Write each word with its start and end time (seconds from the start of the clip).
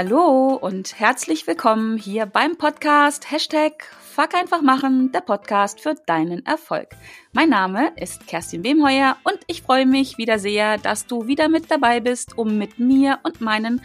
Hallo 0.00 0.54
und 0.54 1.00
herzlich 1.00 1.48
willkommen 1.48 1.98
hier 1.98 2.24
beim 2.24 2.56
Podcast 2.56 3.32
Hashtag 3.32 3.82
Fuck 4.00 4.36
einfach 4.36 4.62
machen, 4.62 5.10
der 5.10 5.22
Podcast 5.22 5.80
für 5.80 5.96
deinen 6.06 6.46
Erfolg. 6.46 6.90
Mein 7.32 7.48
Name 7.48 7.90
ist 7.96 8.28
Kerstin 8.28 8.62
Wemheuer 8.62 9.16
und 9.24 9.40
ich 9.48 9.62
freue 9.62 9.86
mich 9.86 10.16
wieder 10.16 10.38
sehr, 10.38 10.78
dass 10.78 11.06
du 11.06 11.26
wieder 11.26 11.48
mit 11.48 11.68
dabei 11.68 11.98
bist, 11.98 12.38
um 12.38 12.58
mit 12.58 12.78
mir 12.78 13.18
und 13.24 13.40
meinen 13.40 13.82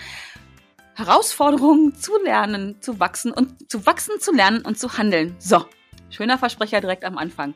Herausforderungen 0.94 1.96
zu 1.96 2.12
lernen, 2.24 2.80
zu 2.80 3.00
wachsen 3.00 3.32
und 3.32 3.72
zu 3.72 3.88
wachsen, 3.88 4.20
zu 4.20 4.32
lernen 4.32 4.62
und 4.62 4.78
zu 4.78 4.96
handeln. 4.96 5.36
So, 5.40 5.66
schöner 6.12 6.38
Versprecher 6.38 6.80
direkt 6.80 7.06
am 7.06 7.18
Anfang. 7.18 7.56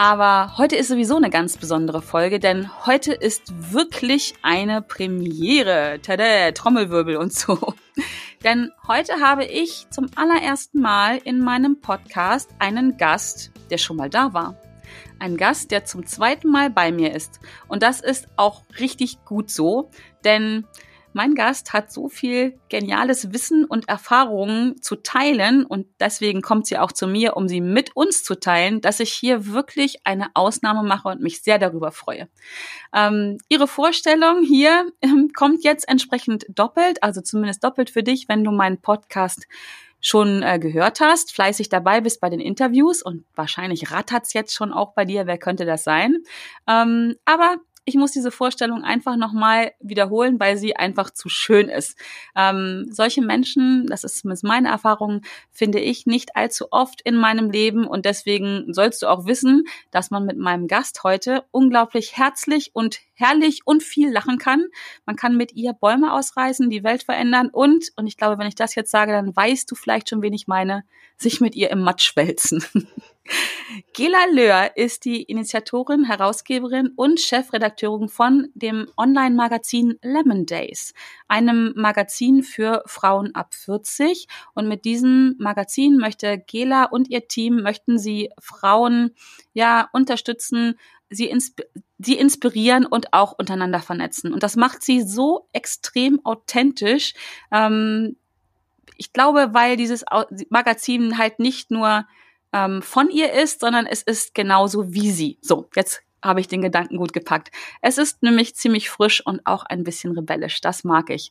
Aber 0.00 0.56
heute 0.56 0.76
ist 0.76 0.88
sowieso 0.88 1.16
eine 1.16 1.28
ganz 1.28 1.58
besondere 1.58 2.00
Folge, 2.00 2.40
denn 2.40 2.70
heute 2.86 3.12
ist 3.12 3.70
wirklich 3.70 4.32
eine 4.40 4.80
Premiere. 4.80 5.98
Tada, 6.00 6.52
Trommelwirbel 6.52 7.18
und 7.18 7.34
so. 7.34 7.74
denn 8.42 8.70
heute 8.88 9.20
habe 9.20 9.44
ich 9.44 9.88
zum 9.90 10.06
allerersten 10.16 10.80
Mal 10.80 11.18
in 11.18 11.40
meinem 11.40 11.82
Podcast 11.82 12.48
einen 12.58 12.96
Gast, 12.96 13.52
der 13.70 13.76
schon 13.76 13.98
mal 13.98 14.08
da 14.08 14.32
war. 14.32 14.56
Ein 15.18 15.36
Gast, 15.36 15.70
der 15.70 15.84
zum 15.84 16.06
zweiten 16.06 16.50
Mal 16.50 16.70
bei 16.70 16.92
mir 16.92 17.14
ist. 17.14 17.38
Und 17.68 17.82
das 17.82 18.00
ist 18.00 18.26
auch 18.36 18.62
richtig 18.78 19.22
gut 19.26 19.50
so, 19.50 19.90
denn 20.24 20.66
mein 21.12 21.34
Gast 21.34 21.72
hat 21.72 21.92
so 21.92 22.08
viel 22.08 22.58
geniales 22.68 23.32
Wissen 23.32 23.64
und 23.64 23.88
Erfahrungen 23.88 24.80
zu 24.80 24.96
teilen 24.96 25.64
und 25.64 25.86
deswegen 25.98 26.42
kommt 26.42 26.66
sie 26.66 26.78
auch 26.78 26.92
zu 26.92 27.06
mir, 27.06 27.36
um 27.36 27.48
sie 27.48 27.60
mit 27.60 27.96
uns 27.96 28.22
zu 28.22 28.38
teilen, 28.38 28.80
dass 28.80 29.00
ich 29.00 29.12
hier 29.12 29.46
wirklich 29.46 30.00
eine 30.04 30.28
Ausnahme 30.34 30.86
mache 30.86 31.08
und 31.08 31.20
mich 31.20 31.42
sehr 31.42 31.58
darüber 31.58 31.90
freue. 31.92 32.28
Ähm, 32.94 33.38
ihre 33.48 33.66
Vorstellung 33.66 34.42
hier 34.42 34.86
ähm, 35.02 35.30
kommt 35.34 35.64
jetzt 35.64 35.88
entsprechend 35.88 36.46
doppelt, 36.48 37.02
also 37.02 37.20
zumindest 37.20 37.64
doppelt 37.64 37.90
für 37.90 38.02
dich, 38.02 38.28
wenn 38.28 38.44
du 38.44 38.50
meinen 38.50 38.80
Podcast 38.80 39.46
schon 40.00 40.42
äh, 40.42 40.58
gehört 40.58 41.00
hast, 41.00 41.32
fleißig 41.32 41.68
dabei 41.68 42.00
bist 42.00 42.20
bei 42.20 42.30
den 42.30 42.40
Interviews 42.40 43.02
und 43.02 43.24
wahrscheinlich 43.34 43.90
rattert's 43.90 44.32
jetzt 44.32 44.54
schon 44.54 44.72
auch 44.72 44.94
bei 44.94 45.04
dir, 45.04 45.26
wer 45.26 45.38
könnte 45.38 45.66
das 45.66 45.84
sein? 45.84 46.22
Ähm, 46.66 47.16
aber 47.26 47.56
ich 47.84 47.94
muss 47.94 48.12
diese 48.12 48.30
Vorstellung 48.30 48.84
einfach 48.84 49.16
nochmal 49.16 49.72
wiederholen, 49.80 50.38
weil 50.38 50.56
sie 50.56 50.76
einfach 50.76 51.10
zu 51.10 51.28
schön 51.28 51.68
ist. 51.68 51.98
Ähm, 52.36 52.86
solche 52.90 53.22
Menschen, 53.22 53.86
das 53.86 54.04
ist 54.04 54.18
zumindest 54.18 54.44
meine 54.44 54.68
Erfahrung, 54.68 55.22
finde 55.50 55.80
ich 55.80 56.06
nicht 56.06 56.36
allzu 56.36 56.66
oft 56.70 57.00
in 57.02 57.16
meinem 57.16 57.50
Leben 57.50 57.86
und 57.86 58.04
deswegen 58.04 58.72
sollst 58.72 59.02
du 59.02 59.06
auch 59.06 59.26
wissen, 59.26 59.64
dass 59.90 60.10
man 60.10 60.26
mit 60.26 60.36
meinem 60.36 60.68
Gast 60.68 61.04
heute 61.04 61.44
unglaublich 61.50 62.16
herzlich 62.16 62.70
und 62.74 63.00
herrlich 63.14 63.62
und 63.64 63.82
viel 63.82 64.12
lachen 64.12 64.38
kann. 64.38 64.66
Man 65.06 65.16
kann 65.16 65.36
mit 65.36 65.52
ihr 65.54 65.72
Bäume 65.72 66.12
ausreißen, 66.12 66.70
die 66.70 66.84
Welt 66.84 67.02
verändern 67.02 67.48
und, 67.50 67.86
und 67.96 68.06
ich 68.06 68.16
glaube, 68.16 68.38
wenn 68.38 68.48
ich 68.48 68.54
das 68.54 68.74
jetzt 68.74 68.90
sage, 68.90 69.12
dann 69.12 69.34
weißt 69.34 69.70
du 69.70 69.74
vielleicht 69.74 70.10
schon, 70.10 70.22
wen 70.22 70.34
ich 70.34 70.46
meine, 70.46 70.84
sich 71.16 71.40
mit 71.40 71.54
ihr 71.54 71.70
im 71.70 71.80
Matsch 71.80 72.14
wälzen. 72.16 72.64
Gela 73.92 74.24
Löhr 74.32 74.76
ist 74.76 75.04
die 75.04 75.22
Initiatorin, 75.22 76.04
Herausgeberin 76.04 76.92
und 76.96 77.20
Chefredakteurin 77.20 78.08
von 78.08 78.48
dem 78.54 78.88
Online-Magazin 78.96 79.98
Lemon 80.02 80.46
Days, 80.46 80.94
einem 81.28 81.72
Magazin 81.76 82.42
für 82.42 82.82
Frauen 82.86 83.34
ab 83.34 83.54
40. 83.54 84.26
Und 84.54 84.68
mit 84.68 84.84
diesem 84.84 85.36
Magazin 85.38 85.98
möchte 85.98 86.38
Gela 86.38 86.84
und 86.84 87.10
ihr 87.10 87.28
Team 87.28 87.62
möchten 87.62 87.98
sie 87.98 88.30
Frauen 88.40 89.14
ja 89.52 89.88
unterstützen, 89.92 90.78
sie, 91.10 91.26
insp 91.26 91.62
sie 91.98 92.14
inspirieren 92.14 92.86
und 92.86 93.12
auch 93.12 93.32
untereinander 93.38 93.80
vernetzen. 93.80 94.32
Und 94.32 94.42
das 94.42 94.56
macht 94.56 94.82
sie 94.82 95.02
so 95.02 95.48
extrem 95.52 96.24
authentisch. 96.24 97.14
Ähm, 97.52 98.16
ich 98.96 99.12
glaube, 99.12 99.50
weil 99.52 99.76
dieses 99.76 100.04
Magazin 100.48 101.18
halt 101.18 101.38
nicht 101.38 101.70
nur 101.70 102.06
ähm, 102.52 102.82
von 102.82 103.10
ihr 103.10 103.32
ist, 103.32 103.60
sondern 103.60 103.86
es 103.86 104.02
ist 104.02 104.34
genauso 104.34 104.92
wie 104.92 105.10
sie. 105.10 105.38
So, 105.40 105.68
jetzt 105.74 106.02
habe 106.22 106.40
ich 106.40 106.48
den 106.48 106.62
Gedanken 106.62 106.98
gut 106.98 107.12
gepackt. 107.12 107.50
Es 107.80 107.98
ist 107.98 108.22
nämlich 108.22 108.54
ziemlich 108.54 108.90
frisch 108.90 109.24
und 109.24 109.40
auch 109.46 109.64
ein 109.64 109.84
bisschen 109.84 110.12
rebellisch. 110.12 110.60
Das 110.60 110.84
mag 110.84 111.10
ich. 111.10 111.30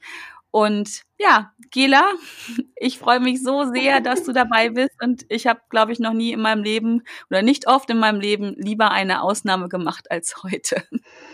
Und 0.51 1.03
ja, 1.19 1.53
Gela, 1.69 2.03
ich 2.75 2.97
freue 2.97 3.19
mich 3.19 3.43
so 3.43 3.65
sehr, 3.71 4.01
dass 4.01 4.23
du 4.23 4.31
dabei 4.31 4.69
bist. 4.69 4.95
Und 5.01 5.25
ich 5.29 5.45
habe, 5.45 5.61
glaube 5.69 5.91
ich, 5.91 5.99
noch 5.99 6.13
nie 6.13 6.31
in 6.31 6.41
meinem 6.41 6.63
Leben 6.63 7.03
oder 7.29 7.41
nicht 7.41 7.67
oft 7.67 7.89
in 7.89 7.99
meinem 7.99 8.19
Leben 8.19 8.55
lieber 8.57 8.91
eine 8.91 9.21
Ausnahme 9.21 9.69
gemacht 9.69 10.09
als 10.09 10.41
heute. 10.43 10.83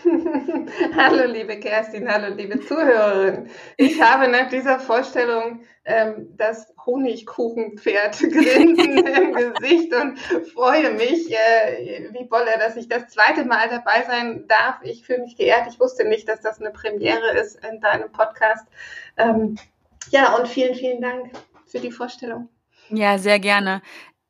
hallo, 0.96 1.32
liebe 1.32 1.58
Kerstin, 1.58 2.10
hallo, 2.10 2.34
liebe 2.34 2.60
Zuhörerin. 2.60 3.48
Ich 3.78 4.00
habe 4.02 4.28
nach 4.28 4.50
dieser 4.50 4.78
Vorstellung 4.78 5.60
ähm, 5.86 6.34
das 6.36 6.74
Honigkuchenpferd 6.84 8.18
grinsen 8.18 8.98
im 8.98 9.32
Gesicht 9.32 9.94
und 9.94 10.18
freue 10.48 10.92
mich, 10.94 11.32
äh, 11.32 12.10
wie 12.12 12.24
Bolle, 12.24 12.58
dass 12.58 12.76
ich 12.76 12.88
das 12.88 13.08
zweite 13.08 13.44
Mal 13.44 13.68
dabei 13.68 14.02
sein 14.06 14.46
darf. 14.48 14.80
Ich 14.82 15.04
fühle 15.04 15.20
mich 15.20 15.36
geehrt. 15.36 15.68
Ich 15.68 15.78
wusste 15.78 16.04
nicht, 16.06 16.28
dass 16.28 16.40
das 16.40 16.60
eine 16.60 16.70
Premiere 16.70 17.38
ist 17.38 17.64
in 17.64 17.80
deinem 17.80 18.10
Podcast. 18.10 18.66
Ähm, 19.16 19.56
ja, 20.10 20.36
und 20.36 20.48
vielen, 20.48 20.74
vielen 20.74 21.00
Dank 21.00 21.30
für 21.66 21.78
die 21.78 21.92
Vorstellung. 21.92 22.48
Ja, 22.90 23.18
sehr 23.18 23.38
gerne. 23.38 23.80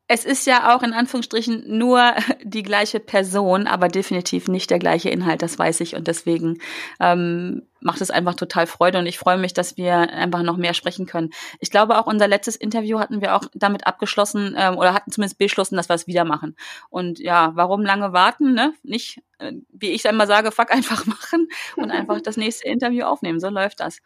Es 0.07 0.23
ist 0.23 0.47
ja 0.47 0.75
auch 0.75 0.83
in 0.83 0.93
Anführungsstrichen 0.93 1.63
nur 1.77 2.13
die 2.43 2.63
gleiche 2.63 2.99
Person, 2.99 3.65
aber 3.65 3.87
definitiv 3.87 4.47
nicht 4.47 4.69
der 4.69 4.79
gleiche 4.79 5.09
Inhalt, 5.09 5.41
das 5.41 5.57
weiß 5.57 5.81
ich. 5.81 5.95
Und 5.95 6.07
deswegen 6.07 6.59
ähm, 6.99 7.63
macht 7.79 8.01
es 8.01 8.11
einfach 8.11 8.35
total 8.35 8.67
Freude 8.67 8.99
und 8.99 9.05
ich 9.05 9.17
freue 9.17 9.37
mich, 9.37 9.53
dass 9.53 9.77
wir 9.77 9.95
einfach 9.95 10.43
noch 10.43 10.57
mehr 10.57 10.73
sprechen 10.73 11.05
können. 11.05 11.31
Ich 11.59 11.71
glaube, 11.71 11.97
auch 11.97 12.07
unser 12.07 12.27
letztes 12.27 12.55
Interview 12.55 12.99
hatten 12.99 13.21
wir 13.21 13.35
auch 13.35 13.43
damit 13.53 13.87
abgeschlossen 13.87 14.55
ähm, 14.57 14.77
oder 14.77 14.93
hatten 14.93 15.11
zumindest 15.11 15.37
beschlossen, 15.37 15.75
dass 15.75 15.89
wir 15.89 15.95
es 15.95 16.07
wieder 16.07 16.25
machen. 16.25 16.55
Und 16.89 17.19
ja, 17.19 17.51
warum 17.55 17.81
lange 17.83 18.13
warten? 18.13 18.53
Ne? 18.53 18.73
Nicht, 18.83 19.21
äh, 19.39 19.53
wie 19.69 19.91
ich 19.91 20.07
einmal 20.07 20.27
sage, 20.27 20.51
fuck 20.51 20.71
einfach 20.73 21.05
machen 21.05 21.47
und 21.75 21.91
einfach 21.91 22.21
das 22.21 22.37
nächste 22.37 22.67
Interview 22.67 23.05
aufnehmen. 23.05 23.39
So 23.39 23.49
läuft 23.49 23.79
das. 23.79 23.99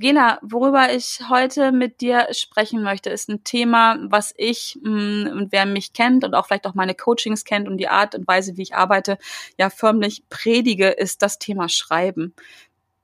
Gena, 0.00 0.38
worüber 0.40 0.94
ich 0.94 1.20
heute 1.28 1.72
mit 1.72 2.00
dir 2.00 2.26
sprechen 2.30 2.82
möchte, 2.82 3.10
ist 3.10 3.28
ein 3.28 3.44
Thema, 3.44 3.98
was 4.00 4.32
ich 4.38 4.78
mh, 4.82 4.90
mm, 4.90 5.36
und 5.36 5.52
wer 5.52 5.66
mich 5.66 5.92
kennt 5.92 6.24
und 6.24 6.34
auch 6.34 6.46
vielleicht 6.46 6.66
auch 6.66 6.74
meine 6.74 6.94
Coachings 6.94 7.44
kennt 7.44 7.68
und 7.68 7.76
die 7.76 7.88
Art 7.88 8.14
und 8.14 8.26
Weise, 8.26 8.56
wie 8.56 8.62
ich 8.62 8.74
arbeite, 8.74 9.18
ja 9.58 9.68
förmlich 9.68 10.24
predige, 10.30 10.88
ist 10.88 11.20
das 11.20 11.38
Thema 11.38 11.68
Schreiben. 11.68 12.34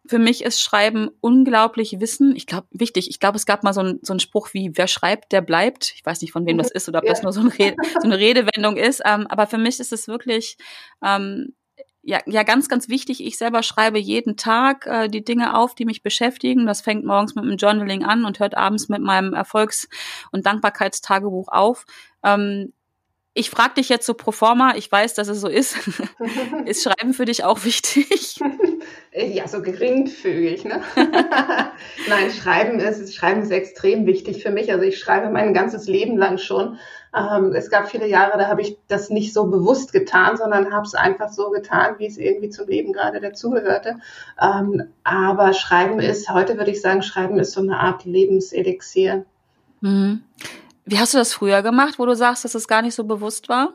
Für 0.09 0.19
mich 0.19 0.45
ist 0.45 0.61
Schreiben 0.61 1.11
unglaublich 1.21 2.01
Wissen. 2.01 2.35
Ich 2.37 2.47
glaube, 2.47 2.67
wichtig. 2.71 3.11
Ich 3.11 3.21
glaube, 3.21 3.37
es 3.37 3.47
gab 3.47 3.63
mal 3.63 3.73
so, 3.73 3.81
ein, 3.81 3.99
so 4.03 4.13
einen 4.13 4.21
Spruch 4.21 4.51
wie, 4.53 4.73
wer 4.75 4.87
schreibt, 4.87 5.33
der 5.33 5.41
bleibt. 5.41 5.93
Ich 5.95 6.05
weiß 6.05 6.21
nicht, 6.23 6.33
von 6.33 6.47
wem 6.47 6.59
das 6.59 6.71
ist 6.71 6.89
oder 6.89 7.01
ob 7.01 7.05
ja. 7.05 7.13
das 7.13 7.23
nur 7.23 7.33
so, 7.33 7.41
ein 7.41 7.51
so 8.01 8.05
eine 8.05 8.19
Redewendung 8.19 8.77
ist. 8.77 9.03
Ähm, 9.05 9.27
aber 9.29 9.47
für 9.47 9.59
mich 9.59 9.81
ist 9.81 9.93
es 9.93 10.09
wirklich 10.09 10.57
ähm, 11.05 11.55
ja, 12.07 12.21
ja 12.27 12.45
ganz, 12.45 12.69
ganz 12.69 12.89
wichtig. 12.89 13.25
Ich 13.25 13.37
selber 13.37 13.65
schreibe 13.65 13.99
jeden 13.99 14.37
Tag 14.37 14.87
äh, 14.87 15.09
die 15.09 15.25
Dinge 15.25 15.59
auf, 15.59 15.75
die 15.75 15.85
mich 15.85 16.05
beschäftigen. 16.05 16.65
Das 16.65 16.81
fängt 16.81 17.05
morgens 17.05 17.35
mit 17.35 17.45
dem 17.45 17.57
Journaling 17.57 18.05
an 18.05 18.25
und 18.25 18.39
hört 18.39 18.57
abends 18.57 18.89
mit 18.89 19.03
meinem 19.03 19.35
Erfolgs- 19.35 19.89
und 20.31 20.47
Dankbarkeitstagebuch 20.47 21.49
auf. 21.49 21.85
Ähm, 22.23 22.73
ich 23.37 23.51
frage 23.51 23.75
dich 23.75 23.91
jetzt 23.91 24.07
so 24.07 24.15
pro 24.15 24.33
forma, 24.33 24.75
ich 24.77 24.91
weiß, 24.91 25.13
dass 25.13 25.29
es 25.29 25.43
so 25.43 25.49
ist. 25.49 25.77
ist 26.65 26.83
Schreiben 26.83 27.13
für 27.13 27.27
dich 27.27 27.45
auch 27.45 27.65
wichtig? 27.65 28.41
Ja, 29.19 29.49
so 29.49 29.63
geringfügig, 29.63 30.67
ne? 30.67 30.83
Nein, 30.95 32.31
Schreiben 32.31 32.79
ist, 32.79 33.15
Schreiben 33.15 33.41
ist 33.41 33.51
extrem 33.51 34.05
wichtig 34.05 34.43
für 34.43 34.51
mich. 34.51 34.71
Also 34.71 34.85
ich 34.85 34.99
schreibe 34.99 35.31
mein 35.31 35.55
ganzes 35.55 35.89
Leben 35.89 36.19
lang 36.19 36.37
schon. 36.37 36.79
Ähm, 37.17 37.55
es 37.55 37.71
gab 37.71 37.91
viele 37.91 38.07
Jahre, 38.07 38.37
da 38.37 38.49
habe 38.49 38.61
ich 38.61 38.77
das 38.89 39.09
nicht 39.09 39.33
so 39.33 39.47
bewusst 39.47 39.95
getan, 39.95 40.37
sondern 40.37 40.71
habe 40.71 40.85
es 40.85 40.95
einfach 40.95 41.31
so 41.31 41.49
getan, 41.49 41.95
wie 41.97 42.07
es 42.07 42.19
irgendwie 42.19 42.51
zum 42.51 42.69
Leben 42.69 42.93
gerade 42.93 43.21
dazugehörte. 43.21 43.97
Ähm, 44.39 44.83
aber 45.03 45.55
Schreiben 45.55 45.99
ist, 45.99 46.29
heute 46.29 46.59
würde 46.59 46.73
ich 46.73 46.83
sagen, 46.83 47.03
Schreiben 47.03 47.39
ist 47.39 47.53
so 47.53 47.63
eine 47.63 47.81
Art 47.81 48.05
Lebenselixier. 48.05 49.25
Mhm. 49.81 50.25
Wie 50.87 50.99
hast 50.99 51.15
du 51.15 51.19
das 51.19 51.35
früher 51.35 51.63
gemacht, 51.63 51.99
wo 51.99 52.07
du 52.07 52.15
sagst, 52.15 52.45
dass 52.45 52.55
es 52.55 52.69
gar 52.69 52.81
nicht 52.81 52.95
so 52.95 53.05
bewusst 53.05 53.49
war? 53.49 53.75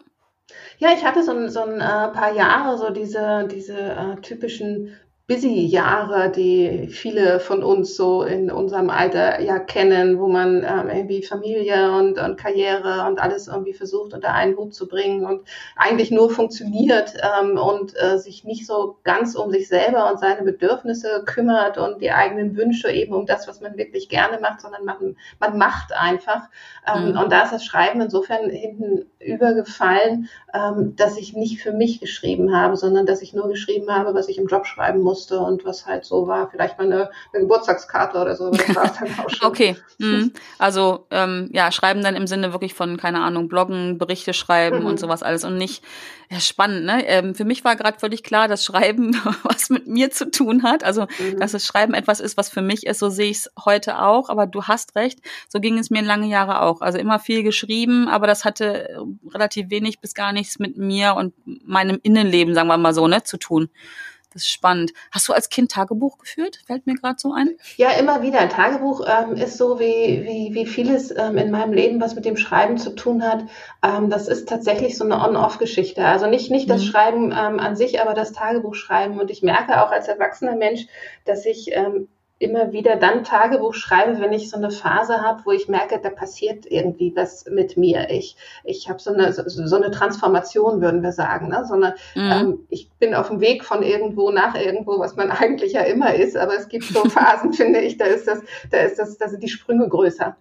Ja, 0.80 0.94
ich 0.94 1.04
hatte 1.04 1.24
so, 1.24 1.48
so 1.50 1.62
ein 1.62 1.76
äh, 1.76 2.08
paar 2.14 2.34
Jahre 2.34 2.78
so 2.78 2.90
diese, 2.90 3.48
diese 3.52 3.78
äh, 3.78 4.16
typischen 4.22 4.96
Busy-Jahre, 5.28 6.30
die 6.30 6.88
viele 6.90 7.40
von 7.40 7.64
uns 7.64 7.96
so 7.96 8.24
in 8.24 8.52
unserem 8.52 8.90
Alter 8.90 9.40
ja 9.40 9.60
kennen, 9.60 10.20
wo 10.20 10.28
man 10.28 10.58
ähm, 10.58 10.90
irgendwie 10.90 11.24
Familie 11.24 11.92
und, 11.94 12.20
und 12.20 12.38
Karriere 12.38 13.08
und 13.08 13.20
alles 13.22 13.48
irgendwie 13.48 13.74
versucht 13.74 14.14
unter 14.14 14.34
einen 14.34 14.58
Hut 14.58 14.74
zu 14.74 14.88
bringen 14.88 15.26
und 15.26 15.48
eigentlich 15.76 16.12
nur 16.12 16.30
funktioniert 16.30 17.14
ähm, 17.22 17.58
und 17.58 17.94
äh, 18.02 18.18
sich 18.18 18.44
nicht 18.44 18.66
so 18.66 18.98
ganz 19.04 19.36
um 19.36 19.52
sich 19.52 19.68
selber 19.68 20.12
und 20.12 20.20
seine 20.20 20.44
Bedürfnisse 20.44 21.24
kümmert 21.26 21.78
und 21.78 22.02
die 22.02 22.12
eigenen 22.12 22.58
Wünsche 22.58 22.92
eben 22.92 23.14
um 23.14 23.26
das, 23.26 23.48
was 23.48 23.62
man 23.62 23.78
wirklich 23.78 24.10
gerne 24.10 24.40
macht, 24.40 24.62
sondern 24.62 24.84
man, 24.84 25.16
man 25.40 25.58
macht 25.58 25.94
einfach. 25.94 26.50
Ähm, 26.86 27.12
mhm. 27.12 27.18
Und 27.18 27.32
da 27.32 27.44
ist 27.44 27.54
das 27.54 27.64
Schreiben 27.64 28.02
insofern 28.02 28.50
hinten 28.50 29.06
übergefallen, 29.26 30.30
ähm, 30.54 30.96
dass 30.96 31.18
ich 31.18 31.34
nicht 31.34 31.62
für 31.62 31.72
mich 31.72 32.00
geschrieben 32.00 32.56
habe, 32.56 32.76
sondern 32.78 33.06
dass 33.06 33.22
ich 33.22 33.34
nur 33.34 33.48
geschrieben 33.48 33.92
habe, 33.92 34.14
was 34.14 34.28
ich 34.28 34.38
im 34.38 34.48
Job 34.48 34.66
schreiben 34.66 35.02
musste 35.02 35.40
und 35.40 35.66
was 35.66 35.86
halt 35.86 36.06
so 36.06 36.28
war. 36.28 36.50
Vielleicht 36.50 36.78
mal 36.78 36.86
eine, 36.86 37.10
eine 37.34 37.44
Geburtstagskarte 37.44 38.20
oder 38.20 38.36
so. 38.36 38.50
Das 38.50 38.76
war 38.76 38.92
dann 39.00 39.20
auch 39.20 39.30
schon. 39.30 39.48
okay. 39.48 39.76
Mhm. 39.98 40.34
Also 40.58 41.06
ähm, 41.12 41.50
ja, 41.52 41.72
schreiben 41.72 42.04
dann 42.04 42.16
im 42.16 42.28
Sinne 42.28 42.52
wirklich 42.54 42.74
von, 42.74 42.98
keine 42.98 43.22
Ahnung, 43.22 43.48
Bloggen, 43.48 43.98
Berichte 43.98 44.34
schreiben 44.34 44.82
mhm. 44.82 44.86
und 44.86 45.00
sowas 45.00 45.24
alles 45.24 45.44
und 45.44 45.58
nicht 45.58 45.84
ja, 46.32 46.40
spannend, 46.40 46.86
ne? 46.86 47.06
Ähm, 47.08 47.36
für 47.36 47.44
mich 47.44 47.66
war 47.66 47.76
gerade 47.76 48.00
völlig 48.00 48.24
klar, 48.24 48.48
dass 48.48 48.64
Schreiben 48.64 49.14
was 49.44 49.70
mit 49.70 49.88
mir 49.88 50.12
zu 50.12 50.32
tun 50.32 50.64
hat. 50.64 50.82
Also, 50.82 51.02
mhm. 51.20 51.38
dass 51.40 51.52
das 51.52 51.66
Schreiben 51.66 51.94
etwas 51.94 52.22
ist, 52.22 52.38
was 52.38 52.48
für 52.48 52.62
mich 52.62 52.86
ist, 52.86 53.00
so 53.00 53.10
sehe 53.10 53.30
ich 53.30 53.40
es 53.40 53.52
heute 53.66 54.02
auch. 54.02 54.30
Aber 54.30 54.48
du 54.48 54.64
hast 54.64 54.96
recht, 54.96 55.20
so 55.50 55.60
ging 55.60 55.78
es 55.78 55.90
mir 55.90 56.02
lange 56.02 56.28
Jahre 56.28 56.62
auch. 56.62 56.80
Also 56.80 57.00
immer 57.00 57.20
viel 57.20 57.44
geschrieben, 57.44 58.08
aber 58.08 58.28
das 58.28 58.46
hatte 58.46 59.06
relativ 59.34 59.70
wenig 59.70 60.00
bis 60.00 60.14
gar 60.14 60.34
nichts 60.34 60.60
mit 60.60 60.78
mir 60.78 61.16
und 61.16 61.34
meinem 61.46 62.00
Innenleben, 62.02 62.54
sagen 62.54 62.68
wir 62.68 62.78
mal 62.78 62.94
so, 62.94 63.08
ne, 63.08 63.24
zu 63.24 63.38
tun. 63.38 63.70
Das 64.34 64.44
ist 64.44 64.52
spannend. 64.52 64.94
Hast 65.12 65.28
du 65.28 65.34
als 65.34 65.50
Kind 65.50 65.72
Tagebuch 65.72 66.18
geführt? 66.18 66.60
Fällt 66.66 66.88
mir 66.88 66.96
gerade 66.96 67.16
so 67.18 67.34
ein. 67.34 67.58
Ja, 67.76 67.92
immer 67.92 68.22
wieder. 68.22 68.40
Ein 68.40 68.50
Tagebuch 68.50 69.06
ähm, 69.06 69.36
ist 69.36 69.58
so 69.58 69.78
wie, 69.78 70.24
wie, 70.24 70.54
wie 70.54 70.66
vieles 70.66 71.12
ähm, 71.12 71.38
in 71.38 71.52
meinem 71.52 71.74
Leben, 71.74 72.00
was 72.00 72.16
mit 72.16 72.24
dem 72.24 72.38
Schreiben 72.38 72.78
zu 72.78 72.96
tun 72.96 73.24
hat. 73.24 73.44
Ähm, 73.84 74.10
das 74.10 74.30
ist 74.30 74.48
tatsächlich 74.48 74.98
so 74.98 75.04
eine 75.04 75.22
On-Off-Geschichte. 75.22 76.06
Also 76.06 76.28
nicht, 76.28 76.50
nicht 76.50 76.70
das 76.70 76.82
mhm. 76.82 76.86
Schreiben 76.86 77.26
ähm, 77.26 77.60
an 77.60 77.76
sich, 77.76 78.00
aber 78.00 78.14
das 78.14 78.32
Tagebuch 78.32 78.76
schreiben. 78.76 79.20
Und 79.20 79.32
ich 79.32 79.42
merke 79.42 79.84
auch 79.84 79.92
als 79.92 80.08
erwachsener 80.08 80.56
Mensch, 80.56 80.88
dass 81.26 81.46
ich 81.46 81.72
ähm, 81.74 82.08
immer 82.42 82.72
wieder 82.72 82.96
dann 82.96 83.24
Tagebuch 83.24 83.76
schreibe, 83.76 84.20
wenn 84.20 84.34
ich 84.34 84.50
so 84.50 84.58
eine 84.58 84.72
Phase 84.72 85.22
habe, 85.22 85.42
wo 85.46 85.52
ich 85.52 85.68
merke, 85.68 86.00
da 86.02 86.10
passiert 86.10 86.66
irgendwie 86.66 87.16
was 87.16 87.46
mit 87.46 87.78
mir. 87.78 88.10
Ich, 88.10 88.36
ich 88.64 88.90
habe 88.90 89.00
so 89.00 89.14
eine, 89.14 89.32
so, 89.32 89.44
so, 89.46 89.76
eine 89.76 89.92
Transformation, 89.92 90.82
würden 90.82 91.04
wir 91.04 91.12
sagen. 91.12 91.50
Ne? 91.50 91.64
So 91.68 91.76
eine, 91.76 91.96
mhm. 92.16 92.32
ähm, 92.32 92.60
ich 92.70 92.90
bin 92.94 93.14
auf 93.14 93.28
dem 93.28 93.42
Weg 93.42 93.64
von 93.64 93.84
irgendwo 93.84 94.32
nach 94.32 94.56
irgendwo, 94.56 94.98
was 95.00 95.16
man 95.16 95.30
eigentlich 95.32 95.74
ja 95.74 95.82
immer 95.82 96.16
ist, 96.16 96.36
aber 96.36 96.56
es 96.56 96.68
gibt 96.68 96.86
so 96.86 97.04
Phasen, 97.10 97.54
finde 97.54 97.80
ich, 97.80 97.98
da 97.98 98.06
ist 98.06 98.28
das, 98.28 98.40
da 98.72 98.80
ist 98.80 98.98
das, 98.98 99.18
da 99.20 99.30
sind 99.30 99.44
die 99.44 99.50
Sprünge 99.50 99.88
größer. 99.88 100.36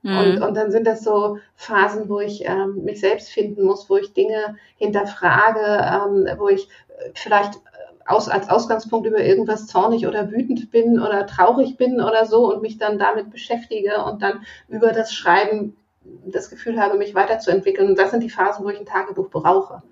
Mhm. 0.00 0.18
Und, 0.18 0.42
und 0.42 0.56
dann 0.56 0.70
sind 0.70 0.86
das 0.86 1.04
so 1.04 1.38
Phasen, 1.54 2.08
wo 2.08 2.20
ich 2.20 2.46
ähm, 2.46 2.82
mich 2.82 3.00
selbst 3.00 3.28
finden 3.28 3.64
muss, 3.64 3.90
wo 3.90 3.98
ich 3.98 4.14
Dinge 4.14 4.56
hinterfrage, 4.78 5.60
ähm, 5.60 6.38
wo 6.38 6.48
ich 6.48 6.68
vielleicht 7.14 7.60
aus, 8.06 8.28
als 8.28 8.48
Ausgangspunkt 8.48 9.06
über 9.06 9.22
irgendwas 9.22 9.66
zornig 9.66 10.06
oder 10.06 10.30
wütend 10.30 10.70
bin 10.70 11.00
oder 11.00 11.26
traurig 11.26 11.76
bin 11.76 12.00
oder 12.00 12.26
so 12.26 12.52
und 12.52 12.62
mich 12.62 12.78
dann 12.78 12.98
damit 12.98 13.30
beschäftige 13.30 14.04
und 14.04 14.22
dann 14.22 14.44
über 14.68 14.92
das 14.92 15.12
Schreiben 15.12 15.76
das 16.26 16.50
Gefühl 16.50 16.80
habe, 16.80 16.98
mich 16.98 17.14
weiterzuentwickeln. 17.14 17.90
Und 17.90 17.98
das 17.98 18.10
sind 18.10 18.22
die 18.22 18.30
Phasen, 18.30 18.64
wo 18.64 18.70
ich 18.70 18.78
ein 18.78 18.86
Tagebuch 18.86 19.30
brauche. 19.30 19.82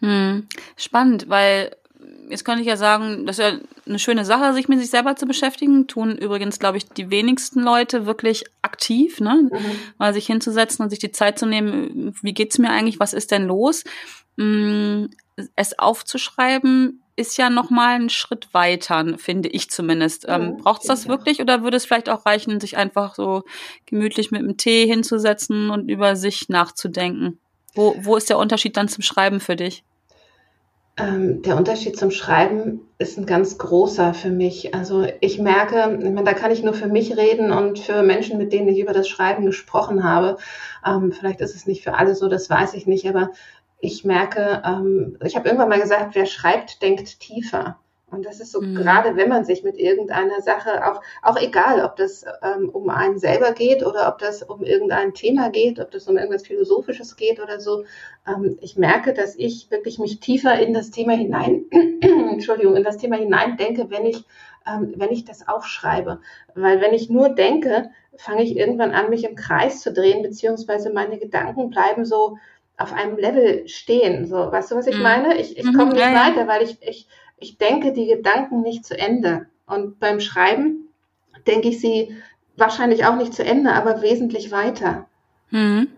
Hm. 0.00 0.48
Spannend, 0.76 1.28
weil 1.28 1.76
jetzt 2.28 2.44
könnte 2.44 2.62
ich 2.62 2.66
ja 2.66 2.76
sagen, 2.76 3.26
das 3.26 3.38
ist 3.38 3.44
ja 3.44 3.58
eine 3.86 3.98
schöne 3.98 4.24
Sache, 4.24 4.54
sich 4.54 4.68
mit 4.68 4.78
sich 4.78 4.90
selber 4.90 5.16
zu 5.16 5.26
beschäftigen. 5.26 5.86
Tun 5.86 6.16
übrigens, 6.16 6.58
glaube 6.58 6.78
ich, 6.78 6.88
die 6.88 7.10
wenigsten 7.10 7.60
Leute 7.60 8.06
wirklich 8.06 8.44
aktiv, 8.62 9.20
ne? 9.20 9.48
Mhm. 9.50 9.58
Mal 9.98 10.14
sich 10.14 10.26
hinzusetzen 10.26 10.84
und 10.84 10.90
sich 10.90 10.98
die 10.98 11.12
Zeit 11.12 11.38
zu 11.38 11.46
nehmen, 11.46 12.14
wie 12.22 12.34
geht's 12.34 12.58
mir 12.58 12.70
eigentlich, 12.70 13.00
was 13.00 13.12
ist 13.12 13.30
denn 13.30 13.46
los? 13.46 13.84
Hm, 14.38 15.10
es 15.56 15.78
aufzuschreiben 15.78 17.02
ist 17.20 17.36
ja 17.36 17.50
noch 17.50 17.70
mal 17.70 18.00
ein 18.00 18.08
Schritt 18.08 18.52
weiter, 18.52 19.04
finde 19.18 19.48
ich 19.50 19.70
zumindest. 19.70 20.24
Ähm, 20.28 20.56
Braucht 20.56 20.80
es 20.80 20.88
das 20.88 21.06
wirklich 21.06 21.40
oder 21.40 21.62
würde 21.62 21.76
es 21.76 21.84
vielleicht 21.84 22.08
auch 22.08 22.26
reichen, 22.26 22.60
sich 22.60 22.76
einfach 22.76 23.14
so 23.14 23.42
gemütlich 23.86 24.30
mit 24.30 24.40
dem 24.40 24.56
Tee 24.56 24.86
hinzusetzen 24.86 25.70
und 25.70 25.88
über 25.88 26.16
sich 26.16 26.48
nachzudenken? 26.48 27.38
Wo, 27.74 27.94
wo 28.00 28.16
ist 28.16 28.30
der 28.30 28.38
Unterschied 28.38 28.76
dann 28.76 28.88
zum 28.88 29.02
Schreiben 29.02 29.38
für 29.38 29.54
dich? 29.54 29.84
Ähm, 30.96 31.42
der 31.42 31.56
Unterschied 31.56 31.96
zum 31.96 32.10
Schreiben 32.10 32.80
ist 32.98 33.16
ein 33.16 33.26
ganz 33.26 33.58
großer 33.58 34.12
für 34.12 34.30
mich. 34.30 34.74
Also 34.74 35.06
ich 35.20 35.38
merke, 35.38 35.98
ich 35.98 36.10
meine, 36.10 36.24
da 36.24 36.32
kann 36.32 36.50
ich 36.50 36.62
nur 36.62 36.74
für 36.74 36.88
mich 36.88 37.16
reden 37.16 37.52
und 37.52 37.78
für 37.78 38.02
Menschen, 38.02 38.38
mit 38.38 38.52
denen 38.52 38.68
ich 38.68 38.78
über 38.78 38.92
das 38.92 39.08
Schreiben 39.08 39.46
gesprochen 39.46 40.04
habe. 40.04 40.36
Ähm, 40.84 41.12
vielleicht 41.12 41.40
ist 41.40 41.54
es 41.54 41.66
nicht 41.66 41.84
für 41.84 41.94
alle 41.94 42.14
so, 42.14 42.28
das 42.28 42.50
weiß 42.50 42.74
ich 42.74 42.86
nicht, 42.86 43.08
aber 43.08 43.30
ich 43.80 44.04
merke, 44.04 44.62
ähm, 44.64 45.18
ich 45.24 45.36
habe 45.36 45.48
irgendwann 45.48 45.68
mal 45.68 45.80
gesagt, 45.80 46.14
wer 46.14 46.26
schreibt, 46.26 46.82
denkt 46.82 47.20
tiefer. 47.20 47.78
Und 48.10 48.26
das 48.26 48.40
ist 48.40 48.50
so, 48.50 48.60
mhm. 48.60 48.74
gerade 48.74 49.16
wenn 49.16 49.28
man 49.28 49.44
sich 49.44 49.62
mit 49.62 49.78
irgendeiner 49.78 50.40
Sache, 50.40 50.84
auch, 50.84 51.00
auch 51.22 51.40
egal, 51.40 51.84
ob 51.84 51.96
das 51.96 52.24
ähm, 52.42 52.68
um 52.68 52.90
einen 52.90 53.18
selber 53.18 53.52
geht 53.52 53.86
oder 53.86 54.08
ob 54.08 54.18
das 54.18 54.42
um 54.42 54.64
irgendein 54.64 55.14
Thema 55.14 55.50
geht, 55.50 55.78
ob 55.78 55.92
das 55.92 56.08
um 56.08 56.16
irgendwas 56.16 56.46
Philosophisches 56.46 57.16
geht 57.16 57.40
oder 57.40 57.60
so, 57.60 57.84
ähm, 58.26 58.58
ich 58.60 58.76
merke, 58.76 59.14
dass 59.14 59.36
ich 59.36 59.70
wirklich 59.70 59.98
mich 59.98 60.18
tiefer 60.18 60.58
in 60.58 60.74
das 60.74 60.90
Thema 60.90 61.12
hinein, 61.12 61.66
Entschuldigung, 62.00 62.74
in 62.74 62.84
das 62.84 62.96
Thema 62.96 63.16
hinein 63.16 63.56
denke, 63.56 63.90
wenn 63.90 64.04
ich, 64.04 64.24
ähm, 64.66 64.92
wenn 64.96 65.10
ich 65.10 65.24
das 65.24 65.46
aufschreibe. 65.46 66.20
Weil 66.54 66.80
wenn 66.80 66.92
ich 66.92 67.10
nur 67.10 67.28
denke, 67.28 67.90
fange 68.16 68.42
ich 68.42 68.56
irgendwann 68.56 68.90
an, 68.90 69.10
mich 69.10 69.24
im 69.24 69.36
Kreis 69.36 69.82
zu 69.82 69.92
drehen, 69.92 70.22
beziehungsweise 70.22 70.92
meine 70.92 71.18
Gedanken 71.18 71.70
bleiben 71.70 72.04
so, 72.04 72.38
auf 72.80 72.92
einem 72.92 73.16
Level 73.16 73.68
stehen. 73.68 74.26
So, 74.26 74.36
weißt 74.36 74.70
du, 74.70 74.76
was 74.76 74.86
ich 74.86 74.96
mhm. 74.96 75.02
meine? 75.02 75.38
Ich, 75.38 75.58
ich 75.58 75.64
mhm, 75.64 75.74
komme 75.74 75.92
nicht 75.92 76.02
weiter, 76.02 76.48
weil 76.48 76.62
ich, 76.62 76.78
ich, 76.80 77.06
ich 77.38 77.58
denke 77.58 77.92
die 77.92 78.06
Gedanken 78.06 78.62
nicht 78.62 78.84
zu 78.84 78.98
Ende. 78.98 79.46
Und 79.66 80.00
beim 80.00 80.20
Schreiben 80.20 80.88
denke 81.46 81.68
ich 81.68 81.80
sie 81.80 82.16
wahrscheinlich 82.56 83.04
auch 83.04 83.16
nicht 83.16 83.34
zu 83.34 83.44
Ende, 83.44 83.72
aber 83.72 84.02
wesentlich 84.02 84.50
weiter. 84.50 85.06
Mhm. 85.50 85.88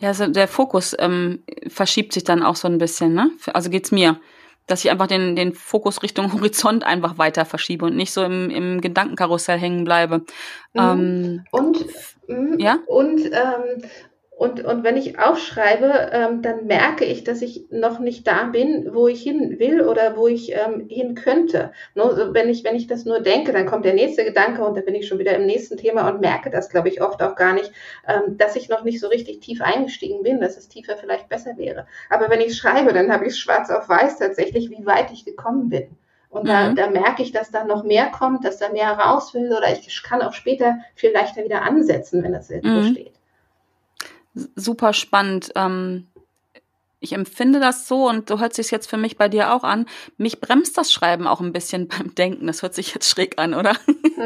Ja, 0.00 0.08
also 0.08 0.26
der 0.26 0.48
Fokus 0.48 0.94
ähm, 0.98 1.42
verschiebt 1.68 2.12
sich 2.12 2.24
dann 2.24 2.42
auch 2.42 2.56
so 2.56 2.68
ein 2.68 2.78
bisschen, 2.78 3.14
ne? 3.14 3.30
Also 3.52 3.70
geht's 3.70 3.92
mir, 3.92 4.20
dass 4.66 4.84
ich 4.84 4.90
einfach 4.90 5.06
den, 5.06 5.36
den 5.36 5.52
Fokus 5.54 6.02
Richtung 6.02 6.32
Horizont 6.34 6.84
einfach 6.84 7.18
weiter 7.18 7.44
verschiebe 7.44 7.84
und 7.84 7.96
nicht 7.96 8.12
so 8.12 8.22
im, 8.22 8.50
im 8.50 8.80
Gedankenkarussell 8.80 9.58
hängen 9.58 9.84
bleibe. 9.84 10.18
Mhm. 10.74 10.80
Ähm, 10.80 11.44
und 11.50 11.84
mhm. 12.28 12.58
ja? 12.58 12.78
und 12.86 13.24
ähm, 13.26 13.82
und, 14.38 14.62
und 14.62 14.84
wenn 14.84 14.98
ich 14.98 15.18
aufschreibe, 15.18 16.10
ähm, 16.12 16.42
dann 16.42 16.66
merke 16.66 17.06
ich, 17.06 17.24
dass 17.24 17.40
ich 17.40 17.70
noch 17.70 18.00
nicht 18.00 18.26
da 18.26 18.44
bin, 18.44 18.90
wo 18.92 19.08
ich 19.08 19.22
hin 19.22 19.58
will 19.58 19.80
oder 19.80 20.14
wo 20.14 20.28
ich 20.28 20.52
ähm, 20.52 20.86
hin 20.90 21.14
könnte. 21.14 21.72
Nur, 21.94 22.14
ne, 22.14 22.34
wenn, 22.34 22.50
ich, 22.50 22.62
wenn 22.62 22.76
ich 22.76 22.86
das 22.86 23.06
nur 23.06 23.20
denke, 23.20 23.54
dann 23.54 23.64
kommt 23.64 23.86
der 23.86 23.94
nächste 23.94 24.24
Gedanke 24.24 24.62
und 24.62 24.76
dann 24.76 24.84
bin 24.84 24.94
ich 24.94 25.08
schon 25.08 25.18
wieder 25.18 25.34
im 25.34 25.46
nächsten 25.46 25.78
Thema 25.78 26.06
und 26.10 26.20
merke 26.20 26.50
das, 26.50 26.68
glaube 26.68 26.90
ich, 26.90 27.00
oft 27.00 27.22
auch 27.22 27.34
gar 27.34 27.54
nicht, 27.54 27.72
ähm, 28.06 28.36
dass 28.36 28.56
ich 28.56 28.68
noch 28.68 28.84
nicht 28.84 29.00
so 29.00 29.08
richtig 29.08 29.40
tief 29.40 29.62
eingestiegen 29.62 30.22
bin, 30.22 30.38
dass 30.38 30.58
es 30.58 30.68
tiefer 30.68 30.98
vielleicht 30.98 31.30
besser 31.30 31.56
wäre. 31.56 31.86
Aber 32.10 32.28
wenn 32.28 32.42
ich 32.42 32.58
schreibe, 32.58 32.92
dann 32.92 33.10
habe 33.10 33.26
ich 33.26 33.38
schwarz 33.38 33.70
auf 33.70 33.88
weiß 33.88 34.18
tatsächlich, 34.18 34.68
wie 34.68 34.84
weit 34.84 35.10
ich 35.12 35.24
gekommen 35.24 35.70
bin. 35.70 35.96
Und 36.28 36.42
mhm. 36.42 36.48
da, 36.48 36.72
da 36.74 36.90
merke 36.90 37.22
ich, 37.22 37.32
dass 37.32 37.50
da 37.50 37.64
noch 37.64 37.84
mehr 37.84 38.10
kommt, 38.10 38.44
dass 38.44 38.58
da 38.58 38.68
mehr 38.68 38.90
raus 38.90 39.32
will 39.32 39.50
oder 39.50 39.72
ich 39.72 40.02
kann 40.02 40.20
auch 40.20 40.34
später 40.34 40.76
viel 40.94 41.12
leichter 41.12 41.42
wieder 41.42 41.62
ansetzen, 41.62 42.22
wenn 42.22 42.34
das 42.34 42.50
irgendwo 42.50 42.80
mhm. 42.80 42.92
steht 42.92 43.15
super 44.54 44.92
spannend. 44.92 45.52
Ähm, 45.54 46.06
ich 47.00 47.12
empfinde 47.12 47.60
das 47.60 47.86
so 47.86 48.08
und 48.08 48.28
so 48.28 48.40
hört 48.40 48.54
sich 48.54 48.70
jetzt 48.70 48.88
für 48.88 48.96
mich 48.96 49.16
bei 49.16 49.28
dir 49.28 49.52
auch 49.52 49.64
an. 49.64 49.86
Mich 50.16 50.40
bremst 50.40 50.78
das 50.78 50.92
Schreiben 50.92 51.26
auch 51.26 51.40
ein 51.40 51.52
bisschen 51.52 51.88
beim 51.88 52.14
Denken. 52.14 52.46
Das 52.46 52.62
hört 52.62 52.74
sich 52.74 52.94
jetzt 52.94 53.08
schräg 53.08 53.38
an, 53.38 53.54
oder? 53.54 53.76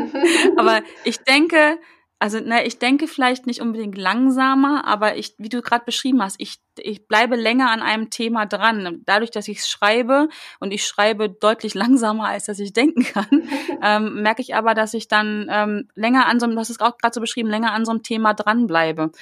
aber 0.56 0.82
ich 1.04 1.18
denke, 1.18 1.78
also 2.22 2.38
ne, 2.38 2.66
ich 2.66 2.78
denke 2.78 3.08
vielleicht 3.08 3.46
nicht 3.46 3.62
unbedingt 3.62 3.96
langsamer, 3.96 4.86
aber 4.86 5.16
ich, 5.16 5.34
wie 5.38 5.48
du 5.48 5.62
gerade 5.62 5.86
beschrieben 5.86 6.22
hast, 6.22 6.36
ich, 6.38 6.58
ich 6.76 7.08
bleibe 7.08 7.34
länger 7.34 7.70
an 7.70 7.80
einem 7.80 8.10
Thema 8.10 8.44
dran. 8.44 9.00
Dadurch, 9.06 9.30
dass 9.30 9.48
ich 9.48 9.60
es 9.60 9.70
schreibe 9.70 10.28
und 10.60 10.70
ich 10.70 10.86
schreibe 10.86 11.30
deutlich 11.30 11.72
langsamer, 11.82 12.26
als 12.26 12.44
dass 12.44 12.58
ich 12.58 12.74
denken 12.74 13.04
kann, 13.04 13.48
ähm, 13.82 14.22
merke 14.22 14.42
ich 14.42 14.54
aber, 14.54 14.74
dass 14.74 14.92
ich 14.92 15.08
dann 15.08 15.48
ähm, 15.50 15.88
länger 15.94 16.26
an 16.26 16.38
so 16.38 16.44
einem, 16.44 16.54
du 16.54 16.60
hast 16.60 16.68
es 16.68 16.80
auch 16.80 16.98
gerade 16.98 17.14
so 17.14 17.22
beschrieben, 17.22 17.48
länger 17.48 17.72
an 17.72 17.86
so 17.86 17.90
einem 17.90 18.02
Thema 18.02 18.34
dranbleibe. 18.34 19.12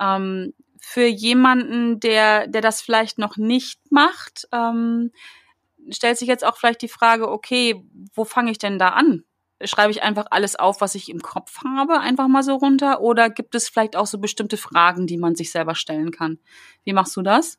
Ähm, 0.00 0.54
für 0.80 1.06
jemanden, 1.06 2.00
der, 2.00 2.46
der 2.46 2.60
das 2.60 2.80
vielleicht 2.80 3.18
noch 3.18 3.36
nicht 3.36 3.80
macht, 3.90 4.48
ähm, 4.52 5.10
stellt 5.90 6.18
sich 6.18 6.28
jetzt 6.28 6.44
auch 6.44 6.56
vielleicht 6.56 6.82
die 6.82 6.88
Frage, 6.88 7.30
okay, 7.30 7.84
wo 8.14 8.24
fange 8.24 8.50
ich 8.50 8.58
denn 8.58 8.78
da 8.78 8.90
an? 8.90 9.24
Schreibe 9.64 9.90
ich 9.90 10.02
einfach 10.02 10.26
alles 10.30 10.56
auf, 10.56 10.80
was 10.80 10.94
ich 10.94 11.08
im 11.10 11.20
Kopf 11.20 11.58
habe, 11.64 12.00
einfach 12.00 12.28
mal 12.28 12.42
so 12.42 12.54
runter? 12.54 13.00
Oder 13.00 13.28
gibt 13.28 13.54
es 13.54 13.68
vielleicht 13.68 13.96
auch 13.96 14.06
so 14.06 14.18
bestimmte 14.18 14.56
Fragen, 14.56 15.06
die 15.06 15.18
man 15.18 15.34
sich 15.34 15.50
selber 15.50 15.74
stellen 15.74 16.12
kann? 16.12 16.38
Wie 16.84 16.92
machst 16.92 17.16
du 17.16 17.22
das? 17.22 17.58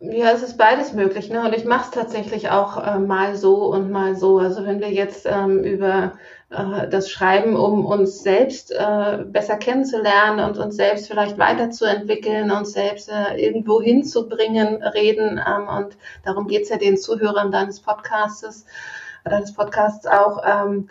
Ja, 0.00 0.30
es 0.32 0.42
ist 0.42 0.58
beides 0.58 0.92
möglich. 0.92 1.30
Ne? 1.30 1.42
Und 1.42 1.54
ich 1.54 1.64
mache 1.64 1.84
es 1.84 1.90
tatsächlich 1.90 2.50
auch 2.50 2.76
äh, 2.76 2.98
mal 2.98 3.34
so 3.36 3.66
und 3.66 3.90
mal 3.90 4.14
so. 4.14 4.38
Also 4.38 4.64
wenn 4.64 4.80
wir 4.80 4.90
jetzt 4.90 5.26
ähm, 5.26 5.64
über 5.64 6.18
äh, 6.50 6.88
das 6.88 7.10
Schreiben, 7.10 7.56
um 7.56 7.84
uns 7.84 8.22
selbst 8.22 8.70
äh, 8.70 9.24
besser 9.24 9.56
kennenzulernen 9.56 10.40
und 10.40 10.58
uns 10.58 10.76
selbst 10.76 11.08
vielleicht 11.08 11.38
weiterzuentwickeln, 11.38 12.50
uns 12.50 12.72
selbst 12.72 13.08
äh, 13.10 13.36
irgendwo 13.36 13.82
hinzubringen, 13.82 14.82
reden. 14.82 15.40
Ähm, 15.44 15.68
und 15.68 15.96
darum 16.24 16.46
geht's 16.46 16.68
ja 16.68 16.76
den 16.76 16.96
Zuhörern 16.96 17.50
deines 17.50 17.80
Podcastes, 17.80 18.64
deines 19.24 19.54
Podcasts 19.54 20.06
auch. 20.06 20.42
Ähm, 20.44 20.88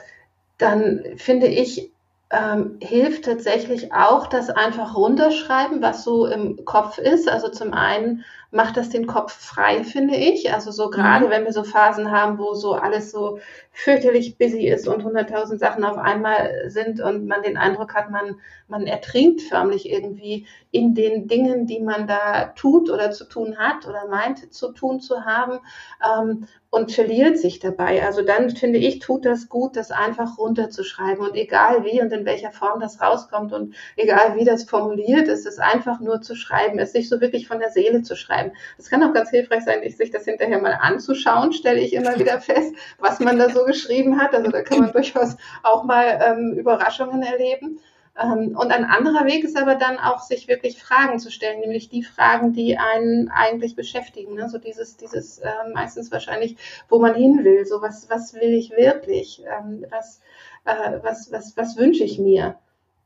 dann 0.58 1.04
finde 1.18 1.48
ich, 1.48 1.92
ähm, 2.32 2.78
hilft 2.82 3.26
tatsächlich 3.26 3.94
auch 3.94 4.28
das 4.28 4.50
einfach 4.50 4.96
runterschreiben, 4.96 5.82
was 5.82 6.04
so 6.04 6.26
im 6.26 6.66
Kopf 6.66 6.98
ist. 6.98 7.30
Also 7.30 7.50
zum 7.50 7.74
einen 7.74 8.26
macht 8.50 8.78
das 8.78 8.90
den 8.90 9.06
Kopf 9.06 9.34
frei, 9.34 9.84
finde 9.84 10.16
ich. 10.16 10.52
Also 10.52 10.72
so 10.72 10.90
gerade, 10.90 11.28
mhm. 11.28 11.30
wenn 11.30 11.46
wir 11.46 11.54
so 11.54 11.64
Phasen 11.64 12.10
haben, 12.12 12.40
wo 12.40 12.54
so 12.54 12.74
alles 12.74 13.12
so 13.12 13.40
fürchterlich 13.72 14.38
busy 14.38 14.68
ist 14.68 14.88
und 14.88 15.04
hunderttausend 15.04 15.60
Sachen 15.60 15.84
auf 15.84 15.98
einmal 15.98 16.70
sind 16.70 17.00
und 17.00 17.28
man 17.28 17.44
den 17.44 17.58
Eindruck 17.58 17.94
hat, 17.94 18.10
man, 18.10 18.40
man 18.68 18.88
ertrinkt 18.88 19.42
förmlich 19.42 19.90
irgendwie 19.90 20.48
in 20.72 20.96
den 20.96 21.28
Dingen, 21.28 21.68
die 21.68 21.80
man 21.80 22.08
da 22.08 22.46
tut 22.56 22.90
oder 22.90 23.12
zu 23.12 23.26
tun 23.26 23.58
hat 23.58 23.88
oder 23.88 24.08
meint 24.08 24.52
zu 24.54 24.72
tun 24.72 25.00
zu 25.00 25.26
haben 25.26 25.60
ähm, 26.04 26.48
und 26.70 26.92
verliert 26.92 27.38
sich 27.38 27.60
dabei. 27.60 28.06
Also 28.06 28.22
dann 28.22 28.50
finde 28.50 28.80
ich, 28.80 29.00
tut 29.00 29.26
das 29.26 29.48
gut, 29.50 29.76
das 29.78 29.92
einfach 29.92 30.38
runterzuschreiben 30.38 31.26
und 31.26 31.36
egal 31.36 31.86
wie 31.86 32.02
und 32.02 32.12
in 32.12 32.26
welcher 32.26 32.52
Form 32.52 32.80
das 32.80 33.02
rauskommt 33.02 33.54
und 33.54 33.76
egal 33.96 34.36
wie 34.36 34.44
das 34.44 34.66
formuliert 34.66 35.28
ist, 35.28 35.46
es 35.46 35.58
einfach 35.58 36.00
nur 36.00 36.22
zu 36.22 36.36
schreiben, 36.36 36.78
es 36.80 36.92
sich 36.92 37.08
so 37.08 37.22
wirklich 37.22 37.48
von 37.48 37.60
der 37.60 37.72
Seele 37.72 38.02
zu 38.02 38.16
schreiben. 38.16 38.52
Es 38.78 38.90
kann 38.90 39.04
auch 39.04 39.14
ganz 39.14 39.30
hilfreich 39.30 39.64
sein, 39.64 39.90
sich 39.90 40.12
das 40.12 40.26
hinterher 40.26 40.62
mal 40.62 40.78
anzuschauen, 40.82 41.54
stelle 41.54 41.80
ich 41.80 41.94
immer 41.94 42.20
wieder 42.20 42.42
fest, 42.42 42.76
was 43.00 43.20
man 43.20 43.40
da 43.40 43.50
so 43.50 43.64
geschrieben 43.64 44.20
hat. 44.20 44.34
Also 44.34 44.52
da 44.52 44.62
kann 44.62 44.80
man 44.80 44.92
durchaus 44.92 45.38
auch 45.64 45.84
mal 45.84 46.20
ähm, 46.22 46.54
Überraschungen 46.58 47.24
erleben. 47.24 47.80
Ähm, 48.22 48.56
und 48.58 48.72
ein 48.72 48.86
anderer 48.86 49.26
Weg 49.26 49.44
ist 49.44 49.58
aber 49.58 49.76
dann 49.76 49.98
auch, 49.98 50.22
sich 50.22 50.48
wirklich 50.48 50.82
Fragen 50.82 51.20
zu 51.20 51.32
stellen, 51.32 51.60
nämlich 51.60 51.90
die 51.90 52.04
Fragen, 52.04 52.54
die 52.54 52.78
einen 52.78 53.30
eigentlich 53.30 53.76
beschäftigen. 53.76 54.36
Ne? 54.36 54.50
So 54.50 54.58
dieses, 54.58 54.96
dieses 54.98 55.40
äh, 55.40 55.50
meistens 55.74 56.12
wahrscheinlich, 56.12 56.56
wo 56.88 57.00
man 57.00 57.16
hin 57.16 57.44
will. 57.44 57.66
So 57.66 57.82
was, 57.82 58.10
was 58.10 58.34
will 58.34 58.54
ich 58.54 58.72
wirklich? 58.72 59.44
Ähm, 59.46 59.86
was, 59.90 60.22
äh, 60.64 61.00
was, 61.02 61.32
was, 61.32 61.58
was 61.58 61.78
wünsche 61.78 62.04
ich 62.04 62.18
mir? 62.18 62.56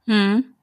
Hm. 0.06 0.54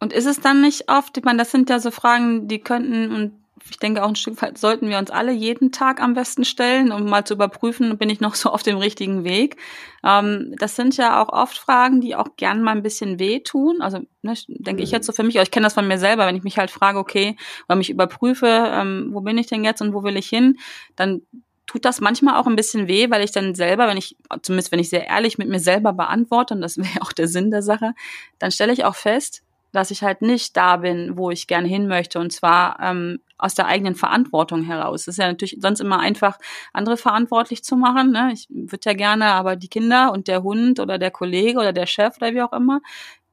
Und 0.00 0.12
ist 0.12 0.26
es 0.26 0.40
dann 0.40 0.60
nicht 0.60 0.90
oft, 0.90 1.16
ich 1.16 1.22
meine, 1.22 1.38
das 1.38 1.52
sind 1.52 1.70
ja 1.70 1.78
so 1.78 1.92
Fragen, 1.92 2.48
die 2.48 2.58
könnten 2.58 3.12
und 3.12 3.41
ich 3.70 3.78
denke 3.78 4.02
auch 4.02 4.08
ein 4.08 4.16
Stück 4.16 4.40
weit 4.42 4.58
sollten 4.58 4.88
wir 4.88 4.98
uns 4.98 5.10
alle 5.10 5.32
jeden 5.32 5.72
Tag 5.72 6.00
am 6.00 6.14
besten 6.14 6.44
stellen, 6.44 6.92
um 6.92 7.04
mal 7.04 7.24
zu 7.24 7.34
überprüfen, 7.34 7.96
bin 7.98 8.10
ich 8.10 8.20
noch 8.20 8.34
so 8.34 8.50
auf 8.50 8.62
dem 8.62 8.76
richtigen 8.76 9.24
Weg. 9.24 9.56
Ähm, 10.04 10.54
das 10.58 10.76
sind 10.76 10.96
ja 10.96 11.22
auch 11.22 11.28
oft 11.28 11.56
Fragen, 11.56 12.00
die 12.00 12.14
auch 12.14 12.36
gern 12.36 12.62
mal 12.62 12.72
ein 12.72 12.82
bisschen 12.82 13.18
wehtun. 13.18 13.80
Also 13.80 14.00
ne, 14.22 14.34
denke 14.48 14.82
ich 14.82 14.90
jetzt 14.90 15.06
so 15.06 15.12
für 15.12 15.22
mich, 15.22 15.36
aber 15.36 15.44
ich 15.44 15.50
kenne 15.50 15.64
das 15.64 15.74
von 15.74 15.88
mir 15.88 15.98
selber, 15.98 16.26
wenn 16.26 16.36
ich 16.36 16.44
mich 16.44 16.58
halt 16.58 16.70
frage, 16.70 16.98
okay, 16.98 17.36
oder 17.68 17.76
mich 17.76 17.90
überprüfe, 17.90 18.46
ähm, 18.46 19.10
wo 19.12 19.20
bin 19.20 19.38
ich 19.38 19.46
denn 19.46 19.64
jetzt 19.64 19.80
und 19.80 19.94
wo 19.94 20.02
will 20.02 20.16
ich 20.16 20.28
hin, 20.28 20.58
dann 20.96 21.22
tut 21.66 21.84
das 21.84 22.00
manchmal 22.00 22.36
auch 22.36 22.46
ein 22.46 22.56
bisschen 22.56 22.88
weh, 22.88 23.10
weil 23.10 23.22
ich 23.22 23.32
dann 23.32 23.54
selber, 23.54 23.86
wenn 23.88 23.96
ich, 23.96 24.16
zumindest 24.42 24.72
wenn 24.72 24.78
ich 24.78 24.90
sehr 24.90 25.06
ehrlich 25.06 25.38
mit 25.38 25.48
mir 25.48 25.60
selber 25.60 25.92
beantworte, 25.92 26.54
und 26.54 26.60
das 26.60 26.76
wäre 26.78 27.00
auch 27.00 27.12
der 27.12 27.28
Sinn 27.28 27.50
der 27.50 27.62
Sache, 27.62 27.94
dann 28.38 28.50
stelle 28.50 28.72
ich 28.72 28.84
auch 28.84 28.96
fest, 28.96 29.42
dass 29.72 29.90
ich 29.90 30.02
halt 30.02 30.22
nicht 30.22 30.56
da 30.56 30.76
bin, 30.76 31.16
wo 31.16 31.30
ich 31.30 31.46
gerne 31.46 31.66
hin 31.66 31.88
möchte. 31.88 32.18
Und 32.20 32.32
zwar 32.32 32.78
ähm, 32.80 33.20
aus 33.38 33.54
der 33.54 33.66
eigenen 33.66 33.94
Verantwortung 33.94 34.62
heraus. 34.62 35.02
Es 35.02 35.08
ist 35.08 35.18
ja 35.18 35.26
natürlich 35.28 35.56
sonst 35.60 35.80
immer 35.80 35.98
einfach, 35.98 36.38
andere 36.72 36.96
verantwortlich 36.96 37.64
zu 37.64 37.76
machen. 37.76 38.12
Ne? 38.12 38.30
Ich 38.32 38.46
würde 38.50 38.82
ja 38.84 38.92
gerne, 38.92 39.26
aber 39.26 39.56
die 39.56 39.68
Kinder 39.68 40.12
und 40.12 40.28
der 40.28 40.42
Hund 40.42 40.78
oder 40.78 40.98
der 40.98 41.10
Kollege 41.10 41.58
oder 41.58 41.72
der 41.72 41.86
Chef 41.86 42.16
oder 42.18 42.32
wie 42.34 42.42
auch 42.42 42.52
immer, 42.52 42.80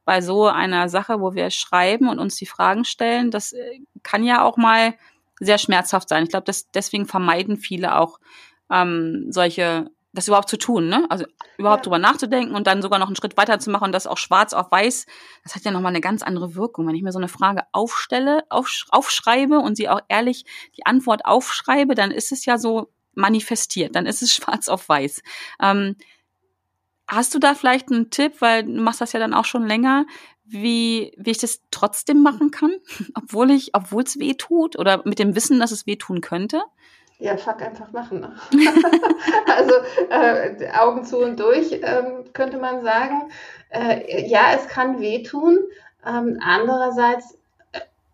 bei 0.04 0.20
so 0.20 0.48
einer 0.48 0.88
Sache, 0.88 1.20
wo 1.20 1.34
wir 1.34 1.50
schreiben 1.50 2.08
und 2.08 2.18
uns 2.18 2.36
die 2.36 2.46
Fragen 2.46 2.84
stellen, 2.84 3.30
das 3.30 3.52
äh, 3.52 3.80
kann 4.02 4.24
ja 4.24 4.42
auch 4.42 4.56
mal 4.56 4.94
sehr 5.38 5.58
schmerzhaft 5.58 6.08
sein. 6.08 6.24
Ich 6.24 6.30
glaube, 6.30 6.52
deswegen 6.74 7.06
vermeiden 7.06 7.56
viele 7.56 7.96
auch 7.96 8.18
ähm, 8.70 9.26
solche 9.30 9.90
das 10.12 10.26
überhaupt 10.26 10.48
zu 10.48 10.56
tun, 10.56 10.88
ne? 10.88 11.06
Also 11.08 11.24
überhaupt 11.56 11.80
ja. 11.80 11.84
drüber 11.84 11.98
nachzudenken 11.98 12.54
und 12.54 12.66
dann 12.66 12.82
sogar 12.82 12.98
noch 12.98 13.06
einen 13.06 13.16
Schritt 13.16 13.36
weiter 13.36 13.58
zu 13.60 13.70
machen 13.70 13.84
und 13.84 13.92
das 13.92 14.06
auch 14.06 14.18
schwarz 14.18 14.52
auf 14.52 14.70
weiß, 14.70 15.06
das 15.44 15.54
hat 15.54 15.64
ja 15.64 15.70
nochmal 15.70 15.90
eine 15.90 16.00
ganz 16.00 16.22
andere 16.22 16.54
Wirkung. 16.56 16.86
Wenn 16.86 16.96
ich 16.96 17.02
mir 17.02 17.12
so 17.12 17.18
eine 17.18 17.28
Frage 17.28 17.62
aufstelle, 17.72 18.44
aufsch 18.50 18.86
aufschreibe 18.90 19.60
und 19.60 19.76
sie 19.76 19.88
auch 19.88 20.00
ehrlich 20.08 20.44
die 20.76 20.84
Antwort 20.84 21.24
aufschreibe, 21.24 21.94
dann 21.94 22.10
ist 22.10 22.32
es 22.32 22.44
ja 22.44 22.58
so 22.58 22.90
manifestiert, 23.14 23.94
dann 23.94 24.06
ist 24.06 24.22
es 24.22 24.32
schwarz 24.34 24.68
auf 24.68 24.88
weiß. 24.88 25.22
Ähm, 25.60 25.96
hast 27.06 27.34
du 27.34 27.38
da 27.38 27.54
vielleicht 27.54 27.90
einen 27.90 28.10
Tipp, 28.10 28.40
weil 28.40 28.64
du 28.64 28.80
machst 28.80 29.00
das 29.00 29.12
ja 29.12 29.20
dann 29.20 29.34
auch 29.34 29.44
schon 29.44 29.66
länger, 29.66 30.06
wie, 30.44 31.12
wie 31.16 31.30
ich 31.30 31.38
das 31.38 31.60
trotzdem 31.70 32.22
machen 32.22 32.50
kann, 32.50 32.72
obwohl 33.14 33.52
ich, 33.52 33.74
obwohl 33.74 34.02
es 34.02 34.18
weh 34.18 34.34
tut 34.34 34.76
oder 34.76 35.02
mit 35.04 35.20
dem 35.20 35.36
Wissen, 35.36 35.60
dass 35.60 35.70
es 35.70 35.86
weh 35.86 35.96
tun 35.96 36.20
könnte? 36.20 36.62
Ja, 37.20 37.36
fuck, 37.36 37.62
einfach 37.62 37.92
machen. 37.92 38.20
Ne? 38.20 38.32
also 39.46 39.74
äh, 40.10 40.70
Augen 40.72 41.04
zu 41.04 41.18
und 41.18 41.38
durch, 41.38 41.72
ähm, 41.82 42.24
könnte 42.32 42.58
man 42.58 42.82
sagen. 42.82 43.30
Äh, 43.68 44.26
ja, 44.26 44.52
es 44.54 44.66
kann 44.68 45.00
wehtun. 45.00 45.58
Ähm, 46.04 46.40
andererseits 46.42 47.38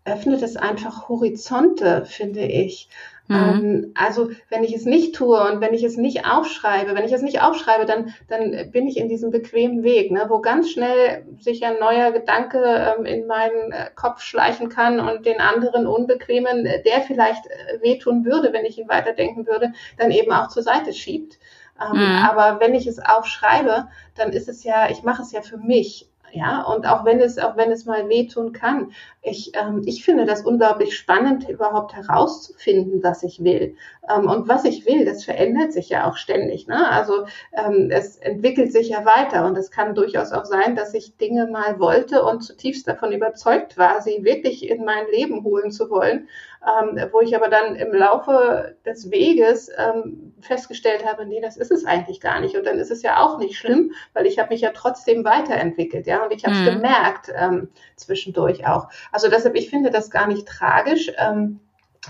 öffnet 0.07 0.41
es 0.41 0.57
einfach 0.57 1.09
Horizonte, 1.09 2.05
finde 2.05 2.41
ich. 2.41 2.89
Mhm. 3.27 3.35
Ähm, 3.35 3.91
also 3.95 4.29
wenn 4.49 4.63
ich 4.63 4.73
es 4.73 4.85
nicht 4.85 5.13
tue 5.15 5.39
und 5.51 5.59
wenn 5.59 5.73
ich 5.73 5.83
es 5.83 5.97
nicht 5.97 6.25
aufschreibe, 6.25 6.95
wenn 6.95 7.03
ich 7.03 7.11
es 7.11 7.21
nicht 7.21 7.41
aufschreibe, 7.41 7.85
dann, 7.85 8.13
dann 8.29 8.71
bin 8.71 8.87
ich 8.87 8.97
in 8.97 9.09
diesem 9.09 9.31
bequemen 9.31 9.83
Weg, 9.83 10.11
ne, 10.11 10.25
wo 10.29 10.39
ganz 10.39 10.69
schnell 10.69 11.25
sich 11.39 11.65
ein 11.65 11.77
neuer 11.79 12.11
Gedanke 12.11 12.95
ähm, 12.97 13.05
in 13.05 13.27
meinen 13.27 13.73
äh, 13.73 13.89
Kopf 13.95 14.21
schleichen 14.21 14.69
kann 14.69 15.01
und 15.01 15.25
den 15.25 15.41
anderen 15.41 15.87
unbequemen, 15.87 16.65
äh, 16.65 16.81
der 16.83 17.01
vielleicht 17.01 17.45
äh, 17.47 17.81
wehtun 17.81 18.23
würde, 18.23 18.53
wenn 18.53 18.65
ich 18.65 18.77
ihn 18.77 18.87
weiterdenken 18.87 19.45
würde, 19.45 19.73
dann 19.97 20.11
eben 20.11 20.31
auch 20.31 20.47
zur 20.47 20.63
Seite 20.63 20.93
schiebt. 20.93 21.37
Ähm, 21.81 21.99
mhm. 21.99 22.25
Aber 22.25 22.61
wenn 22.61 22.73
ich 22.73 22.87
es 22.87 22.99
aufschreibe, 22.99 23.89
dann 24.15 24.31
ist 24.31 24.47
es 24.47 24.63
ja, 24.63 24.89
ich 24.89 25.03
mache 25.03 25.21
es 25.21 25.33
ja 25.33 25.41
für 25.41 25.57
mich 25.57 26.09
ja, 26.31 26.61
und 26.61 26.85
auch 26.85 27.05
wenn 27.05 27.19
es, 27.19 27.37
auch 27.37 27.55
wenn 27.55 27.71
es 27.71 27.85
mal 27.85 28.09
wehtun 28.09 28.51
kann, 28.51 28.91
ich, 29.27 29.51
ähm, 29.55 29.83
ich 29.85 30.03
finde 30.03 30.25
das 30.25 30.41
unglaublich 30.41 30.97
spannend, 30.97 31.49
überhaupt 31.49 31.95
herauszufinden, 31.95 33.03
was 33.03 33.23
ich 33.23 33.43
will. 33.43 33.75
Ähm, 34.09 34.29
und 34.29 34.47
was 34.47 34.65
ich 34.65 34.85
will, 34.85 35.05
das 35.05 35.23
verändert 35.23 35.73
sich 35.73 35.89
ja 35.89 36.09
auch 36.09 36.17
ständig. 36.17 36.67
Ne? 36.67 36.89
Also 36.89 37.25
ähm, 37.53 37.89
es 37.91 38.17
entwickelt 38.17 38.71
sich 38.71 38.89
ja 38.89 39.05
weiter 39.05 39.45
und 39.45 39.57
es 39.57 39.71
kann 39.71 39.95
durchaus 39.95 40.31
auch 40.31 40.45
sein, 40.45 40.75
dass 40.75 40.93
ich 40.93 41.17
Dinge 41.17 41.47
mal 41.47 41.79
wollte 41.79 42.23
und 42.23 42.41
zutiefst 42.41 42.87
davon 42.87 43.11
überzeugt 43.11 43.77
war, 43.77 44.01
sie 44.01 44.23
wirklich 44.23 44.67
in 44.69 44.85
mein 44.85 45.05
Leben 45.11 45.43
holen 45.43 45.71
zu 45.71 45.89
wollen 45.89 46.27
ähm, 46.67 46.99
wo 47.11 47.21
ich 47.21 47.35
aber 47.35 47.49
dann 47.49 47.75
im 47.75 47.93
Laufe 47.93 48.75
des 48.85 49.11
Weges 49.11 49.69
ähm, 49.77 50.33
festgestellt 50.41 51.05
habe, 51.05 51.25
nee, 51.25 51.39
das 51.39 51.57
ist 51.57 51.71
es 51.71 51.85
eigentlich 51.85 52.19
gar 52.19 52.39
nicht. 52.39 52.57
Und 52.57 52.65
dann 52.65 52.77
ist 52.77 52.91
es 52.91 53.03
ja 53.03 53.23
auch 53.23 53.37
nicht 53.37 53.57
schlimm, 53.57 53.93
weil 54.13 54.25
ich 54.25 54.39
habe 54.39 54.49
mich 54.49 54.61
ja 54.61 54.71
trotzdem 54.73 55.23
weiterentwickelt, 55.23 56.07
ja, 56.07 56.23
und 56.23 56.33
ich 56.33 56.45
habe 56.45 56.55
es 56.55 56.61
mhm. 56.61 56.81
gemerkt 56.81 57.31
ähm, 57.35 57.69
zwischendurch 57.95 58.67
auch. 58.67 58.89
Also 59.17 59.29
deshalb, 59.29 59.55
ich 59.55 59.71
finde 59.71 59.89
das 59.89 60.11
gar 60.11 60.27
nicht 60.27 60.47
tragisch. 60.47 61.11
Ähm, 61.17 61.59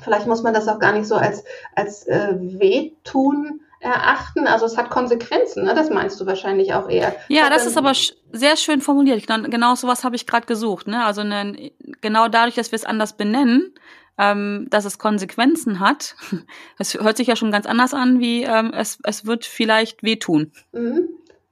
vielleicht 0.04 0.28
muss 0.28 0.44
man 0.44 0.54
das 0.54 0.68
auch 0.68 0.78
gar 0.78 0.92
nicht 0.92 1.08
so 1.08 1.16
als 1.16 1.46
als 1.74 2.06
äh, 2.06 2.34
Wehtun 2.38 3.62
erachten. 3.80 4.46
Also 4.46 4.66
es 4.66 4.76
hat 4.76 4.90
Konsequenzen, 4.90 5.64
ne? 5.64 5.74
das 5.74 5.90
meinst 5.90 6.20
du 6.20 6.26
wahrscheinlich 6.26 6.74
auch 6.74 6.90
eher. 6.90 7.16
Ja, 7.30 7.50
das 7.50 7.66
ist 7.66 7.78
aber 7.78 7.94
sehr 8.34 8.58
schön 8.58 8.82
formuliert. 8.82 9.26
Genau 9.26 9.76
sowas 9.76 10.04
habe 10.04 10.18
ich 10.18 10.28
gerade 10.28 10.48
gesucht. 10.48 10.88
Ne? 10.88 11.06
Also 11.06 11.24
ne, 11.24 11.72
genau 12.02 12.28
dadurch, 12.28 12.56
dass 12.56 12.74
wir 12.74 12.76
es 12.76 12.84
anders 12.84 13.16
benennen, 13.16 13.74
ähm, 14.18 14.68
dass 14.70 14.84
es 14.84 15.00
Konsequenzen 15.00 15.80
hat. 15.80 16.18
Es 16.78 16.94
hört 16.96 17.16
sich 17.16 17.28
ja 17.28 17.38
schon 17.38 17.54
ganz 17.54 17.68
anders 17.68 17.94
an, 17.94 18.20
wie 18.20 18.44
ähm, 18.44 18.74
es, 18.74 19.00
es 19.04 19.26
wird 19.26 19.46
vielleicht 19.46 20.04
wehtun. 20.04 20.52
Mhm. 20.74 21.08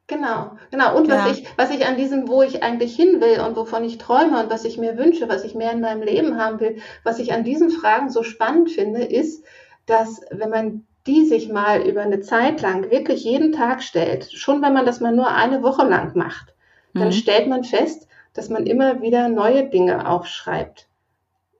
Genau, 0.07 0.51
genau. 0.69 0.95
Und 0.95 1.09
was 1.09 1.25
ja. 1.25 1.31
ich, 1.31 1.47
was 1.57 1.71
ich 1.71 1.87
an 1.87 1.97
diesem, 1.97 2.27
wo 2.27 2.43
ich 2.43 2.61
eigentlich 2.61 2.95
hin 2.95 3.21
will 3.21 3.39
und 3.39 3.55
wovon 3.55 3.83
ich 3.83 3.97
träume 3.97 4.43
und 4.43 4.51
was 4.51 4.63
ich 4.63 4.77
mir 4.77 4.97
wünsche, 4.97 5.27
was 5.29 5.43
ich 5.43 5.55
mehr 5.55 5.71
in 5.71 5.81
meinem 5.81 6.03
Leben 6.03 6.37
haben 6.37 6.59
will, 6.59 6.77
was 7.03 7.17
ich 7.17 7.33
an 7.33 7.43
diesen 7.43 7.71
Fragen 7.71 8.09
so 8.09 8.21
spannend 8.21 8.69
finde, 8.69 9.03
ist, 9.03 9.43
dass 9.87 10.21
wenn 10.29 10.49
man 10.49 10.85
die 11.07 11.25
sich 11.25 11.49
mal 11.49 11.81
über 11.81 12.01
eine 12.01 12.19
Zeit 12.19 12.61
lang 12.61 12.89
wirklich 12.91 13.23
jeden 13.23 13.51
Tag 13.51 13.81
stellt, 13.81 14.31
schon 14.31 14.61
wenn 14.61 14.73
man 14.73 14.85
das 14.85 14.99
mal 14.99 15.11
nur 15.11 15.29
eine 15.29 15.63
Woche 15.63 15.87
lang 15.87 16.15
macht, 16.15 16.53
dann 16.93 17.07
mhm. 17.07 17.13
stellt 17.13 17.47
man 17.47 17.63
fest, 17.63 18.07
dass 18.33 18.49
man 18.49 18.65
immer 18.65 19.01
wieder 19.01 19.27
neue 19.29 19.69
Dinge 19.69 20.07
aufschreibt. 20.07 20.87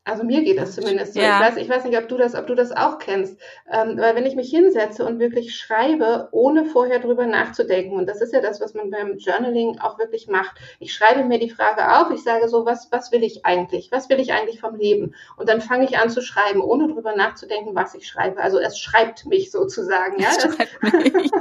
Also 0.08 0.24
mir 0.24 0.44
geht 0.44 0.60
das 0.60 0.76
zumindest 0.76 1.16
so. 1.16 1.20
Ja. 1.20 1.40
Ich, 1.40 1.48
weiß, 1.48 1.58
ich 1.58 1.68
weiß 1.68 1.84
nicht, 1.84 1.98
ob 1.98 2.08
du 2.08 2.16
das, 2.16 2.36
ob 2.36 2.46
du 2.46 2.54
das 2.54 2.72
auch 2.72 3.00
kennst. 3.00 3.42
Ähm, 3.72 3.98
weil 3.98 4.16
wenn 4.16 4.28
ich 4.28 4.36
mich 4.36 4.52
hinsetze 4.52 5.04
und 5.04 5.18
wirklich 5.18 5.56
schreibe, 5.56 6.30
ohne 6.32 6.66
vorher 6.66 7.00
drüber 7.00 7.26
nachzudenken, 7.26 7.98
und 7.98 8.08
das 8.08 8.22
ist 8.22 8.32
ja 8.32 8.40
das, 8.40 8.62
was 8.62 8.76
man 8.76 8.92
beim 8.92 9.18
Journaling 9.18 9.80
auch 9.80 9.98
wirklich 9.98 10.28
macht. 10.28 10.58
Ich 10.80 10.94
schreibe 10.94 11.24
mir 11.24 11.40
die 11.40 11.50
Frage 11.50 11.98
auf, 11.98 12.12
ich 12.12 12.22
sage 12.22 12.48
so, 12.50 12.68
was, 12.68 12.88
was 12.92 13.12
will 13.12 13.24
ich 13.24 13.48
eigentlich? 13.48 13.92
Was 13.92 14.08
will 14.08 14.20
ich 14.20 14.32
eigentlich 14.32 14.60
vom 14.60 14.76
Leben? 14.76 15.16
Und 15.38 15.50
dann 15.50 15.60
fange 15.60 15.86
ich 15.86 15.98
an 15.98 16.12
zu 16.12 16.22
schreiben, 16.22 16.62
ohne 16.62 16.88
drüber 16.88 17.16
nachzudenken, 17.16 17.74
was 17.74 17.96
ich 17.96 18.08
schreibe. 18.08 18.40
Also 18.44 18.60
es 18.60 18.78
schreibt 18.78 19.26
mich 19.26 19.50
sozusagen. 19.50 20.22
Ja, 20.22 20.30
es 20.30 20.44
schreibt 20.44 20.84
mich. 20.84 21.14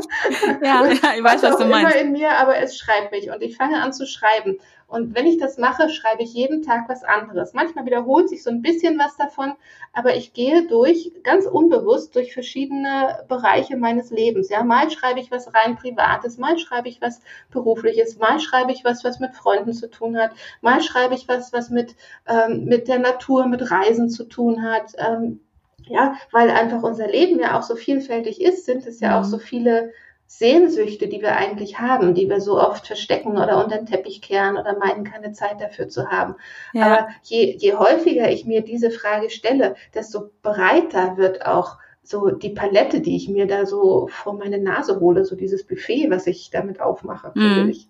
ja, 0.62 0.86
ja, 0.86 0.90
ich 0.90 1.22
weiß, 1.22 1.42
was 1.42 1.58
du 1.58 1.66
meinst. 1.66 1.94
immer 1.94 2.02
in 2.02 2.12
mir, 2.12 2.32
aber 2.38 2.56
es 2.56 2.78
schreibt 2.78 3.12
mich. 3.12 3.30
Und 3.30 3.42
ich 3.42 3.58
fange 3.58 3.82
an 3.82 3.92
zu 3.92 4.06
schreiben. 4.06 4.58
Und 4.86 5.14
wenn 5.14 5.26
ich 5.26 5.38
das 5.38 5.58
mache, 5.58 5.88
schreibe 5.88 6.22
ich 6.22 6.34
jeden 6.34 6.62
Tag 6.62 6.88
was 6.88 7.04
anderes. 7.04 7.54
Manchmal 7.54 7.86
wiederholt 7.86 8.28
sich 8.28 8.42
so 8.42 8.50
ein 8.50 8.62
bisschen 8.62 8.98
was 8.98 9.16
davon, 9.16 9.54
aber 9.92 10.16
ich 10.16 10.32
gehe 10.32 10.66
durch, 10.66 11.12
ganz 11.22 11.46
unbewusst, 11.46 12.14
durch 12.14 12.32
verschiedene 12.32 13.24
Bereiche 13.28 13.76
meines 13.76 14.10
Lebens. 14.10 14.50
Ja, 14.50 14.62
mal 14.62 14.90
schreibe 14.90 15.20
ich 15.20 15.30
was 15.30 15.52
rein 15.54 15.76
Privates, 15.76 16.38
mal 16.38 16.58
schreibe 16.58 16.88
ich 16.88 17.00
was 17.00 17.20
Berufliches, 17.50 18.18
mal 18.18 18.40
schreibe 18.40 18.72
ich 18.72 18.84
was, 18.84 19.04
was 19.04 19.20
mit 19.20 19.34
Freunden 19.34 19.72
zu 19.72 19.90
tun 19.90 20.16
hat, 20.16 20.32
mal 20.60 20.82
schreibe 20.82 21.14
ich 21.14 21.28
was, 21.28 21.52
was 21.52 21.70
mit, 21.70 21.96
ähm, 22.26 22.64
mit 22.64 22.88
der 22.88 22.98
Natur, 22.98 23.46
mit 23.46 23.70
Reisen 23.70 24.10
zu 24.10 24.24
tun 24.24 24.62
hat. 24.62 24.92
Ähm, 24.98 25.40
ja, 25.86 26.14
weil 26.30 26.50
einfach 26.50 26.82
unser 26.82 27.08
Leben 27.08 27.38
ja 27.38 27.58
auch 27.58 27.62
so 27.62 27.76
vielfältig 27.76 28.40
ist, 28.40 28.64
sind 28.64 28.86
es 28.86 29.00
ja 29.00 29.10
mhm. 29.10 29.14
auch 29.16 29.24
so 29.24 29.38
viele 29.38 29.92
Sehnsüchte, 30.26 31.06
die 31.06 31.20
wir 31.20 31.36
eigentlich 31.36 31.78
haben, 31.78 32.14
die 32.14 32.28
wir 32.28 32.40
so 32.40 32.58
oft 32.60 32.86
verstecken 32.86 33.38
oder 33.38 33.62
unter 33.62 33.76
den 33.76 33.86
Teppich 33.86 34.22
kehren 34.22 34.56
oder 34.56 34.78
meinen, 34.78 35.04
keine 35.04 35.32
Zeit 35.32 35.60
dafür 35.60 35.88
zu 35.88 36.08
haben. 36.08 36.34
Ja. 36.72 36.86
Aber 36.86 37.08
je, 37.22 37.56
je 37.56 37.74
häufiger 37.74 38.30
ich 38.30 38.44
mir 38.44 38.62
diese 38.62 38.90
Frage 38.90 39.30
stelle, 39.30 39.76
desto 39.94 40.30
breiter 40.42 41.16
wird 41.16 41.46
auch 41.46 41.78
so 42.02 42.30
die 42.30 42.50
Palette, 42.50 43.00
die 43.00 43.16
ich 43.16 43.28
mir 43.28 43.46
da 43.46 43.64
so 43.64 44.08
vor 44.08 44.34
meine 44.34 44.58
Nase 44.58 45.00
hole, 45.00 45.24
so 45.24 45.36
dieses 45.36 45.66
Buffet, 45.66 46.10
was 46.10 46.26
ich 46.26 46.50
damit 46.50 46.80
aufmache, 46.80 47.32
finde 47.32 47.64
mm. 47.64 47.68
ich. 47.70 47.88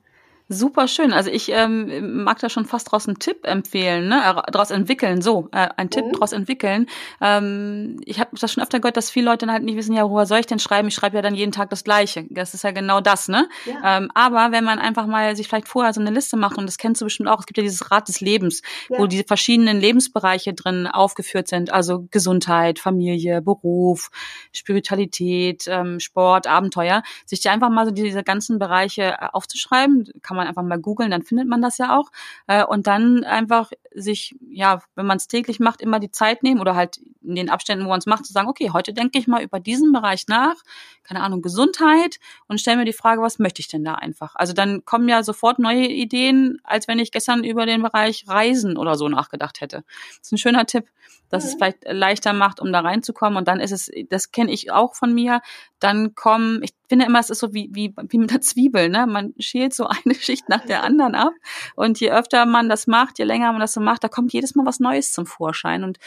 Super 0.51 0.89
schön. 0.89 1.15
Also 1.15 1.31
ich 1.31 1.51
ähm, 1.51 2.23
mag 2.23 2.39
da 2.39 2.51
schon 2.51 2.67
fast 2.67 2.93
draus 2.93 3.09
einen 3.09 3.19
Tipp 3.19 3.47
empfehlen, 3.47 4.09
ne? 4.09 4.17
Äh, 4.17 4.51
daraus 4.53 4.71
entwickeln, 4.71 5.23
so, 5.23 5.49
äh, 5.53 5.71
ein 5.79 5.89
Tipp 5.89 6.05
mhm. 6.05 6.13
daraus 6.13 6.33
entwickeln. 6.33 6.87
Ähm, 7.23 7.99
ich 8.05 8.21
habe 8.21 8.37
das 8.39 8.53
schon 8.53 8.63
öfter 8.63 8.79
gehört, 8.79 8.99
dass 8.99 9.09
viele 9.11 9.25
Leute 9.25 9.47
dann 9.47 9.53
halt 9.55 9.65
nicht 9.65 9.77
wissen, 9.77 9.95
ja, 9.95 10.09
woher 10.11 10.27
soll 10.27 10.41
ich 10.41 10.47
denn 10.47 10.59
schreiben? 10.59 10.89
Ich 10.89 10.95
schreibe 10.95 11.17
ja 11.17 11.23
dann 11.23 11.35
jeden 11.35 11.51
Tag 11.51 11.71
das 11.71 11.83
Gleiche. 11.83 12.27
Das 12.29 12.53
ist 12.53 12.63
ja 12.63 12.73
genau 12.73 13.01
das, 13.01 13.29
ne? 13.29 13.49
Ja. 13.65 13.97
Ähm, 13.97 14.11
aber 14.13 14.53
wenn 14.53 14.65
man 14.65 14.79
einfach 14.79 15.07
mal 15.07 15.35
sich 15.35 15.49
vielleicht 15.49 15.67
vorher 15.67 15.95
so 15.95 16.03
eine 16.03 16.11
Liste 16.11 16.37
macht, 16.37 16.59
und 16.59 16.67
das 16.67 16.77
kennst 16.77 17.01
du 17.01 17.07
bestimmt 17.07 17.31
auch, 17.31 17.41
es 17.41 17.47
gibt 17.47 17.57
ja 17.57 17.63
dieses 17.63 17.91
Rad 17.91 18.09
des 18.09 18.21
Lebens, 18.21 18.61
ja. 18.91 18.99
wo 18.99 19.07
diese 19.07 19.25
verschiedenen 19.25 19.81
Lebensbereiche 19.81 20.53
drin 20.53 20.87
aufgeführt 20.87 21.49
sind, 21.49 21.73
also 21.73 22.07
Gesundheit, 22.11 22.79
Familie, 22.79 23.41
Beruf, 23.41 24.11
Spiritualität, 24.53 25.65
ähm, 25.69 26.01
Sport, 26.01 26.47
Abenteuer, 26.47 27.03
sich 27.25 27.41
die 27.41 27.49
einfach 27.49 27.71
mal 27.71 27.87
so 27.87 27.93
diese 27.93 28.23
ganzen 28.23 28.59
Bereiche 28.59 29.17
äh, 29.21 29.27
aufzuschreiben, 29.33 30.11
kann 30.21 30.34
kann 30.35 30.37
man 30.37 30.49
einfach 30.49 30.63
mal 30.63 30.81
googeln, 30.81 31.11
dann 31.11 31.23
findet 31.23 31.49
man 31.49 31.63
das 31.63 31.79
ja 31.79 31.97
auch. 31.99 32.11
Äh, 32.49 32.65
und 32.65 32.87
dann 32.87 33.25
einfach 33.25 33.71
sich, 33.95 34.35
ja, 34.51 34.83
wenn 34.95 35.07
man 35.07 35.17
es 35.17 35.29
täglich 35.29 35.61
macht, 35.61 35.81
immer 35.81 36.01
die 36.01 36.11
Zeit 36.11 36.43
nehmen 36.43 36.61
oder 36.61 36.75
halt 36.75 37.01
in 37.23 37.35
den 37.35 37.49
Abständen, 37.49 37.85
wo 37.85 37.91
man 37.91 37.99
es 37.99 38.07
macht, 38.07 38.27
zu 38.27 38.33
sagen, 38.33 38.49
okay, 38.49 38.71
heute 38.73 38.93
denke 38.93 39.19
ich 39.19 39.27
mal 39.27 39.43
über 39.43 39.61
diesen 39.61 39.93
Bereich 39.93 40.27
nach, 40.29 40.57
keine 41.03 41.23
Ahnung, 41.23 41.43
Gesundheit 41.43 42.19
und 42.49 42.61
stelle 42.61 42.79
mir 42.79 42.85
die 42.85 42.93
Frage, 42.93 43.23
was 43.23 43.39
möchte 43.39 43.61
ich 43.61 43.69
denn 43.69 43.85
da 43.85 43.95
einfach? 43.95 44.35
Also 44.37 44.53
dann 44.53 44.85
kommen 44.85 45.09
ja 45.09 45.23
sofort 45.23 45.59
neue 45.59 45.87
Ideen, 45.87 46.59
als 46.65 46.89
wenn 46.89 46.99
ich 46.99 47.13
gestern 47.13 47.45
über 47.45 47.67
den 47.67 47.83
Bereich 47.83 48.25
Reisen 48.27 48.77
oder 48.77 48.97
so 48.97 49.09
nachgedacht 49.09 49.61
hätte. 49.61 49.85
Das 50.19 50.29
ist 50.29 50.33
ein 50.33 50.39
schöner 50.39 50.67
Tipp, 50.67 50.89
dass 51.29 51.45
mhm. 51.45 51.49
es 51.49 51.55
vielleicht 51.55 51.79
leichter 51.87 52.33
macht, 52.33 52.61
um 52.61 52.73
da 52.73 52.81
reinzukommen. 52.81 53.37
Und 53.37 53.49
dann 53.49 53.61
ist 53.61 53.73
es, 53.73 53.91
das 54.09 54.33
kenne 54.33 54.53
ich 54.53 54.71
auch 54.71 54.95
von 54.95 55.13
mir, 55.13 55.41
dann 55.81 56.15
kommen, 56.15 56.63
ich 56.63 56.71
finde 56.89 57.07
immer, 57.07 57.19
es 57.19 57.31
ist 57.31 57.41
so 57.41 57.53
wie, 57.53 57.69
wie, 57.73 57.95
wie 58.09 58.19
mit 58.19 58.31
der 58.31 58.41
Zwiebel, 58.41 58.89
ne? 58.89 59.07
Man 59.07 59.35
schält 59.39 59.75
so 59.75 59.87
eine 60.05 60.15
Schicht 60.15 60.49
nach 60.49 60.65
der 60.65 60.83
anderen 60.85 61.15
ab. 61.15 61.33
Und 61.75 62.01
je 62.01 62.11
öfter 62.11 62.47
man 62.47 62.69
das 62.69 62.87
macht, 62.87 63.19
je 63.19 63.25
länger 63.25 63.53
man 63.53 63.61
das 63.61 63.73
so 63.73 63.81
macht, 63.85 64.05
da 64.05 64.09
kommt 64.09 64.33
jedes 64.33 64.55
Mal 64.55 64.67
was 64.67 64.81
Neues 64.81 65.13
zum 65.13 65.27
Vorschein. 65.27 65.85
Und 65.85 65.99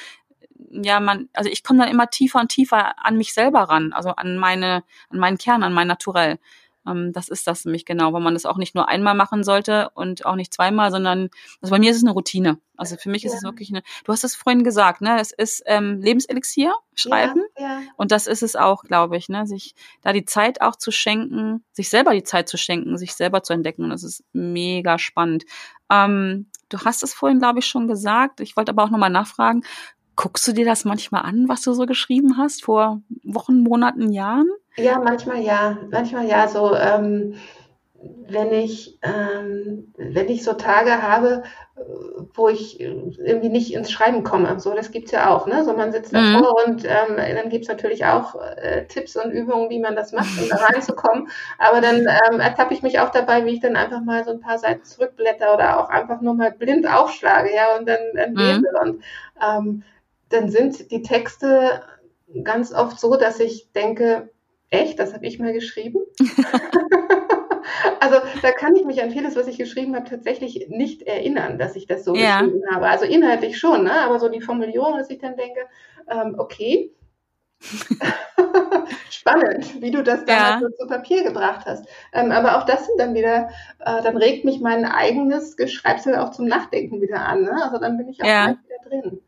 ja, 0.72 1.00
man, 1.00 1.30
also 1.34 1.50
ich 1.50 1.64
komme 1.64 1.80
dann 1.80 1.90
immer 1.90 2.10
tiefer 2.10 2.40
und 2.40 2.50
tiefer 2.50 2.94
an 3.04 3.18
mich 3.18 3.34
selber 3.34 3.62
ran, 3.64 3.94
also 3.94 4.10
an 4.10 4.38
meine, 4.38 4.84
an 5.10 5.20
meinen 5.20 5.38
Kern, 5.38 5.64
an 5.64 5.74
mein 5.74 5.88
Naturell. 5.88 6.40
Ähm, 6.88 7.12
das 7.14 7.30
ist 7.30 7.48
das 7.48 7.66
nämlich 7.66 7.86
genau, 7.86 8.14
weil 8.14 8.22
man 8.22 8.34
das 8.34 8.46
auch 8.46 8.58
nicht 8.58 8.76
nur 8.76 8.88
einmal 8.88 9.16
machen 9.16 9.44
sollte 9.44 9.90
und 9.94 10.26
auch 10.26 10.36
nicht 10.36 10.54
zweimal, 10.54 10.92
sondern 10.92 11.30
also 11.62 11.72
bei 11.72 11.80
mir 11.80 11.92
ist 11.92 11.98
es 11.98 12.04
eine 12.04 12.14
Routine. 12.14 12.60
Also 12.78 12.96
für 12.96 13.10
mich 13.10 13.26
ist 13.26 13.32
ja. 13.32 13.38
es 13.40 13.44
wirklich 13.44 13.70
eine. 13.70 13.82
Du 14.06 14.14
hast 14.14 14.24
es 14.24 14.36
vorhin 14.36 14.64
gesagt, 14.64 15.02
ne? 15.02 15.20
Es 15.20 15.32
ist 15.32 15.64
ähm, 15.66 16.00
Lebenselixier, 16.00 16.74
Schreiben. 16.94 17.44
Ja, 17.58 17.64
ja. 17.64 17.82
Und 17.98 18.12
das 18.12 18.28
ist 18.28 18.44
es 18.44 18.56
auch, 18.56 18.84
glaube 18.84 19.18
ich, 19.18 19.30
ne? 19.30 19.48
Sich 19.48 19.74
da 20.04 20.14
die 20.14 20.26
Zeit 20.26 20.62
auch 20.62 20.76
zu 20.76 20.92
schenken, 20.92 21.66
sich 21.72 21.90
selber 21.90 22.14
die 22.14 22.24
Zeit 22.24 22.48
zu 22.48 22.58
schenken, 22.58 22.98
sich 22.98 23.16
selber 23.16 23.44
zu 23.44 23.54
entdecken. 23.54 23.84
Und 23.84 23.90
das 23.90 24.04
ist 24.04 24.24
mega 24.32 25.00
spannend. 25.00 25.46
Ähm, 25.90 26.48
du 26.70 26.80
hast 26.80 27.04
es 27.04 27.14
vorhin, 27.14 27.40
glaube 27.40 27.60
ich, 27.60 27.66
schon 27.66 27.88
gesagt. 27.88 28.40
Ich 28.40 28.56
wollte 28.56 28.72
aber 28.72 28.84
auch 28.84 28.92
nochmal 28.92 29.10
nachfragen. 29.10 29.64
Guckst 30.16 30.48
du 30.48 30.54
dir 30.54 30.66
das 30.66 30.86
manchmal 30.86 31.24
an, 31.24 31.48
was 31.48 31.62
du 31.62 31.74
so 31.74 31.86
geschrieben 31.86 32.38
hast 32.38 32.64
vor 32.64 33.02
Wochen, 33.24 33.62
Monaten, 33.62 34.12
Jahren? 34.12 34.50
Ja, 34.78 35.00
manchmal 35.00 35.42
ja. 35.42 35.78
Manchmal 35.92 36.28
ja. 36.28 36.48
So, 36.48 36.76
ähm, 36.76 37.36
wenn 38.30 38.52
ich, 38.52 39.00
ähm, 39.02 39.94
wenn 39.98 40.30
ich 40.30 40.44
so 40.44 40.54
Tage 40.54 41.02
habe, 41.02 41.44
wo 42.34 42.50
ich 42.50 42.80
irgendwie 42.80 43.50
nicht 43.50 43.74
ins 43.74 43.92
Schreiben 43.92 44.24
komme. 44.24 44.60
So, 44.60 44.74
das 44.74 44.92
gibt's 44.92 45.12
ja 45.12 45.30
auch. 45.30 45.46
Ne? 45.46 45.64
So, 45.64 45.74
man 45.74 45.92
sitzt 45.92 46.12
mhm. 46.12 46.34
davor 46.34 46.66
und 46.66 46.84
ähm, 46.86 47.18
dann 47.18 47.50
gibt's 47.50 47.68
natürlich 47.68 48.06
auch 48.06 48.36
äh, 48.36 48.86
Tipps 48.88 49.16
und 49.16 49.32
Übungen, 49.32 49.70
wie 49.70 49.80
man 49.80 49.96
das 49.96 50.12
macht, 50.12 50.42
um 50.42 50.50
da 50.50 50.56
reinzukommen. 50.58 51.30
Aber 51.60 51.82
dann 51.82 52.08
ähm, 52.32 52.40
ertappe 52.40 52.74
ich 52.74 52.82
mich 52.82 53.00
auch 53.00 53.10
dabei, 53.10 53.46
wie 53.46 53.52
ich 53.52 53.60
dann 53.60 53.76
einfach 53.76 54.02
mal 54.02 54.24
so 54.24 54.32
ein 54.32 54.40
paar 54.40 54.58
Seiten 54.58 54.84
zurückblätter 54.84 55.54
oder 55.54 55.80
auch 55.80 55.90
einfach 55.90 56.22
nur 56.22 56.34
mal 56.34 56.52
blind 56.52 56.88
aufschlage, 56.88 57.54
ja, 57.54 57.78
und 57.78 57.88
dann, 57.88 58.00
dann 58.16 58.32
mhm. 58.32 58.38
lese. 58.38 58.68
Und 58.82 59.04
ähm, 59.42 59.84
dann 60.30 60.50
sind 60.50 60.92
die 60.92 61.04
Texte 61.04 61.82
ganz 62.44 62.74
oft 62.74 63.00
so, 63.00 63.16
dass 63.16 63.40
ich 63.40 63.72
denke, 63.72 64.30
echt, 64.70 65.00
das 65.00 65.14
habe 65.14 65.26
ich 65.26 65.40
mal 65.40 65.54
geschrieben. 65.54 66.00
also 68.00 68.18
da 68.42 68.52
kann 68.52 68.76
ich 68.76 68.86
mich 68.86 69.02
an 69.02 69.12
vieles, 69.12 69.36
was 69.36 69.48
ich 69.48 69.58
geschrieben 69.58 69.96
habe, 69.96 70.10
tatsächlich 70.10 70.68
nicht 70.70 71.04
erinnern, 71.04 71.58
dass 71.58 71.76
ich 71.76 71.88
das 71.88 72.04
so 72.06 72.16
ja. 72.16 72.42
geschrieben 72.42 72.64
habe. 72.72 72.88
Also 72.88 73.06
inhaltlich 73.06 73.58
schon, 73.58 73.84
ne? 73.84 73.94
aber 74.02 74.20
so 74.20 74.30
die 74.30 74.42
Formulierung, 74.42 74.98
dass 74.98 75.10
ich 75.10 75.20
dann 75.20 75.38
denke, 75.38 75.62
ähm, 76.10 76.36
okay, 76.38 76.94
Spannend, 79.10 79.82
wie 79.82 79.92
du 79.92 80.04
das 80.04 80.26
dann 80.26 80.38
ja. 80.38 80.54
also 80.56 80.70
zu 80.70 80.88
Papier 80.88 81.24
gebracht 81.24 81.66
hast. 81.66 81.86
Ähm, 82.14 82.32
aber 82.32 82.58
auch 82.58 82.66
das 82.66 82.86
sind 82.86 83.00
dann 83.00 83.16
wieder, 83.16 83.50
äh, 83.80 84.02
dann 84.04 84.18
regt 84.18 84.46
mich 84.46 84.60
mein 84.60 84.86
eigenes 84.86 85.58
Geschreibsel 85.58 86.16
auch 86.16 86.32
zum 86.32 86.46
Nachdenken 86.46 87.02
wieder 87.02 87.26
an. 87.26 87.44
Ne? 87.44 87.64
Also 87.64 87.80
dann 87.80 87.98
bin 87.98 88.10
ich 88.10 88.22
auch 88.22 88.28
ja. 88.28 88.50
wieder 88.50 88.90
drin. 88.90 89.22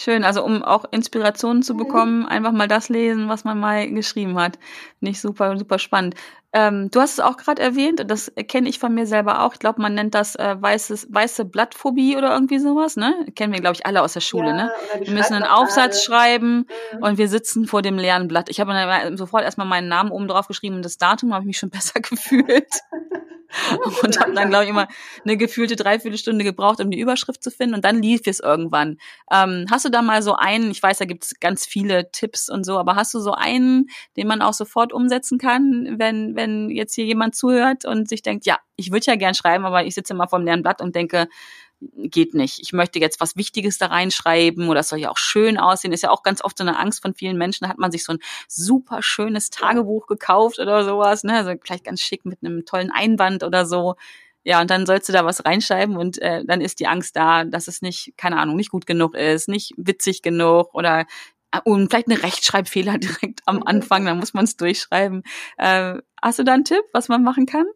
Schön, 0.00 0.22
also 0.22 0.44
um 0.44 0.62
auch 0.62 0.84
Inspirationen 0.92 1.64
zu 1.64 1.74
mhm. 1.74 1.78
bekommen, 1.78 2.26
einfach 2.26 2.52
mal 2.52 2.68
das 2.68 2.88
lesen, 2.88 3.28
was 3.28 3.42
man 3.42 3.58
mal 3.58 3.90
geschrieben 3.90 4.38
hat. 4.38 4.56
Nicht 5.00 5.20
super, 5.20 5.58
super 5.58 5.80
spannend. 5.80 6.14
Ähm, 6.52 6.90
du 6.90 7.00
hast 7.00 7.12
es 7.12 7.20
auch 7.20 7.36
gerade 7.36 7.60
erwähnt, 7.60 8.02
das 8.06 8.32
kenne 8.48 8.70
ich 8.70 8.78
von 8.78 8.94
mir 8.94 9.06
selber 9.06 9.42
auch. 9.42 9.52
Ich 9.52 9.58
glaube, 9.58 9.82
man 9.82 9.94
nennt 9.94 10.14
das 10.14 10.34
äh, 10.34 10.56
weißes, 10.58 11.08
weiße 11.10 11.44
Blattphobie 11.44 12.16
oder 12.16 12.32
irgendwie 12.32 12.58
sowas, 12.58 12.96
ne? 12.96 13.14
Kennen 13.34 13.52
wir, 13.52 13.60
glaube 13.60 13.74
ich, 13.74 13.84
alle 13.84 14.02
aus 14.02 14.14
der 14.14 14.20
Schule, 14.20 14.48
ja, 14.48 14.56
ne? 14.56 14.72
Wir 15.00 15.12
müssen 15.12 15.34
einen 15.34 15.44
Aufsatz 15.44 16.02
schreiben 16.02 16.66
mhm. 16.94 17.02
und 17.02 17.18
wir 17.18 17.28
sitzen 17.28 17.66
vor 17.66 17.82
dem 17.82 17.98
leeren 17.98 18.28
Blatt. 18.28 18.48
Ich 18.48 18.60
habe 18.60 19.16
sofort 19.16 19.44
erstmal 19.44 19.66
meinen 19.66 19.88
Namen 19.88 20.10
oben 20.10 20.26
drauf 20.26 20.48
geschrieben 20.48 20.76
und 20.76 20.84
das 20.84 20.96
Datum 20.96 21.34
habe 21.34 21.42
ich 21.42 21.48
mich 21.48 21.58
schon 21.58 21.70
besser 21.70 22.00
gefühlt. 22.00 22.66
und 24.02 24.20
habe 24.20 24.32
dann, 24.32 24.50
glaube 24.50 24.64
ich, 24.64 24.70
immer 24.70 24.88
eine 25.24 25.36
gefühlte 25.36 25.76
Dreiviertelstunde 25.76 26.44
gebraucht, 26.44 26.80
um 26.80 26.90
die 26.90 27.00
Überschrift 27.00 27.42
zu 27.42 27.50
finden 27.50 27.74
und 27.74 27.84
dann 27.84 28.02
lief 28.02 28.22
es 28.26 28.40
irgendwann. 28.40 28.98
Ähm, 29.32 29.66
hast 29.70 29.84
du 29.84 29.88
da 29.88 30.02
mal 30.02 30.22
so 30.22 30.34
einen, 30.34 30.70
ich 30.70 30.82
weiß, 30.82 30.98
da 30.98 31.04
gibt 31.06 31.24
es 31.24 31.40
ganz 31.40 31.66
viele 31.66 32.10
Tipps 32.10 32.50
und 32.50 32.64
so, 32.64 32.78
aber 32.78 32.94
hast 32.94 33.14
du 33.14 33.20
so 33.20 33.32
einen, 33.32 33.88
den 34.16 34.26
man 34.26 34.42
auch 34.42 34.52
sofort 34.52 34.92
umsetzen 34.92 35.38
kann, 35.38 35.96
wenn, 35.98 36.36
wenn 36.38 36.70
jetzt 36.70 36.94
hier 36.94 37.04
jemand 37.04 37.36
zuhört 37.36 37.84
und 37.84 38.08
sich 38.08 38.22
denkt, 38.22 38.46
ja, 38.46 38.58
ich 38.76 38.90
würde 38.90 39.06
ja 39.06 39.16
gern 39.16 39.34
schreiben, 39.34 39.66
aber 39.66 39.84
ich 39.84 39.94
sitze 39.94 40.14
immer 40.14 40.28
vor 40.28 40.38
dem 40.38 40.46
leeren 40.46 40.62
Blatt 40.62 40.80
und 40.80 40.96
denke, 40.96 41.28
geht 41.80 42.34
nicht. 42.34 42.60
Ich 42.60 42.72
möchte 42.72 42.98
jetzt 42.98 43.20
was 43.20 43.36
Wichtiges 43.36 43.78
da 43.78 43.86
reinschreiben 43.86 44.68
oder 44.68 44.80
es 44.80 44.88
soll 44.88 44.98
ja 44.98 45.10
auch 45.10 45.18
schön 45.18 45.58
aussehen. 45.58 45.92
Ist 45.92 46.02
ja 46.02 46.10
auch 46.10 46.22
ganz 46.22 46.42
oft 46.42 46.58
so 46.58 46.64
eine 46.64 46.78
Angst 46.78 47.02
von 47.02 47.14
vielen 47.14 47.38
Menschen. 47.38 47.64
Da 47.64 47.68
hat 47.70 47.78
man 47.78 47.92
sich 47.92 48.04
so 48.04 48.14
ein 48.14 48.18
super 48.48 49.02
schönes 49.02 49.50
Tagebuch 49.50 50.06
gekauft 50.06 50.58
oder 50.58 50.84
sowas, 50.84 51.24
ne? 51.24 51.34
Also 51.34 51.52
vielleicht 51.62 51.84
ganz 51.84 52.00
schick 52.00 52.24
mit 52.24 52.38
einem 52.42 52.64
tollen 52.64 52.90
Einband 52.90 53.44
oder 53.44 53.66
so. 53.66 53.94
Ja, 54.44 54.60
und 54.60 54.70
dann 54.70 54.86
sollst 54.86 55.08
du 55.08 55.12
da 55.12 55.24
was 55.24 55.44
reinschreiben 55.44 55.96
und 55.96 56.18
äh, 56.22 56.44
dann 56.44 56.60
ist 56.60 56.80
die 56.80 56.86
Angst 56.86 57.16
da, 57.16 57.44
dass 57.44 57.68
es 57.68 57.82
nicht, 57.82 58.14
keine 58.16 58.38
Ahnung, 58.38 58.56
nicht 58.56 58.70
gut 58.70 58.86
genug 58.86 59.14
ist, 59.14 59.48
nicht 59.48 59.74
witzig 59.76 60.22
genug 60.22 60.74
oder 60.74 61.06
und 61.64 61.88
vielleicht 61.88 62.08
eine 62.08 62.22
Rechtschreibfehler 62.22 62.98
direkt 62.98 63.40
am 63.46 63.62
Anfang, 63.62 64.04
dann 64.04 64.18
muss 64.18 64.34
man 64.34 64.44
es 64.44 64.56
durchschreiben. 64.56 65.22
Äh, 65.56 65.94
hast 66.22 66.38
du 66.38 66.44
da 66.44 66.54
einen 66.54 66.64
Tipp, 66.64 66.84
was 66.92 67.08
man 67.08 67.22
machen 67.22 67.46
kann? 67.46 67.66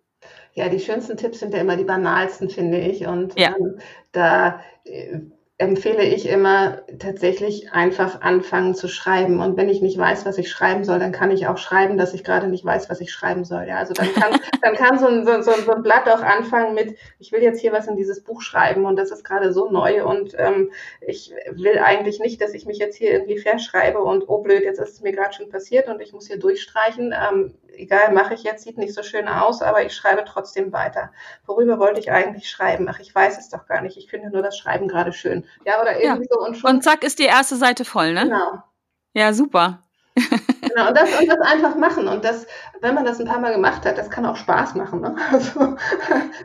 Ja, 0.55 0.69
die 0.69 0.81
schönsten 0.81 1.17
Tipps 1.17 1.41
sind 1.41 1.55
ja 1.55 1.61
immer 1.61 1.77
die 1.77 1.85
banalsten, 1.85 2.51
finde 2.51 2.79
ich. 2.79 3.07
Und 3.07 3.39
ja. 3.39 3.55
ähm, 3.59 3.79
da 4.13 4.61
äh, 4.85 5.21
empfehle 5.63 6.03
ich 6.03 6.29
immer 6.29 6.83
tatsächlich 6.99 7.73
einfach 7.73 8.21
anfangen 8.21 8.75
zu 8.75 8.89
schreiben. 8.89 9.41
Und 9.41 9.57
wenn 9.57 9.69
ich 9.69 9.81
nicht 9.81 9.97
weiß, 9.97 10.27
was 10.27 10.37
ich 10.37 10.51
schreiben 10.51 10.85
soll, 10.85 10.99
dann 10.99 11.13
kann 11.13 11.31
ich 11.31 11.47
auch 11.47 11.57
schreiben, 11.57 11.97
dass 11.97 12.15
ich 12.15 12.25
gerade 12.25 12.49
nicht 12.49 12.65
weiß, 12.65 12.91
was 12.91 13.01
ich 13.01 13.13
schreiben 13.13 13.45
soll. 13.45 13.67
Ja, 13.69 13.77
also 13.77 13.95
dann 13.95 14.13
kann, 14.13 14.41
dann 14.63 14.75
kann 14.75 14.99
so, 14.99 15.07
ein, 15.07 15.25
so, 15.25 15.41
so 15.41 15.73
ein 15.73 15.83
Blatt 15.83 16.09
auch 16.09 16.23
anfangen 16.23 16.75
mit, 16.75 16.97
ich 17.19 17.31
will 17.33 17.43
jetzt 17.43 17.61
hier 17.61 17.73
was 17.73 17.87
in 17.87 17.97
dieses 17.97 18.23
Buch 18.23 18.43
schreiben 18.43 18.85
und 18.85 18.97
das 18.97 19.11
ist 19.11 19.25
gerade 19.25 19.53
so 19.53 19.71
neu 19.71 20.05
und 20.05 20.35
ähm, 20.37 20.71
ich 21.01 21.33
will 21.51 21.79
eigentlich 21.79 22.19
nicht, 22.19 22.41
dass 22.41 22.55
ich 22.55 22.67
mich 22.67 22.79
jetzt 22.79 22.97
hier 22.97 23.13
irgendwie 23.13 23.39
verschreibe 23.39 24.01
und 24.01 24.29
oh 24.29 24.39
blöd, 24.39 24.65
jetzt 24.65 24.81
ist 24.81 24.95
es 24.95 25.01
mir 25.01 25.13
gerade 25.13 25.33
schon 25.33 25.49
passiert 25.49 25.89
und 25.89 26.01
ich 26.01 26.13
muss 26.13 26.27
hier 26.27 26.39
durchstreichen. 26.39 27.15
Ähm, 27.15 27.55
egal, 27.77 28.13
mache 28.13 28.35
ich 28.35 28.43
jetzt, 28.43 28.65
sieht 28.65 28.79
nicht 28.79 28.95
so 28.95 29.03
schön 29.03 29.29
aus, 29.29 29.63
aber 29.63 29.85
ich 29.85 29.95
schreibe 29.95 30.25
trotzdem 30.25 30.73
weiter. 30.73 31.13
Worüber 31.47 31.79
wollte 31.79 32.01
ich 32.01 32.11
eigentlich 32.11 32.49
schreiben? 32.49 32.89
Ach, 32.89 33.01
ich 33.01 33.15
weiß 33.15 33.39
es 33.39 33.49
doch 33.49 33.67
gar 33.67 33.81
nicht. 33.83 33.97
Ich 33.97 34.09
finde 34.09 34.31
nur 34.31 34.43
das 34.43 34.57
Schreiben 34.57 34.89
gerade 34.89 35.13
schön. 35.13 35.45
Ja, 35.65 35.81
oder 35.81 36.01
irgendwie 36.01 36.29
ja. 36.29 36.35
so. 36.35 36.41
Und, 36.41 36.57
schon 36.57 36.71
und 36.71 36.83
zack 36.83 37.03
ist 37.03 37.19
die 37.19 37.25
erste 37.25 37.57
Seite 37.57 37.85
voll, 37.85 38.13
ne? 38.13 38.25
Genau. 38.25 38.63
Ja, 39.15 39.33
super. 39.33 39.83
genau, 40.15 40.89
und 40.89 40.97
das, 40.97 41.19
und 41.19 41.27
das 41.27 41.41
einfach 41.41 41.75
machen. 41.77 42.09
Und 42.09 42.25
das, 42.25 42.47
wenn 42.81 42.95
man 42.95 43.05
das 43.05 43.19
ein 43.21 43.27
paar 43.27 43.41
Mal 43.41 43.53
gemacht 43.53 43.85
hat, 43.87 43.97
das 43.97 44.11
kann 44.11 44.27
auch 44.27 44.37
Spaß 44.37 44.75
machen. 44.75 45.01
Ne? 45.01 45.17
Also, 45.33 45.77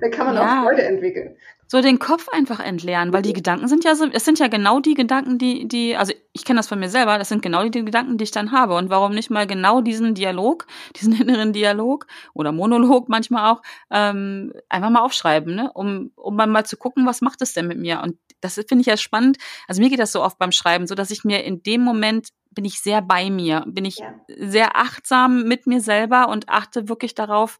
da 0.01 0.09
kann 0.09 0.27
man 0.27 0.35
ja. 0.35 0.61
auch 0.61 0.63
Freude 0.65 0.83
entwickeln 0.83 1.35
so 1.67 1.81
den 1.81 1.99
Kopf 1.99 2.29
einfach 2.29 2.61
entleeren, 2.61 3.11
weil 3.11 3.21
die 3.21 3.33
Gedanken 3.33 3.67
sind 3.67 3.83
ja 3.83 3.93
so, 3.93 4.05
es 4.05 4.23
sind 4.23 4.39
ja 4.39 4.47
genau 4.47 4.79
die 4.79 4.93
Gedanken, 4.93 5.37
die, 5.37 5.67
die, 5.67 5.97
also 5.97 6.13
ich 6.31 6.45
kenne 6.45 6.59
das 6.59 6.67
von 6.67 6.79
mir 6.79 6.87
selber, 6.89 7.17
das 7.17 7.27
sind 7.27 7.41
genau 7.41 7.63
die, 7.63 7.71
die 7.71 7.83
Gedanken, 7.83 8.17
die 8.17 8.23
ich 8.23 8.31
dann 8.31 8.53
habe. 8.53 8.75
Und 8.75 8.89
warum 8.89 9.13
nicht 9.13 9.29
mal 9.29 9.45
genau 9.45 9.81
diesen 9.81 10.15
Dialog, 10.15 10.65
diesen 10.95 11.19
inneren 11.19 11.51
Dialog 11.51 12.07
oder 12.33 12.53
Monolog 12.53 13.09
manchmal 13.09 13.51
auch, 13.51 13.61
ähm, 13.91 14.53
einfach 14.69 14.89
mal 14.89 15.01
aufschreiben, 15.01 15.55
ne? 15.55 15.71
um, 15.73 16.11
um 16.15 16.35
mal 16.37 16.65
zu 16.65 16.77
gucken, 16.77 17.05
was 17.05 17.21
macht 17.21 17.41
es 17.41 17.53
denn 17.53 17.67
mit 17.67 17.77
mir? 17.77 18.01
Und 18.01 18.17
das 18.41 18.55
finde 18.55 18.81
ich 18.81 18.87
ja 18.87 18.97
spannend. 18.97 19.37
Also 19.67 19.81
mir 19.81 19.89
geht 19.89 19.99
das 19.99 20.11
so 20.11 20.23
oft 20.23 20.37
beim 20.37 20.51
Schreiben, 20.51 20.87
so 20.87 20.95
dass 20.95 21.11
ich 21.11 21.23
mir 21.23 21.43
in 21.43 21.63
dem 21.63 21.81
Moment 21.81 22.29
bin 22.51 22.65
ich 22.65 22.79
sehr 22.79 23.01
bei 23.01 23.29
mir, 23.29 23.63
bin 23.67 23.85
ich 23.85 23.99
ja. 23.99 24.15
sehr 24.27 24.75
achtsam 24.77 25.43
mit 25.43 25.67
mir 25.67 25.79
selber 25.79 26.29
und 26.29 26.49
achte 26.49 26.89
wirklich 26.89 27.13
darauf, 27.13 27.59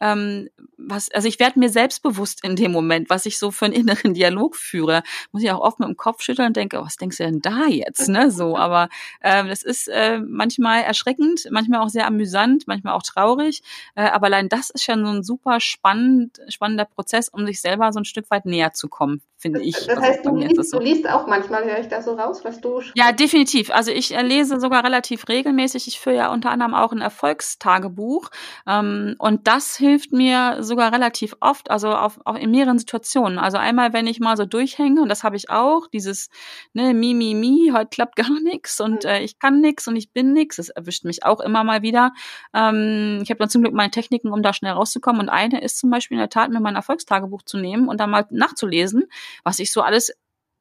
ähm, 0.00 0.48
was, 0.76 1.10
also 1.10 1.28
ich 1.28 1.40
werde 1.40 1.58
mir 1.58 1.68
selbstbewusst 1.68 2.44
in 2.44 2.56
dem 2.56 2.72
Moment, 2.72 3.10
was 3.10 3.26
ich 3.26 3.38
so 3.38 3.50
für 3.50 3.66
einen 3.66 3.74
inneren 3.74 4.14
Dialog 4.14 4.56
führe. 4.56 5.02
Muss 5.32 5.42
ich 5.42 5.50
auch 5.50 5.60
oft 5.60 5.80
mit 5.80 5.88
dem 5.88 5.96
Kopf 5.96 6.22
schütteln 6.22 6.48
und 6.48 6.56
denke, 6.56 6.78
oh, 6.78 6.84
was 6.84 6.96
denkst 6.96 7.18
du 7.18 7.24
denn 7.24 7.40
da 7.40 7.66
jetzt? 7.66 8.08
Ne? 8.08 8.30
So, 8.30 8.56
aber 8.58 8.88
ähm, 9.22 9.48
das 9.48 9.62
ist 9.62 9.88
äh, 9.88 10.20
manchmal 10.20 10.82
erschreckend, 10.82 11.48
manchmal 11.50 11.80
auch 11.80 11.88
sehr 11.88 12.06
amüsant, 12.06 12.66
manchmal 12.66 12.94
auch 12.94 13.02
traurig. 13.02 13.62
Äh, 13.94 14.02
aber 14.02 14.26
allein 14.26 14.48
das 14.48 14.70
ist 14.70 14.84
schon 14.84 15.04
so 15.04 15.10
ein 15.10 15.22
super 15.22 15.60
spannend, 15.60 16.38
spannender 16.48 16.84
Prozess, 16.84 17.28
um 17.28 17.44
sich 17.46 17.60
selber 17.60 17.92
so 17.92 18.00
ein 18.00 18.04
Stück 18.04 18.30
weit 18.30 18.46
näher 18.46 18.72
zu 18.72 18.88
kommen, 18.88 19.22
finde 19.38 19.62
ich. 19.62 19.86
Das 19.86 20.00
heißt, 20.00 20.26
du 20.26 20.34
liest, 20.34 20.70
so. 20.70 20.78
du 20.78 20.84
liest 20.84 21.08
auch 21.08 21.28
manchmal, 21.28 21.64
höre 21.64 21.78
ich 21.78 21.86
da 21.86 22.02
so 22.02 22.14
raus, 22.14 22.44
was 22.44 22.60
du 22.60 22.80
schreibst? 22.80 22.96
Ja, 22.96 23.12
definitiv. 23.12 23.70
Also 23.70 23.92
ich 23.92 24.14
äh, 24.14 24.22
lese 24.22 24.58
sogar 24.58 24.84
relativ 24.84 25.28
regelmäßig. 25.28 25.86
Ich 25.86 26.00
führe 26.00 26.16
ja 26.16 26.32
unter 26.32 26.50
anderem 26.50 26.74
auch 26.74 26.90
ein 26.90 27.00
Erfolgstagebuch. 27.00 28.30
Ähm, 28.66 29.14
und 29.18 29.46
das 29.46 29.76
hilft 29.76 30.12
mir 30.12 30.56
sogar 30.60 30.92
relativ 30.92 31.36
oft, 31.38 31.70
also 31.70 31.90
auf, 31.90 32.20
auch 32.24 32.34
in 32.34 32.50
mehreren 32.50 32.80
Situationen. 32.80 33.38
Also 33.38 33.58
einmal, 33.58 33.92
wenn 33.92 34.08
ich 34.08 34.18
mal 34.18 34.36
so 34.36 34.44
durchhänge, 34.44 35.02
und 35.02 35.08
das 35.08 35.22
habe 35.22 35.36
ich 35.36 35.50
auch, 35.50 35.86
dieses 35.86 36.30
ne, 36.72 36.92
mi, 36.92 37.14
mi, 37.14 37.34
mi, 37.34 37.70
heute 37.72 37.90
klappt 37.90 38.16
gar 38.16 38.40
nichts 38.42 38.80
und 38.80 39.04
mhm. 39.04 39.10
äh, 39.10 39.22
ich 39.22 39.38
kann 39.38 39.60
nichts 39.60 39.86
und 39.86 39.94
ich 39.94 40.12
bin 40.12 40.32
nichts. 40.32 40.56
Das 40.56 40.68
erwischt 40.68 41.04
mich 41.04 41.24
auch 41.24 41.38
immer 41.38 41.62
mal 41.62 41.82
wieder. 41.82 42.12
Ähm, 42.52 43.20
ich 43.22 43.30
habe 43.30 43.38
dann 43.38 43.50
zum 43.50 43.62
Glück 43.62 43.74
meine 43.74 43.92
Techniken, 43.92 44.32
um 44.32 44.42
da 44.42 44.52
schnell 44.52 44.72
rauszukommen. 44.72 45.20
Und 45.20 45.28
eine 45.28 45.62
ist 45.62 45.78
zum 45.78 45.90
Beispiel 45.90 46.16
in 46.16 46.20
der 46.20 46.28
Tat, 46.28 46.50
mir 46.50 46.58
mein 46.58 46.74
Erfolgstagebuch 46.74 47.42
zu 47.42 47.56
nehmen 47.56 47.86
und 47.86 48.00
dann 48.00 48.10
mal 48.10 48.26
nachzulesen 48.30 49.04
was 49.44 49.58
ich 49.58 49.72
so 49.72 49.82
alles 49.82 50.12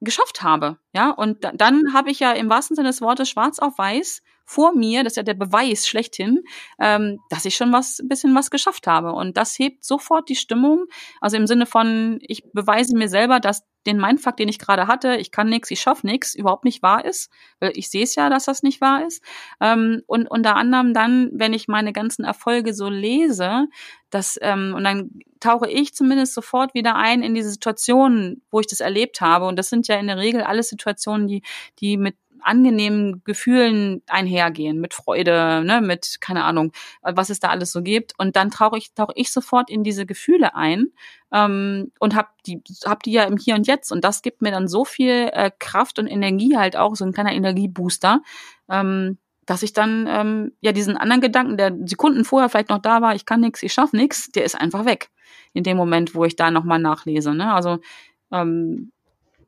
geschafft 0.01 0.43
habe. 0.43 0.77
Ja, 0.93 1.11
und 1.11 1.37
dann 1.53 1.93
habe 1.93 2.11
ich 2.11 2.19
ja 2.19 2.31
im 2.33 2.49
wahrsten 2.49 2.75
Sinne 2.75 2.89
des 2.89 3.01
Wortes 3.01 3.29
schwarz 3.29 3.59
auf 3.59 3.77
weiß 3.77 4.21
vor 4.47 4.73
mir, 4.73 5.03
das 5.03 5.13
ist 5.13 5.17
ja 5.17 5.23
der 5.23 5.33
Beweis 5.33 5.87
schlechthin, 5.87 6.41
ähm, 6.79 7.19
dass 7.29 7.43
ich 7.43 7.55
schon 7.55 7.73
was, 7.73 8.01
bisschen 8.05 8.33
was 8.33 8.49
geschafft 8.49 8.87
habe. 8.87 9.11
Und 9.11 9.35
das 9.35 9.59
hebt 9.59 9.83
sofort 9.83 10.29
die 10.29 10.37
Stimmung. 10.37 10.85
Also 11.19 11.35
im 11.35 11.47
Sinne 11.47 11.65
von, 11.65 12.19
ich 12.21 12.43
beweise 12.53 12.95
mir 12.95 13.09
selber, 13.09 13.41
dass 13.41 13.63
den 13.85 13.97
Mindfuck, 13.97 14.37
den 14.37 14.47
ich 14.47 14.57
gerade 14.57 14.87
hatte, 14.87 15.17
ich 15.17 15.31
kann 15.31 15.49
nichts, 15.49 15.69
ich 15.69 15.81
schaff 15.81 16.03
nichts, 16.03 16.33
überhaupt 16.33 16.63
nicht 16.63 16.81
wahr 16.81 17.03
ist. 17.03 17.29
Weil 17.59 17.73
ich 17.75 17.89
sehe 17.89 18.03
es 18.03 18.15
ja, 18.15 18.29
dass 18.29 18.45
das 18.45 18.63
nicht 18.63 18.79
wahr 18.79 19.05
ist. 19.05 19.21
Ähm, 19.59 20.01
und 20.07 20.31
unter 20.31 20.55
anderem 20.55 20.93
dann, 20.93 21.29
wenn 21.33 21.53
ich 21.53 21.67
meine 21.67 21.91
ganzen 21.91 22.23
Erfolge 22.23 22.73
so 22.73 22.89
lese, 22.89 23.65
das, 24.09 24.39
ähm, 24.41 24.73
und 24.75 24.85
dann 24.85 25.09
tauche 25.41 25.69
ich 25.69 25.93
zumindest 25.93 26.33
sofort 26.33 26.73
wieder 26.73 26.95
ein 26.95 27.21
in 27.21 27.35
diese 27.35 27.51
Situationen, 27.51 28.43
wo 28.49 28.61
ich 28.61 28.67
das 28.67 28.79
erlebt 28.79 29.19
habe. 29.19 29.45
Und 29.45 29.57
das 29.59 29.69
sind 29.69 29.89
ja 29.89 29.99
in 29.99 30.07
der 30.07 30.17
Regel 30.17 30.41
alle 30.41 30.63
Situationen, 30.63 31.27
die, 31.27 31.43
die 31.79 31.97
mit 31.97 32.15
angenehmen 32.47 33.21
Gefühlen 33.23 34.01
einhergehen, 34.07 34.79
mit 34.79 34.93
Freude, 34.93 35.63
ne, 35.63 35.81
mit, 35.81 36.17
keine 36.21 36.43
Ahnung, 36.43 36.71
was 37.01 37.29
es 37.29 37.39
da 37.39 37.49
alles 37.49 37.71
so 37.71 37.81
gibt. 37.81 38.13
Und 38.17 38.35
dann 38.35 38.51
tauche 38.51 38.77
ich, 38.77 38.93
tauche 38.93 39.13
ich 39.15 39.31
sofort 39.31 39.69
in 39.69 39.83
diese 39.83 40.05
Gefühle 40.05 40.55
ein 40.55 40.87
ähm, 41.31 41.91
und 41.99 42.15
hab 42.15 42.41
die, 42.43 42.61
hab 42.85 43.03
die 43.03 43.11
ja 43.11 43.23
im 43.23 43.37
Hier 43.37 43.55
und 43.55 43.67
Jetzt. 43.67 43.91
Und 43.91 44.03
das 44.03 44.21
gibt 44.21 44.41
mir 44.41 44.51
dann 44.51 44.67
so 44.67 44.85
viel 44.85 45.29
äh, 45.33 45.51
Kraft 45.59 45.99
und 45.99 46.07
Energie 46.07 46.57
halt 46.57 46.77
auch, 46.77 46.95
so 46.95 47.05
ein 47.05 47.13
kleiner 47.13 47.33
Energiebooster. 47.33 48.21
Ähm, 48.69 49.17
dass 49.45 49.63
ich 49.63 49.71
dann 49.71 50.07
ähm, 50.09 50.51
ja 50.59 50.73
diesen 50.73 50.97
anderen 50.97 51.21
Gedanken, 51.21 51.55
der 51.55 51.73
Sekunden 51.85 52.25
vorher 52.25 52.49
vielleicht 52.49 52.69
noch 52.69 52.81
da 52.81 53.01
war, 53.01 53.15
ich 53.15 53.25
kann 53.25 53.39
nichts, 53.39 53.63
ich 53.63 53.71
schaff 53.71 53.93
nichts, 53.93 54.29
der 54.29 54.43
ist 54.43 54.59
einfach 54.59 54.83
weg 54.83 55.09
in 55.53 55.63
dem 55.63 55.77
Moment, 55.77 56.15
wo 56.15 56.25
ich 56.25 56.35
da 56.35 56.51
nochmal 56.51 56.79
nachlese. 56.79 57.33
Ne? 57.33 57.53
Also 57.53 57.79
ähm, 58.31 58.91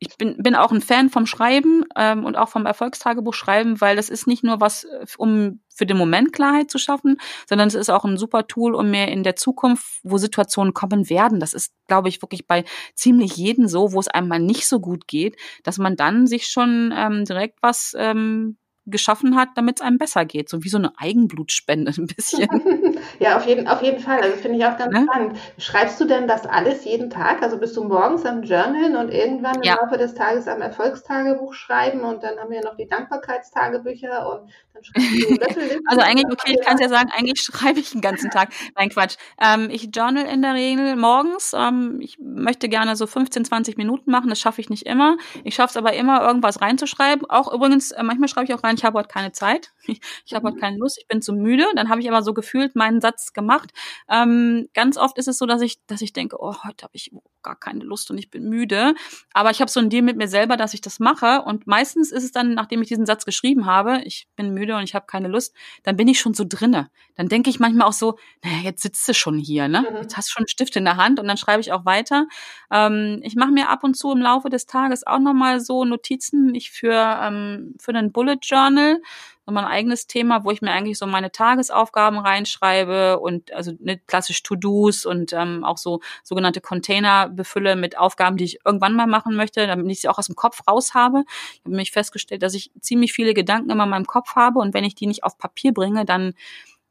ich 0.00 0.16
bin, 0.16 0.38
bin 0.38 0.54
auch 0.54 0.72
ein 0.72 0.80
Fan 0.80 1.10
vom 1.10 1.26
Schreiben 1.26 1.84
ähm, 1.94 2.24
und 2.24 2.34
auch 2.34 2.48
vom 2.48 2.64
Erfolgstagebuch 2.64 3.34
schreiben, 3.34 3.80
weil 3.82 3.96
das 3.96 4.08
ist 4.08 4.26
nicht 4.26 4.42
nur 4.42 4.58
was, 4.58 4.84
äh, 4.84 5.04
um 5.18 5.60
für 5.68 5.84
den 5.84 5.98
Moment 5.98 6.32
Klarheit 6.32 6.70
zu 6.70 6.78
schaffen, 6.78 7.18
sondern 7.46 7.68
es 7.68 7.74
ist 7.74 7.90
auch 7.90 8.04
ein 8.04 8.16
super 8.16 8.46
Tool, 8.46 8.74
um 8.74 8.90
mir 8.90 9.08
in 9.08 9.22
der 9.22 9.36
Zukunft, 9.36 10.00
wo 10.02 10.16
Situationen 10.16 10.72
kommen 10.72 11.10
werden, 11.10 11.38
das 11.38 11.52
ist, 11.52 11.72
glaube 11.86 12.08
ich, 12.08 12.22
wirklich 12.22 12.46
bei 12.46 12.64
ziemlich 12.94 13.36
jedem 13.36 13.68
so, 13.68 13.92
wo 13.92 14.00
es 14.00 14.08
einem 14.08 14.28
mal 14.28 14.40
nicht 14.40 14.66
so 14.66 14.80
gut 14.80 15.06
geht, 15.06 15.36
dass 15.64 15.76
man 15.76 15.96
dann 15.96 16.26
sich 16.26 16.46
schon 16.46 16.94
ähm, 16.96 17.26
direkt 17.26 17.58
was 17.60 17.94
ähm, 17.98 18.56
geschaffen 18.86 19.36
hat, 19.36 19.50
damit 19.56 19.80
es 19.80 19.86
einem 19.86 19.98
besser 19.98 20.24
geht. 20.24 20.48
So 20.48 20.64
wie 20.64 20.68
so 20.68 20.78
eine 20.78 20.92
Eigenblutspende 20.96 21.92
ein 21.96 22.06
bisschen. 22.06 22.48
ja, 23.18 23.36
auf 23.36 23.46
jeden, 23.46 23.68
auf 23.68 23.82
jeden 23.82 24.00
Fall. 24.00 24.20
Also 24.20 24.36
finde 24.36 24.58
ich 24.58 24.64
auch 24.64 24.76
ganz 24.76 24.92
ne? 24.92 25.06
spannend. 25.08 25.38
Schreibst 25.58 26.00
du 26.00 26.04
denn 26.06 26.26
das 26.26 26.46
alles 26.46 26.84
jeden 26.84 27.10
Tag? 27.10 27.42
Also 27.42 27.58
bist 27.58 27.76
du 27.76 27.84
morgens 27.84 28.24
am 28.24 28.42
Journal 28.42 28.96
und 28.96 29.10
irgendwann 29.10 29.62
im 29.62 29.62
Laufe 29.62 29.98
des 29.98 30.14
Tages 30.14 30.48
am 30.48 30.60
Erfolgstagebuch 30.60 31.54
schreiben 31.54 32.00
und 32.00 32.22
dann 32.22 32.38
haben 32.38 32.50
wir 32.50 32.62
noch 32.62 32.76
die 32.76 32.88
Dankbarkeitstagebücher 32.88 34.28
und 34.30 34.50
dann 34.74 34.84
schreibst 34.84 35.30
du 35.30 35.34
Löffellisten. 35.40 35.86
also 35.86 36.02
eigentlich, 36.02 36.26
okay, 36.26 36.56
ich 36.58 36.66
kann 36.66 36.76
es 36.76 36.80
ja 36.80 36.88
sagen, 36.88 37.10
eigentlich 37.16 37.40
schreibe 37.40 37.80
ich 37.80 37.90
den 37.90 38.00
ganzen 38.00 38.30
Tag. 38.30 38.50
Nein, 38.76 38.90
Quatsch. 38.90 39.16
Ähm, 39.40 39.68
ich 39.70 39.90
journal 39.94 40.26
in 40.26 40.42
der 40.42 40.54
Regel 40.54 40.96
morgens. 40.96 41.52
Ähm, 41.56 41.98
ich 42.00 42.18
möchte 42.20 42.68
gerne 42.68 42.96
so 42.96 43.06
15, 43.06 43.44
20 43.44 43.76
Minuten 43.76 44.10
machen. 44.10 44.28
Das 44.28 44.40
schaffe 44.40 44.60
ich 44.60 44.70
nicht 44.70 44.86
immer. 44.86 45.16
Ich 45.44 45.54
schaffe 45.54 45.70
es 45.70 45.76
aber 45.76 45.92
immer, 45.94 46.22
irgendwas 46.22 46.60
reinzuschreiben. 46.60 47.28
Auch 47.28 47.52
übrigens, 47.52 47.90
äh, 47.90 48.02
manchmal 48.02 48.28
schreibe 48.28 48.46
ich 48.46 48.54
auch 48.54 48.64
rein, 48.64 48.69
ich 48.76 48.84
habe 48.84 48.98
heute 48.98 49.08
keine 49.08 49.32
Zeit, 49.32 49.72
ich, 50.26 50.34
habe 50.34 50.46
heute 50.46 50.56
mhm. 50.56 50.60
keine 50.60 50.76
Lust, 50.78 50.98
ich 50.98 51.06
bin 51.06 51.22
zu 51.22 51.32
müde. 51.32 51.64
Dann 51.74 51.88
habe 51.88 52.00
ich 52.00 52.08
aber 52.08 52.22
so 52.22 52.34
gefühlt 52.34 52.76
meinen 52.76 53.00
Satz 53.00 53.32
gemacht. 53.32 53.70
Ähm, 54.08 54.68
ganz 54.74 54.96
oft 54.96 55.18
ist 55.18 55.28
es 55.28 55.38
so, 55.38 55.46
dass 55.46 55.62
ich, 55.62 55.84
dass 55.86 56.00
ich 56.00 56.12
denke, 56.12 56.36
oh, 56.40 56.54
heute 56.64 56.84
habe 56.84 56.94
ich 56.94 57.10
gar 57.42 57.56
keine 57.56 57.84
Lust 57.84 58.10
und 58.10 58.18
ich 58.18 58.30
bin 58.30 58.48
müde. 58.48 58.94
Aber 59.32 59.50
ich 59.50 59.60
habe 59.60 59.70
so 59.70 59.80
ein 59.80 59.90
Deal 59.90 60.02
mit 60.02 60.16
mir 60.16 60.28
selber, 60.28 60.56
dass 60.56 60.74
ich 60.74 60.80
das 60.80 61.00
mache. 61.00 61.42
Und 61.42 61.66
meistens 61.66 62.12
ist 62.12 62.24
es 62.24 62.32
dann, 62.32 62.54
nachdem 62.54 62.82
ich 62.82 62.88
diesen 62.88 63.06
Satz 63.06 63.24
geschrieben 63.24 63.66
habe, 63.66 64.02
ich 64.04 64.28
bin 64.36 64.52
müde 64.52 64.76
und 64.76 64.82
ich 64.82 64.94
habe 64.94 65.06
keine 65.06 65.28
Lust, 65.28 65.54
dann 65.82 65.96
bin 65.96 66.08
ich 66.08 66.20
schon 66.20 66.34
so 66.34 66.44
drinne. 66.46 66.90
Dann 67.16 67.28
denke 67.28 67.50
ich 67.50 67.60
manchmal 67.60 67.88
auch 67.88 67.92
so, 67.92 68.18
naja, 68.44 68.58
jetzt 68.64 68.82
sitzt 68.82 69.08
du 69.08 69.14
schon 69.14 69.38
hier, 69.38 69.68
ne? 69.68 69.86
Mhm. 69.88 69.96
Jetzt 70.02 70.16
hast 70.16 70.28
du 70.28 70.32
schon 70.32 70.42
einen 70.42 70.48
Stift 70.48 70.76
in 70.76 70.84
der 70.84 70.96
Hand 70.96 71.20
und 71.20 71.26
dann 71.26 71.36
schreibe 71.36 71.60
ich 71.60 71.72
auch 71.72 71.84
weiter. 71.84 72.26
Ähm, 72.70 73.20
ich 73.22 73.36
mache 73.36 73.50
mir 73.50 73.68
ab 73.68 73.84
und 73.84 73.94
zu 73.94 74.12
im 74.12 74.18
Laufe 74.18 74.50
des 74.50 74.66
Tages 74.66 75.06
auch 75.06 75.18
nochmal 75.18 75.60
so 75.60 75.84
Notizen. 75.84 76.54
Ich 76.54 76.70
für, 76.70 77.20
ähm, 77.22 77.74
für 77.78 77.92
einen 77.92 78.12
Bullet 78.12 78.38
Journal 78.42 79.00
nochmal 79.46 79.64
ein 79.64 79.70
eigenes 79.70 80.06
Thema, 80.06 80.44
wo 80.44 80.50
ich 80.50 80.62
mir 80.62 80.70
eigentlich 80.70 80.98
so 80.98 81.06
meine 81.06 81.32
Tagesaufgaben 81.32 82.18
reinschreibe 82.18 83.18
und 83.20 83.52
also 83.52 83.72
ne, 83.80 83.98
klassisch 84.06 84.42
To-Dos 84.42 85.06
und 85.06 85.32
ähm, 85.32 85.64
auch 85.64 85.78
so 85.78 86.00
sogenannte 86.22 86.60
Container 86.60 87.28
befülle 87.28 87.76
mit 87.76 87.98
Aufgaben, 87.98 88.36
die 88.36 88.44
ich 88.44 88.58
irgendwann 88.64 88.94
mal 88.94 89.06
machen 89.06 89.34
möchte, 89.34 89.66
damit 89.66 89.90
ich 89.90 90.00
sie 90.00 90.08
auch 90.08 90.18
aus 90.18 90.26
dem 90.26 90.36
Kopf 90.36 90.60
raus 90.68 90.94
habe. 90.94 91.24
Ich 91.54 91.64
habe 91.64 91.76
mich 91.76 91.90
festgestellt, 91.90 92.42
dass 92.42 92.54
ich 92.54 92.70
ziemlich 92.80 93.12
viele 93.12 93.34
Gedanken 93.34 93.70
immer 93.70 93.84
in 93.84 93.90
meinem 93.90 94.06
Kopf 94.06 94.36
habe 94.36 94.60
und 94.60 94.74
wenn 94.74 94.84
ich 94.84 94.94
die 94.94 95.06
nicht 95.06 95.24
auf 95.24 95.38
Papier 95.38 95.72
bringe, 95.72 96.04
dann 96.04 96.34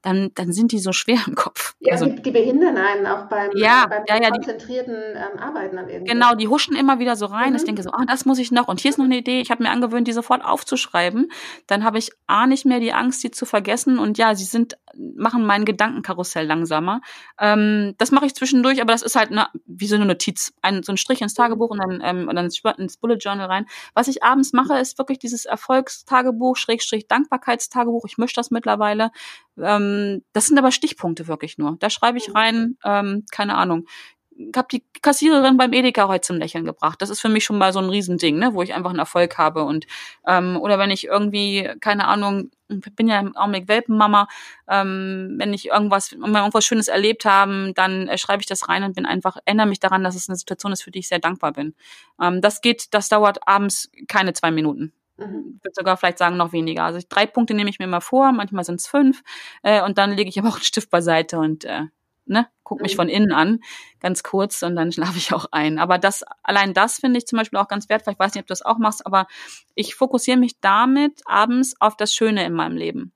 dann, 0.02 0.32
dann 0.36 0.54
sind 0.54 0.72
die 0.72 0.80
so 0.80 0.94
schwer 0.94 1.20
im 1.28 1.36
Kopf. 1.36 1.76
Ja, 1.80 1.94
also, 1.94 2.06
die, 2.06 2.22
die, 2.22 2.32
behindern 2.32 2.78
einen 2.78 3.06
auch 3.06 3.28
beim, 3.28 3.52
ja, 3.56 3.86
beim 3.88 4.04
ja, 4.08 4.22
ja, 4.22 4.30
konzentrierten 4.30 4.96
ähm, 4.96 5.40
Arbeiten 5.40 5.78
an 5.78 5.90
irgendwas. 5.90 6.14
Genau, 6.14 6.36
die 6.36 6.48
huschen 6.48 6.76
immer 6.76 7.00
wieder 7.00 7.16
so 7.16 7.26
rein. 7.26 7.50
Mhm. 7.50 7.56
Ich 7.58 7.66
denke 7.66 7.84
so, 7.84 7.92
ah, 7.92 8.06
das 8.06 8.26
muss 8.26 8.40
ich 8.40 8.52
noch. 8.52 8.68
Und 8.68 8.80
hier 8.80 8.90
ist 8.90 8.98
noch 8.98 9.06
eine 9.06 9.18
Idee. 9.18 9.42
Ich 9.42 9.52
habe 9.52 9.64
mir 9.64 9.70
angewöhnt, 9.70 10.08
die 10.08 10.14
sofort 10.14 10.44
aufzuschreiben. 10.44 11.32
Dann 11.68 11.84
habe 11.84 11.98
ich 11.98 12.12
A, 12.28 12.48
nicht 12.48 12.66
mehr 12.66 12.80
die 12.80 12.94
Angst, 12.94 13.24
die 13.24 13.32
zu 13.32 13.46
vergessen. 13.46 14.00
Und 14.00 14.18
ja, 14.18 14.36
sie 14.36 14.46
sind, 14.46 14.78
machen 14.96 15.46
mein 15.46 15.66
Gedankenkarussell 15.66 16.46
langsamer. 16.46 17.02
Ähm, 17.38 17.96
das 17.98 18.12
mache 18.12 18.26
ich 18.26 18.36
zwischendurch, 18.36 18.82
aber 18.82 18.94
das 18.94 19.02
ist 19.02 19.18
halt 19.18 19.32
eine, 19.32 19.48
wie 19.66 19.88
so 19.88 19.96
eine 19.96 20.06
Notiz. 20.06 20.54
Ein, 20.62 20.84
so 20.84 20.94
ein 20.94 20.98
Strich 20.98 21.22
ins 21.22 21.34
Tagebuch 21.34 21.72
und 21.72 21.80
dann, 21.80 22.02
ähm, 22.04 22.30
und 22.30 22.36
dann 22.36 22.46
ins 22.46 22.98
Bullet 22.98 23.18
Journal 23.18 23.48
rein. 23.48 23.66
Was 23.94 24.08
ich 24.08 24.24
abends 24.24 24.54
mache, 24.54 24.78
ist 24.80 24.98
wirklich 24.98 25.20
dieses 25.20 25.46
Erfolgstagebuch, 25.46 26.56
Schrägstrich 26.56 27.08
Dankbarkeitstagebuch. 27.08 28.06
Ich 28.06 28.18
mische 28.18 28.36
das 28.36 28.50
mittlerweile. 28.50 29.12
Ähm, 29.62 30.24
das 30.34 30.48
sind 30.48 30.58
aber 30.58 30.72
Stichpunkte 30.72 31.28
wirklich 31.28 31.58
nur. 31.58 31.78
Da 31.80 31.90
schreibe 31.90 32.18
ich 32.18 32.34
rein, 32.34 32.78
ähm, 32.84 33.26
keine 33.32 33.56
Ahnung. 33.56 33.86
Ich 34.32 34.56
habe 34.56 34.70
die 34.72 34.84
Kassiererin 35.02 35.58
beim 35.58 35.74
Edeka 35.74 36.08
heute 36.08 36.22
zum 36.22 36.38
Lächeln 36.38 36.64
gebracht. 36.64 37.02
Das 37.02 37.10
ist 37.10 37.20
für 37.20 37.28
mich 37.28 37.44
schon 37.44 37.58
mal 37.58 37.74
so 37.74 37.80
ein 37.80 37.90
Riesending, 37.90 38.40
ne, 38.40 38.54
wo 38.54 38.62
ich 38.62 38.74
einfach 38.74 38.92
einen 38.92 39.00
Erfolg 39.00 39.38
habe. 39.38 39.64
Und 39.64 39.86
ähm, 40.26 40.58
oder 40.62 40.80
wenn 40.80 40.92
ich 40.92 41.06
irgendwie, 41.06 41.70
keine 41.82 42.08
Ahnung, 42.08 42.50
bin 42.70 43.08
ja 43.10 43.20
im 43.20 43.36
Augenblick 43.36 43.68
Welpenmama, 43.68 44.28
ähm, 44.70 45.36
wenn 45.38 45.54
ich 45.54 45.68
irgendwas, 45.68 46.14
wenn 46.14 46.32
wir 46.32 46.40
irgendwas 46.40 46.66
Schönes 46.66 46.88
erlebt 46.88 47.26
haben, 47.26 47.74
dann 47.74 48.08
äh, 48.08 48.18
schreibe 48.18 48.42
ich 48.42 48.48
das 48.48 48.70
rein 48.70 48.84
und 48.84 48.96
bin 48.96 49.06
einfach, 49.06 49.38
erinnere 49.44 49.68
mich 49.68 49.80
daran, 49.80 50.04
dass 50.04 50.16
es 50.16 50.30
eine 50.30 50.38
Situation 50.38 50.72
ist, 50.72 50.84
für 50.84 50.92
die 50.92 51.00
ich 51.00 51.10
sehr 51.10 51.20
dankbar 51.20 51.52
bin. 51.52 51.76
Ähm, 52.22 52.42
das 52.42 52.62
geht, 52.62 52.94
das 52.94 53.10
dauert 53.10 53.46
abends 53.48 53.92
keine 54.08 54.34
zwei 54.34 54.52
Minuten. 54.52 54.94
Mhm. 55.20 55.56
Ich 55.58 55.64
würde 55.64 55.76
sogar 55.76 55.98
vielleicht 55.98 56.18
sagen, 56.18 56.38
noch 56.38 56.54
weniger. 56.54 56.84
Also 56.84 57.00
drei 57.08 57.26
Punkte 57.26 57.54
nehme 57.54 57.70
ich 57.70 57.80
mir 57.80 57.88
mal 57.88 58.00
vor, 58.00 58.32
manchmal 58.32 58.64
sind 58.64 58.80
es 58.80 58.88
fünf. 58.88 59.22
Äh, 59.64 59.84
und 59.84 59.98
dann 59.98 60.12
lege 60.12 60.30
ich 60.30 60.40
aber 60.40 60.50
auch 60.50 60.56
einen 60.56 60.64
Stift 60.64 60.90
beiseite 60.90 61.38
und 61.38 61.66
äh, 61.66 61.84
ne, 62.30 62.48
guck 62.64 62.82
mich 62.82 62.94
mhm. 62.94 62.98
von 62.98 63.10
innen 63.10 63.32
an, 63.32 63.60
ganz 64.00 64.24
kurz, 64.24 64.62
und 64.62 64.76
dann 64.76 64.92
schlafe 64.92 65.18
ich 65.18 65.34
auch 65.34 65.48
ein. 65.52 65.80
Aber 65.80 65.98
das, 65.98 66.24
allein 66.44 66.74
das 66.74 66.98
finde 66.98 67.18
ich 67.18 67.28
zum 67.28 67.38
Beispiel 67.38 67.60
auch 67.60 67.68
ganz 67.68 67.90
wertvoll. 67.90 68.14
Ich 68.14 68.20
weiß 68.20 68.34
nicht, 68.34 68.44
ob 68.44 68.48
du 68.48 68.52
das 68.52 68.62
auch 68.62 68.78
machst, 68.78 69.06
aber 69.06 69.28
ich 69.76 69.96
fokussiere 69.96 70.38
mich 70.38 70.60
damit 70.62 71.22
abends 71.26 71.76
auf 71.80 71.98
das 71.98 72.14
Schöne 72.14 72.46
in 72.46 72.54
meinem 72.54 72.78
Leben 72.78 73.12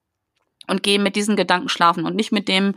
und 0.67 0.83
gehe 0.83 0.99
mit 0.99 1.15
diesen 1.15 1.35
Gedanken 1.35 1.69
schlafen 1.69 2.05
und 2.05 2.15
nicht 2.15 2.31
mit 2.31 2.47
dem, 2.47 2.75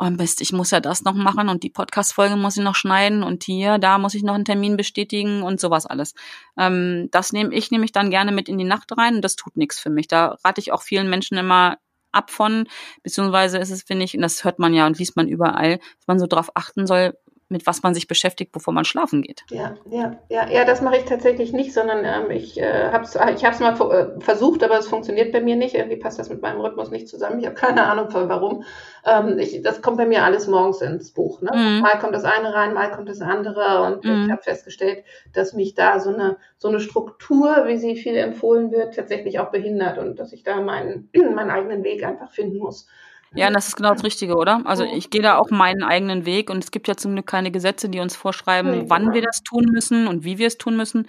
oh 0.00 0.10
Mist, 0.10 0.40
ich 0.40 0.52
muss 0.52 0.70
ja 0.70 0.80
das 0.80 1.02
noch 1.04 1.14
machen 1.14 1.50
und 1.50 1.62
die 1.62 1.68
Podcast-Folge 1.68 2.36
muss 2.36 2.56
ich 2.56 2.64
noch 2.64 2.74
schneiden 2.74 3.22
und 3.22 3.44
hier, 3.44 3.78
da 3.78 3.98
muss 3.98 4.14
ich 4.14 4.22
noch 4.22 4.34
einen 4.34 4.46
Termin 4.46 4.78
bestätigen 4.78 5.42
und 5.42 5.60
sowas 5.60 5.84
alles. 5.84 6.14
Ähm, 6.58 7.08
das 7.10 7.32
nehme 7.32 7.54
ich 7.54 7.70
nämlich 7.70 7.92
dann 7.92 8.10
gerne 8.10 8.32
mit 8.32 8.48
in 8.48 8.56
die 8.56 8.64
Nacht 8.64 8.96
rein 8.96 9.16
und 9.16 9.22
das 9.22 9.36
tut 9.36 9.58
nichts 9.58 9.78
für 9.78 9.90
mich. 9.90 10.08
Da 10.08 10.38
rate 10.42 10.60
ich 10.60 10.72
auch 10.72 10.82
vielen 10.82 11.10
Menschen 11.10 11.36
immer 11.36 11.76
ab 12.12 12.30
von, 12.30 12.66
beziehungsweise 13.02 13.58
ist 13.58 13.70
es, 13.70 13.82
finde 13.82 14.04
ich, 14.06 14.14
und 14.14 14.22
das 14.22 14.42
hört 14.42 14.58
man 14.58 14.72
ja 14.72 14.86
und 14.86 14.98
liest 14.98 15.16
man 15.16 15.28
überall, 15.28 15.78
dass 15.78 16.06
man 16.06 16.18
so 16.18 16.26
darauf 16.26 16.50
achten 16.56 16.86
soll, 16.86 17.14
mit 17.50 17.66
was 17.66 17.82
man 17.82 17.94
sich 17.94 18.06
beschäftigt, 18.06 18.52
bevor 18.52 18.72
man 18.72 18.84
schlafen 18.84 19.22
geht. 19.22 19.44
Ja, 19.50 19.74
ja, 19.90 20.16
ja, 20.28 20.48
ja, 20.48 20.64
das 20.64 20.80
mache 20.80 20.98
ich 20.98 21.04
tatsächlich 21.04 21.52
nicht, 21.52 21.74
sondern 21.74 22.04
ähm, 22.04 22.30
ich 22.30 22.60
äh, 22.60 22.90
habe 22.92 23.04
es 23.04 23.18
ich 23.36 23.44
hab's 23.44 23.58
mal 23.58 23.74
äh, 23.74 24.20
versucht, 24.20 24.62
aber 24.62 24.78
es 24.78 24.86
funktioniert 24.86 25.32
bei 25.32 25.40
mir 25.40 25.56
nicht. 25.56 25.74
Irgendwie 25.74 25.96
passt 25.96 26.20
das 26.20 26.30
mit 26.30 26.40
meinem 26.42 26.60
Rhythmus 26.60 26.90
nicht 26.90 27.08
zusammen. 27.08 27.40
Ich 27.40 27.46
habe 27.46 27.56
keine 27.56 27.86
Ahnung 27.86 28.08
von 28.10 28.28
warum. 28.28 28.62
Ähm, 29.04 29.38
ich, 29.38 29.62
das 29.62 29.82
kommt 29.82 29.96
bei 29.96 30.06
mir 30.06 30.22
alles 30.22 30.46
morgens 30.46 30.80
ins 30.80 31.10
Buch. 31.10 31.42
Ne? 31.42 31.50
Mhm. 31.52 31.80
Mal 31.80 31.98
kommt 31.98 32.14
das 32.14 32.24
eine 32.24 32.54
rein, 32.54 32.72
mal 32.72 32.92
kommt 32.92 33.08
das 33.08 33.20
andere. 33.20 33.82
Und 33.82 34.04
mhm. 34.04 34.24
ich 34.24 34.30
habe 34.30 34.42
festgestellt, 34.42 35.04
dass 35.32 35.52
mich 35.52 35.74
da 35.74 35.98
so 35.98 36.10
eine, 36.10 36.36
so 36.56 36.68
eine 36.68 36.78
Struktur, 36.78 37.64
wie 37.66 37.78
sie 37.78 37.96
viel 37.96 38.16
empfohlen 38.16 38.70
wird, 38.70 38.94
tatsächlich 38.94 39.40
auch 39.40 39.50
behindert 39.50 39.98
und 39.98 40.20
dass 40.20 40.32
ich 40.32 40.44
da 40.44 40.60
meinen, 40.60 41.10
meinen 41.34 41.50
eigenen 41.50 41.82
Weg 41.82 42.04
einfach 42.04 42.30
finden 42.30 42.58
muss. 42.58 42.86
Ja, 43.34 43.46
und 43.46 43.54
das 43.54 43.68
ist 43.68 43.76
genau 43.76 43.92
das 43.92 44.02
Richtige, 44.02 44.34
oder? 44.36 44.62
Also 44.64 44.84
ich 44.84 45.08
gehe 45.10 45.22
da 45.22 45.38
auch 45.38 45.50
meinen 45.50 45.84
eigenen 45.84 46.26
Weg 46.26 46.50
und 46.50 46.64
es 46.64 46.72
gibt 46.72 46.88
ja 46.88 46.96
zum 46.96 47.12
Glück 47.12 47.26
keine 47.26 47.52
Gesetze, 47.52 47.88
die 47.88 48.00
uns 48.00 48.16
vorschreiben, 48.16 48.90
wann 48.90 49.12
wir 49.12 49.22
das 49.22 49.42
tun 49.44 49.66
müssen 49.70 50.08
und 50.08 50.24
wie 50.24 50.38
wir 50.38 50.48
es 50.48 50.58
tun 50.58 50.76
müssen. 50.76 51.06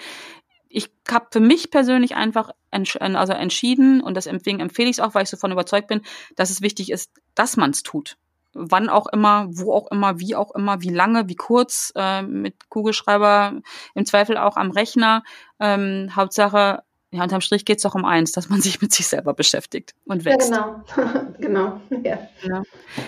Ich 0.69 0.89
habe 1.09 1.27
für 1.31 1.39
mich 1.39 1.71
persönlich 1.71 2.15
einfach 2.15 2.51
entsch 2.69 2.97
also 3.01 3.33
entschieden 3.33 4.01
und 4.01 4.15
deswegen 4.15 4.59
empfehle 4.59 4.89
ich 4.89 4.97
es 4.97 4.99
auch, 4.99 5.15
weil 5.15 5.23
ich 5.23 5.29
so 5.29 5.37
davon 5.37 5.51
überzeugt 5.51 5.87
bin, 5.87 6.01
dass 6.35 6.51
es 6.51 6.61
wichtig 6.61 6.91
ist, 6.91 7.11
dass 7.33 7.57
man 7.57 7.71
es 7.71 7.81
tut. 7.83 8.17
Wann 8.53 8.89
auch 8.89 9.07
immer, 9.07 9.47
wo 9.49 9.73
auch 9.73 9.89
immer, 9.91 10.19
wie 10.19 10.35
auch 10.35 10.53
immer, 10.53 10.81
wie 10.81 10.89
lange, 10.89 11.27
wie 11.27 11.35
kurz, 11.35 11.91
äh, 11.95 12.21
mit 12.21 12.69
Kugelschreiber, 12.69 13.61
im 13.95 14.05
Zweifel 14.05 14.37
auch 14.37 14.57
am 14.57 14.71
Rechner. 14.71 15.23
Ähm, 15.59 16.09
Hauptsache, 16.15 16.83
ja, 17.13 17.23
unterm 17.23 17.41
Strich 17.41 17.65
geht 17.65 17.77
es 17.77 17.83
doch 17.83 17.93
um 17.93 18.05
eins, 18.05 18.31
dass 18.31 18.47
man 18.47 18.61
sich 18.61 18.81
mit 18.81 18.93
sich 18.93 19.07
selber 19.07 19.33
beschäftigt 19.33 19.93
und 20.05 20.23
wächst. 20.25 20.51
Ja, 20.61 20.83
genau. 21.39 21.81
genau. 21.89 22.07
Ja. 22.43 22.63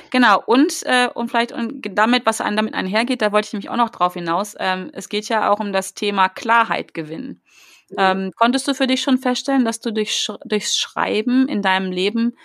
Genau. 0.10 0.44
Und, 0.46 0.84
äh, 0.84 1.08
und 1.13 1.30
vielleicht 1.30 1.54
und 1.54 1.82
damit, 1.94 2.26
was 2.26 2.42
einem 2.42 2.58
damit 2.58 2.74
einhergeht, 2.74 3.22
da 3.22 3.32
wollte 3.32 3.48
ich 3.48 3.54
nämlich 3.54 3.70
auch 3.70 3.78
noch 3.78 3.89
drauf 3.89 4.16
hinaus. 4.16 4.56
Ähm, 4.60 4.89
es 4.94 5.08
geht 5.08 5.30
ja 5.30 5.50
auch 5.50 5.60
um 5.60 5.72
das 5.72 5.94
Thema 5.94 6.28
Klarheit 6.28 6.94
gewinnen. 6.94 7.42
Mhm. 7.89 7.96
Ähm, 7.98 8.32
konntest 8.36 8.68
du 8.68 8.74
für 8.74 8.88
dich 8.88 9.02
schon 9.02 9.20
feststellen, 9.20 9.63
dass 9.63 9.80
du 9.80 9.92
durch, 9.92 10.30
durchs 10.44 10.78
Schreiben 10.78 11.48
in 11.48 11.62
deinem 11.62 11.92
Leben 11.92 12.36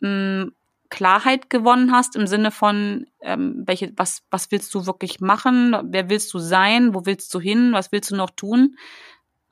mh, 0.00 0.08
hm, 0.08 0.52
Klarheit 0.90 1.50
gewonnen 1.50 1.92
hast 1.92 2.14
im 2.14 2.26
Sinne 2.26 2.50
von, 2.50 3.06
ähm, 3.20 3.62
welche, 3.66 3.92
was, 3.96 4.22
was 4.30 4.50
willst 4.52 4.72
du 4.74 4.86
wirklich 4.86 5.20
machen? 5.20 5.76
Wer 5.86 6.10
willst 6.10 6.32
du 6.34 6.38
sein? 6.38 6.94
Wo 6.94 7.06
willst 7.06 7.32
du 7.34 7.40
hin? 7.40 7.72
Was 7.72 7.90
willst 7.90 8.10
du 8.10 8.16
noch 8.16 8.30
tun? 8.30 8.76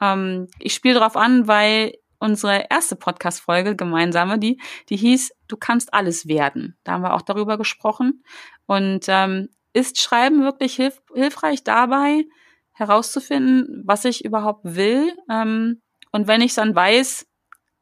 Ähm, 0.02 0.48
ich 0.58 0.74
spiele 0.74 0.98
darauf 0.98 1.16
an, 1.16 1.48
weil 1.48 1.94
unsere 2.18 2.66
erste 2.70 2.96
Podcast-Folge, 2.96 3.74
gemeinsame, 3.74 4.38
die, 4.38 4.60
die 4.88 4.96
hieß, 4.96 5.32
du 5.48 5.56
kannst 5.56 5.94
alles 5.94 6.28
werden. 6.28 6.76
Da 6.84 6.92
haben 6.92 7.02
wir 7.02 7.14
auch 7.14 7.22
darüber 7.22 7.56
gesprochen. 7.56 8.22
Und 8.66 9.06
ähm, 9.08 9.48
ist 9.72 10.00
Schreiben 10.00 10.42
wirklich 10.44 10.74
hilf 10.74 11.00
hilfreich 11.14 11.64
dabei, 11.64 12.24
herauszufinden, 12.72 13.82
was 13.86 14.04
ich 14.04 14.24
überhaupt 14.24 14.60
will? 14.64 15.12
Ähm, 15.30 15.80
und 16.10 16.26
wenn 16.26 16.42
ich 16.42 16.54
dann 16.54 16.74
weiß, 16.74 17.26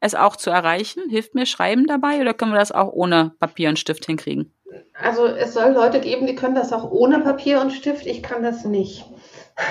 es 0.00 0.14
auch 0.14 0.36
zu 0.36 0.50
erreichen, 0.50 1.02
hilft 1.10 1.34
mir 1.34 1.46
Schreiben 1.46 1.86
dabei 1.86 2.20
oder 2.20 2.32
können 2.32 2.52
wir 2.52 2.58
das 2.58 2.72
auch 2.72 2.90
ohne 2.92 3.32
Papier 3.38 3.68
und 3.68 3.78
Stift 3.78 4.06
hinkriegen? 4.06 4.54
Also 4.94 5.26
es 5.26 5.54
soll 5.54 5.72
Leute 5.72 6.00
geben, 6.00 6.26
die 6.26 6.34
können 6.34 6.54
das 6.54 6.72
auch 6.72 6.90
ohne 6.90 7.20
Papier 7.20 7.60
und 7.60 7.72
Stift. 7.72 8.06
Ich 8.06 8.22
kann 8.22 8.42
das 8.42 8.64
nicht. 8.64 9.04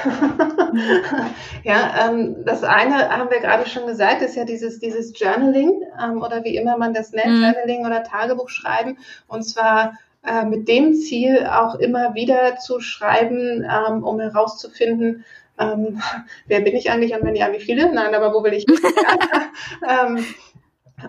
ja, 1.63 2.07
ähm, 2.07 2.37
das 2.45 2.63
eine 2.63 3.09
haben 3.09 3.29
wir 3.29 3.39
gerade 3.39 3.67
schon 3.67 3.87
gesagt, 3.87 4.21
ist 4.21 4.35
ja 4.35 4.45
dieses, 4.45 4.79
dieses 4.79 5.17
Journaling 5.19 5.83
ähm, 6.01 6.21
oder 6.21 6.43
wie 6.43 6.57
immer 6.57 6.77
man 6.77 6.93
das 6.93 7.11
nennt, 7.11 7.37
mhm. 7.37 7.43
Journaling 7.43 7.85
oder 7.85 8.03
Tagebuch 8.03 8.49
schreiben. 8.49 8.97
Und 9.27 9.43
zwar 9.43 9.93
äh, 10.25 10.45
mit 10.45 10.67
dem 10.67 10.93
Ziel 10.95 11.47
auch 11.47 11.75
immer 11.75 12.13
wieder 12.13 12.57
zu 12.57 12.79
schreiben, 12.79 13.63
ähm, 13.63 14.03
um 14.03 14.19
herauszufinden, 14.19 15.25
ähm, 15.59 16.01
wer 16.47 16.61
bin 16.61 16.75
ich 16.75 16.91
eigentlich 16.91 17.13
und 17.13 17.23
wenn 17.23 17.35
ja, 17.35 17.51
wie 17.51 17.59
viele? 17.59 17.93
Nein, 17.93 18.15
aber 18.15 18.33
wo 18.33 18.43
will 18.43 18.53
ich 18.53 18.65
ähm, 19.87 20.25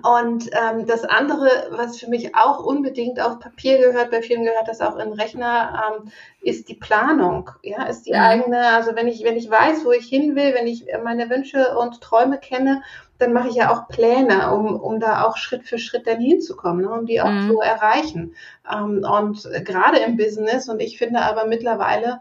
und 0.03 0.51
ähm, 0.53 0.87
das 0.87 1.05
andere, 1.05 1.49
was 1.71 1.99
für 1.99 2.09
mich 2.09 2.35
auch 2.35 2.65
unbedingt 2.65 3.21
auf 3.21 3.39
Papier 3.39 3.79
gehört, 3.79 4.11
bei 4.11 4.23
vielen 4.23 4.45
gehört 4.45 4.69
das 4.69 4.81
auch 4.81 4.97
in 4.97 5.13
Rechner, 5.13 5.83
ähm, 6.03 6.13
ist 6.43 6.69
die 6.69 6.75
Planung. 6.75 7.51
Ja, 7.63 7.85
ist 7.85 8.07
die 8.07 8.13
mhm. 8.13 8.21
eigene, 8.21 8.67
also 8.69 8.95
wenn 8.95 9.09
ich, 9.09 9.25
wenn 9.25 9.37
ich 9.37 9.51
weiß, 9.51 9.85
wo 9.85 9.93
ich 9.93 10.07
hin 10.07 10.37
will, 10.37 10.55
wenn 10.55 10.67
ich 10.67 10.87
meine 11.03 11.29
Wünsche 11.29 11.77
und 11.77 12.01
Träume 12.01 12.39
kenne, 12.39 12.83
dann 13.19 13.33
mache 13.33 13.49
ich 13.49 13.57
ja 13.57 13.73
auch 13.73 13.89
Pläne, 13.89 14.53
um, 14.53 14.81
um 14.81 14.99
da 14.99 15.25
auch 15.25 15.37
Schritt 15.37 15.65
für 15.65 15.79
Schritt 15.79 16.07
dann 16.07 16.21
hinzukommen, 16.21 16.83
ne, 16.83 16.91
um 16.91 17.07
die 17.07 17.21
auch 17.21 17.31
mhm. 17.31 17.49
zu 17.49 17.61
erreichen. 17.61 18.35
Ähm, 18.71 19.05
und 19.05 19.43
gerade 19.65 19.99
im 19.99 20.17
Business, 20.17 20.69
und 20.69 20.81
ich 20.81 20.99
finde 20.99 21.21
aber 21.21 21.47
mittlerweile, 21.47 22.21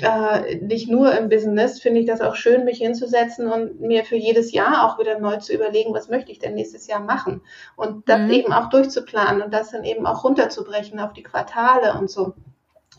äh, 0.00 0.56
nicht 0.56 0.88
nur 0.90 1.16
im 1.16 1.28
Business, 1.28 1.80
finde 1.80 2.00
ich 2.00 2.06
das 2.06 2.20
auch 2.20 2.34
schön, 2.34 2.64
mich 2.64 2.78
hinzusetzen 2.78 3.46
und 3.48 3.80
mir 3.80 4.04
für 4.04 4.16
jedes 4.16 4.52
Jahr 4.52 4.84
auch 4.84 4.98
wieder 4.98 5.20
neu 5.20 5.36
zu 5.36 5.52
überlegen, 5.52 5.94
was 5.94 6.08
möchte 6.08 6.32
ich 6.32 6.40
denn 6.40 6.54
nächstes 6.54 6.86
Jahr 6.88 7.00
machen 7.00 7.42
und 7.76 8.08
das 8.08 8.20
mhm. 8.22 8.30
eben 8.30 8.52
auch 8.52 8.70
durchzuplanen 8.70 9.42
und 9.42 9.54
das 9.54 9.70
dann 9.70 9.84
eben 9.84 10.06
auch 10.06 10.24
runterzubrechen 10.24 10.98
auf 10.98 11.12
die 11.12 11.22
Quartale 11.22 11.94
und 11.98 12.10
so. 12.10 12.34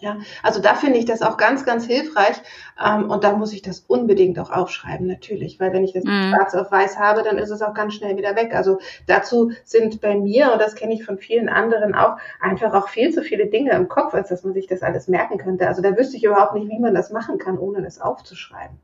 Ja, 0.01 0.17
also 0.43 0.61
da 0.61 0.75
finde 0.75 0.99
ich 0.99 1.05
das 1.05 1.21
auch 1.21 1.37
ganz, 1.37 1.65
ganz 1.65 1.85
hilfreich. 1.85 2.35
Ähm, 2.83 3.09
und 3.09 3.23
da 3.23 3.33
muss 3.33 3.53
ich 3.53 3.61
das 3.61 3.79
unbedingt 3.79 4.37
auch 4.39 4.51
aufschreiben, 4.51 5.07
natürlich, 5.07 5.59
weil 5.59 5.71
wenn 5.73 5.83
ich 5.83 5.93
das 5.93 6.03
mm. 6.03 6.29
schwarz 6.29 6.53
auf 6.55 6.71
weiß 6.71 6.99
habe, 6.99 7.23
dann 7.23 7.37
ist 7.37 7.49
es 7.49 7.61
auch 7.61 7.73
ganz 7.73 7.93
schnell 7.93 8.17
wieder 8.17 8.35
weg. 8.35 8.53
Also 8.53 8.79
dazu 9.07 9.51
sind 9.63 10.01
bei 10.01 10.15
mir, 10.15 10.51
und 10.51 10.61
das 10.61 10.75
kenne 10.75 10.93
ich 10.93 11.05
von 11.05 11.17
vielen 11.17 11.49
anderen 11.49 11.95
auch, 11.95 12.17
einfach 12.41 12.73
auch 12.73 12.89
viel 12.89 13.11
zu 13.13 13.23
viele 13.23 13.47
Dinge 13.47 13.71
im 13.71 13.87
Kopf, 13.87 14.13
als 14.13 14.29
dass 14.29 14.43
man 14.43 14.53
sich 14.53 14.67
das 14.67 14.81
alles 14.81 15.07
merken 15.07 15.37
könnte. 15.37 15.67
Also 15.67 15.81
da 15.81 15.97
wüsste 15.97 16.17
ich 16.17 16.23
überhaupt 16.23 16.55
nicht, 16.55 16.69
wie 16.69 16.79
man 16.79 16.93
das 16.93 17.11
machen 17.11 17.37
kann, 17.37 17.57
ohne 17.57 17.81
das 17.81 18.01
aufzuschreiben. 18.01 18.77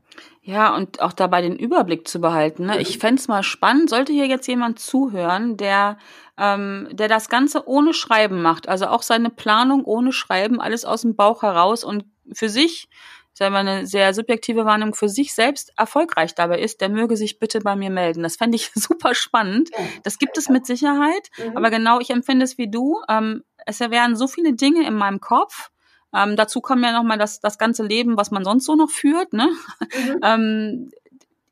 Ja, 0.44 0.74
und 0.74 1.00
auch 1.00 1.12
dabei 1.12 1.40
den 1.40 1.56
Überblick 1.56 2.08
zu 2.08 2.20
behalten. 2.20 2.66
Ne? 2.66 2.80
Ich 2.80 2.98
fände 2.98 3.20
es 3.20 3.28
mal 3.28 3.44
spannend, 3.44 3.88
sollte 3.88 4.12
hier 4.12 4.26
jetzt 4.26 4.48
jemand 4.48 4.80
zuhören, 4.80 5.56
der, 5.56 5.98
ähm, 6.36 6.88
der 6.90 7.06
das 7.06 7.28
Ganze 7.28 7.68
ohne 7.68 7.94
Schreiben 7.94 8.42
macht, 8.42 8.68
also 8.68 8.86
auch 8.86 9.02
seine 9.02 9.30
Planung 9.30 9.84
ohne 9.84 10.12
Schreiben, 10.12 10.60
alles 10.60 10.84
aus 10.84 11.02
dem 11.02 11.14
Bauch 11.14 11.42
heraus 11.42 11.84
und 11.84 12.04
für 12.32 12.48
sich 12.48 12.88
sagen 13.34 13.54
wir, 13.54 13.60
eine 13.60 13.86
sehr 13.86 14.12
subjektive 14.14 14.64
Wahrnehmung 14.64 14.94
für 14.94 15.08
sich 15.08 15.34
selbst 15.34 15.72
erfolgreich 15.76 16.34
dabei 16.34 16.60
ist, 16.60 16.80
der 16.80 16.88
möge 16.88 17.16
sich 17.16 17.38
bitte 17.38 17.60
bei 17.60 17.76
mir 17.76 17.90
melden. 17.90 18.22
Das 18.22 18.36
fände 18.36 18.56
ich 18.56 18.70
super 18.74 19.14
spannend. 19.14 19.70
Das 20.02 20.18
gibt 20.18 20.36
es 20.38 20.48
mit 20.48 20.66
Sicherheit. 20.66 21.28
Mhm. 21.38 21.56
Aber 21.56 21.70
genau, 21.70 22.00
ich 22.00 22.10
empfinde 22.10 22.44
es 22.44 22.58
wie 22.58 22.70
du. 22.70 23.00
Ähm, 23.08 23.42
es 23.64 23.80
wären 23.80 24.16
so 24.16 24.26
viele 24.26 24.54
Dinge 24.54 24.86
in 24.86 24.94
meinem 24.94 25.20
Kopf. 25.20 25.70
Ähm, 26.14 26.36
dazu 26.36 26.60
kommen 26.60 26.84
ja 26.84 26.92
nochmal 26.92 27.18
das, 27.18 27.40
das 27.40 27.58
ganze 27.58 27.84
Leben, 27.84 28.16
was 28.16 28.30
man 28.30 28.44
sonst 28.44 28.64
so 28.64 28.74
noch 28.74 28.90
führt. 28.90 29.32
Ne? 29.32 29.48
Mhm. 29.80 30.18
ähm, 30.22 30.90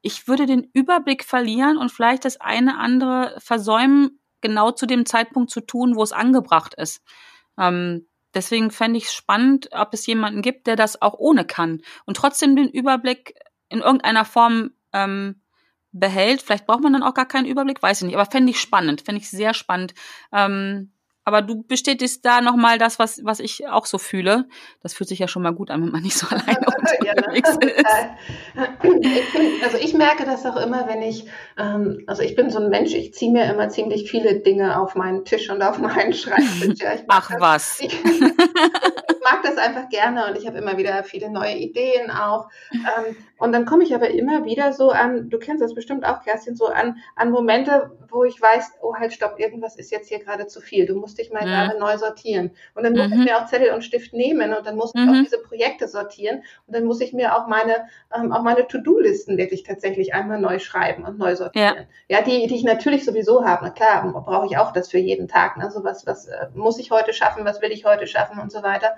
ich 0.03 0.29
würde 0.29 0.47
den 0.47 0.69
Überblick 0.73 1.25
verlieren 1.25 1.77
und 1.77 1.93
vielleicht 1.93 2.25
das 2.25 2.41
eine 2.41 2.79
andere 2.79 3.37
versäumen, 3.39 4.21
genau 4.41 4.71
zu 4.71 4.87
dem 4.87 5.05
Zeitpunkt 5.05 5.51
zu 5.51 5.61
tun, 5.61 5.97
wo 5.97 6.03
es 6.03 6.13
angebracht 6.13 6.75
ist. 6.75 7.03
Ähm, 7.59 8.07
deswegen 8.35 8.71
fände 8.71 8.99
ich 8.99 9.07
es 9.07 9.15
spannend, 9.15 9.69
ob 9.73 9.93
es 9.93 10.07
jemanden 10.07 10.41
gibt, 10.41 10.67
der 10.67 10.77
das 10.77 11.03
auch 11.03 11.15
ohne 11.19 11.45
kann 11.45 11.83
und 12.07 12.17
trotzdem 12.17 12.57
den 12.57 12.69
Überblick 12.69 13.35
in 13.69 13.81
irgendeiner 13.81 14.25
Form 14.25 14.71
ähm, 14.93 15.43
behält. 15.93 16.43
Vielleicht 16.43 16.67
braucht 16.67 16.83
man 16.83 16.93
dann 16.93 17.03
auch 17.03 17.15
gar 17.15 17.27
keinen 17.27 17.47
Überblick, 17.47 17.83
weiß 17.83 18.01
ich 18.01 18.07
nicht. 18.07 18.17
Aber 18.17 18.31
fände 18.31 18.51
ich 18.51 18.61
spannend, 18.61 19.03
fände 19.03 19.21
ich 19.21 19.31
sehr 19.31 19.55
spannend. 19.55 19.95
Ähm, 20.33 20.93
aber 21.31 21.43
du 21.43 21.63
bestätigst 21.63 22.25
da 22.27 22.41
nochmal 22.41 22.77
das, 22.77 22.99
was, 22.99 23.25
was 23.25 23.39
ich 23.39 23.69
auch 23.69 23.87
so 23.87 23.99
fühle. 23.99 24.49
Das 24.83 24.95
fühlt 24.95 25.09
sich 25.09 25.21
ja 25.21 25.29
schon 25.29 25.45
mal 25.45 25.53
gut 25.53 25.71
an, 25.71 25.81
wenn 25.81 25.93
man 25.93 26.03
nicht 26.03 26.19
so 26.19 26.27
alleine 26.31 26.67
unterwegs 26.67 27.57
ja, 27.63 28.65
ist. 28.65 29.65
also 29.65 29.77
ich 29.77 29.95
merke 29.95 30.25
das 30.25 30.45
auch 30.45 30.57
immer, 30.57 30.89
wenn 30.89 31.03
ich, 31.03 31.27
ähm, 31.57 32.03
also 32.09 32.23
ich 32.23 32.35
bin 32.35 32.51
so 32.51 32.59
ein 32.59 32.69
Mensch, 32.69 32.95
ich 32.95 33.15
ziehe 33.15 33.31
mir 33.31 33.45
immer 33.45 33.69
ziemlich 33.69 34.11
viele 34.11 34.41
Dinge 34.41 34.81
auf 34.81 34.97
meinen 34.97 35.25
Tisch 35.25 35.49
und 35.51 35.63
auf 35.63 35.79
meinen 35.79 36.13
Schreibtisch. 36.13 36.81
Ja, 36.81 36.95
Ach 37.07 37.31
das, 37.31 37.41
was. 37.41 37.81
Ich, 37.81 38.05
ich, 38.05 38.21
mag 39.23 39.43
das 39.45 39.57
einfach 39.57 39.89
gerne 39.89 40.27
und 40.27 40.37
ich 40.37 40.49
habe 40.49 40.59
immer 40.59 40.77
wieder 40.79 41.05
viele 41.05 41.31
neue 41.31 41.57
Ideen 41.57 42.11
auch. 42.11 42.49
Ähm, 42.73 43.17
und 43.39 43.53
dann 43.53 43.67
komme 43.67 43.85
ich 43.85 43.95
aber 43.95 44.11
immer 44.11 44.45
wieder 44.45 44.73
so 44.73 44.91
an, 44.91 45.31
du 45.31 45.39
kennst 45.39 45.63
das 45.63 45.75
bestimmt 45.75 46.05
auch, 46.05 46.23
Kerstin, 46.23 46.57
so 46.57 46.67
an, 46.67 46.99
an 47.15 47.31
Momente, 47.31 47.93
wo 48.09 48.25
ich 48.25 48.41
weiß, 48.41 48.73
oh 48.83 48.95
halt, 48.97 49.13
stopp, 49.13 49.39
irgendwas 49.39 49.77
ist 49.77 49.91
jetzt 49.91 50.09
hier 50.09 50.19
gerade 50.19 50.47
zu 50.47 50.61
viel. 50.61 50.87
Du 50.87 50.97
musst 50.97 51.19
dich 51.21 51.31
mal 51.31 51.43
mhm. 51.43 51.47
gerade 51.47 51.79
neu 51.79 51.97
sortieren. 51.99 52.51
Und 52.75 52.85
dann 52.85 52.95
muss 52.95 53.09
mhm. 53.09 53.13
ich 53.13 53.19
mir 53.27 53.39
auch 53.39 53.47
Zettel 53.47 53.73
und 53.73 53.83
Stift 53.83 54.13
nehmen 54.13 54.55
und 54.55 54.67
dann 54.67 54.77
muss 54.77 54.93
ich 54.95 55.01
mhm. 55.01 55.09
auch 55.09 55.23
diese 55.23 55.39
Projekte 55.39 55.89
sortieren. 55.89 56.43
Und 56.67 56.75
dann 56.75 56.85
muss 56.85 57.01
ich 57.01 57.13
mir 57.13 57.37
auch 57.37 57.47
meine, 57.47 57.87
ähm, 58.15 58.33
auch 58.33 58.43
meine 58.43 58.67
To-Do-Listen 58.67 59.37
wirklich 59.37 59.63
tatsächlich 59.63 60.15
einmal 60.15 60.41
neu 60.41 60.59
schreiben 60.59 61.05
und 61.05 61.19
neu 61.19 61.37
sortieren. 61.37 61.87
Ja, 62.09 62.19
ja 62.19 62.23
die, 62.23 62.47
die 62.47 62.57
ich 62.57 62.65
natürlich 62.65 63.05
sowieso 63.05 63.45
habe. 63.45 63.65
Na 63.65 63.71
klar, 63.71 64.11
brauche 64.25 64.47
ich 64.47 64.59
auch 64.59 64.73
das 64.73 64.91
für 64.91 64.99
jeden 64.99 65.29
Tag. 65.29 65.57
Ne? 65.57 65.71
So 65.71 65.85
was, 65.85 66.07
was 66.07 66.27
äh, 66.27 66.47
muss 66.55 66.79
ich 66.79 66.91
heute 66.91 67.13
schaffen, 67.13 67.45
was 67.45 67.61
will 67.61 67.71
ich 67.71 67.85
heute 67.85 68.07
schaffen 68.07 68.41
und 68.41 68.51
so 68.51 68.63
weiter. 68.63 68.97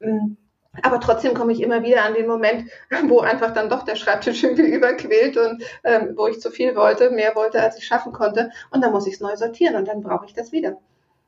Mhm. 0.00 0.36
Aber 0.82 1.00
trotzdem 1.00 1.34
komme 1.34 1.52
ich 1.52 1.62
immer 1.62 1.82
wieder 1.82 2.04
an 2.04 2.14
den 2.14 2.26
Moment, 2.26 2.68
wo 3.08 3.20
einfach 3.20 3.52
dann 3.52 3.68
doch 3.68 3.84
der 3.84 3.96
Schreibtisch 3.96 4.42
irgendwie 4.44 4.70
überquillt 4.70 5.36
und 5.36 5.62
ähm, 5.84 6.14
wo 6.16 6.26
ich 6.26 6.40
zu 6.40 6.50
viel 6.50 6.74
wollte, 6.76 7.10
mehr 7.10 7.34
wollte, 7.36 7.60
als 7.60 7.78
ich 7.78 7.86
schaffen 7.86 8.12
konnte. 8.12 8.50
Und 8.70 8.82
dann 8.82 8.92
muss 8.92 9.06
ich 9.06 9.14
es 9.14 9.20
neu 9.20 9.36
sortieren 9.36 9.76
und 9.76 9.88
dann 9.88 10.00
brauche 10.00 10.26
ich 10.26 10.34
das 10.34 10.52
wieder. 10.52 10.78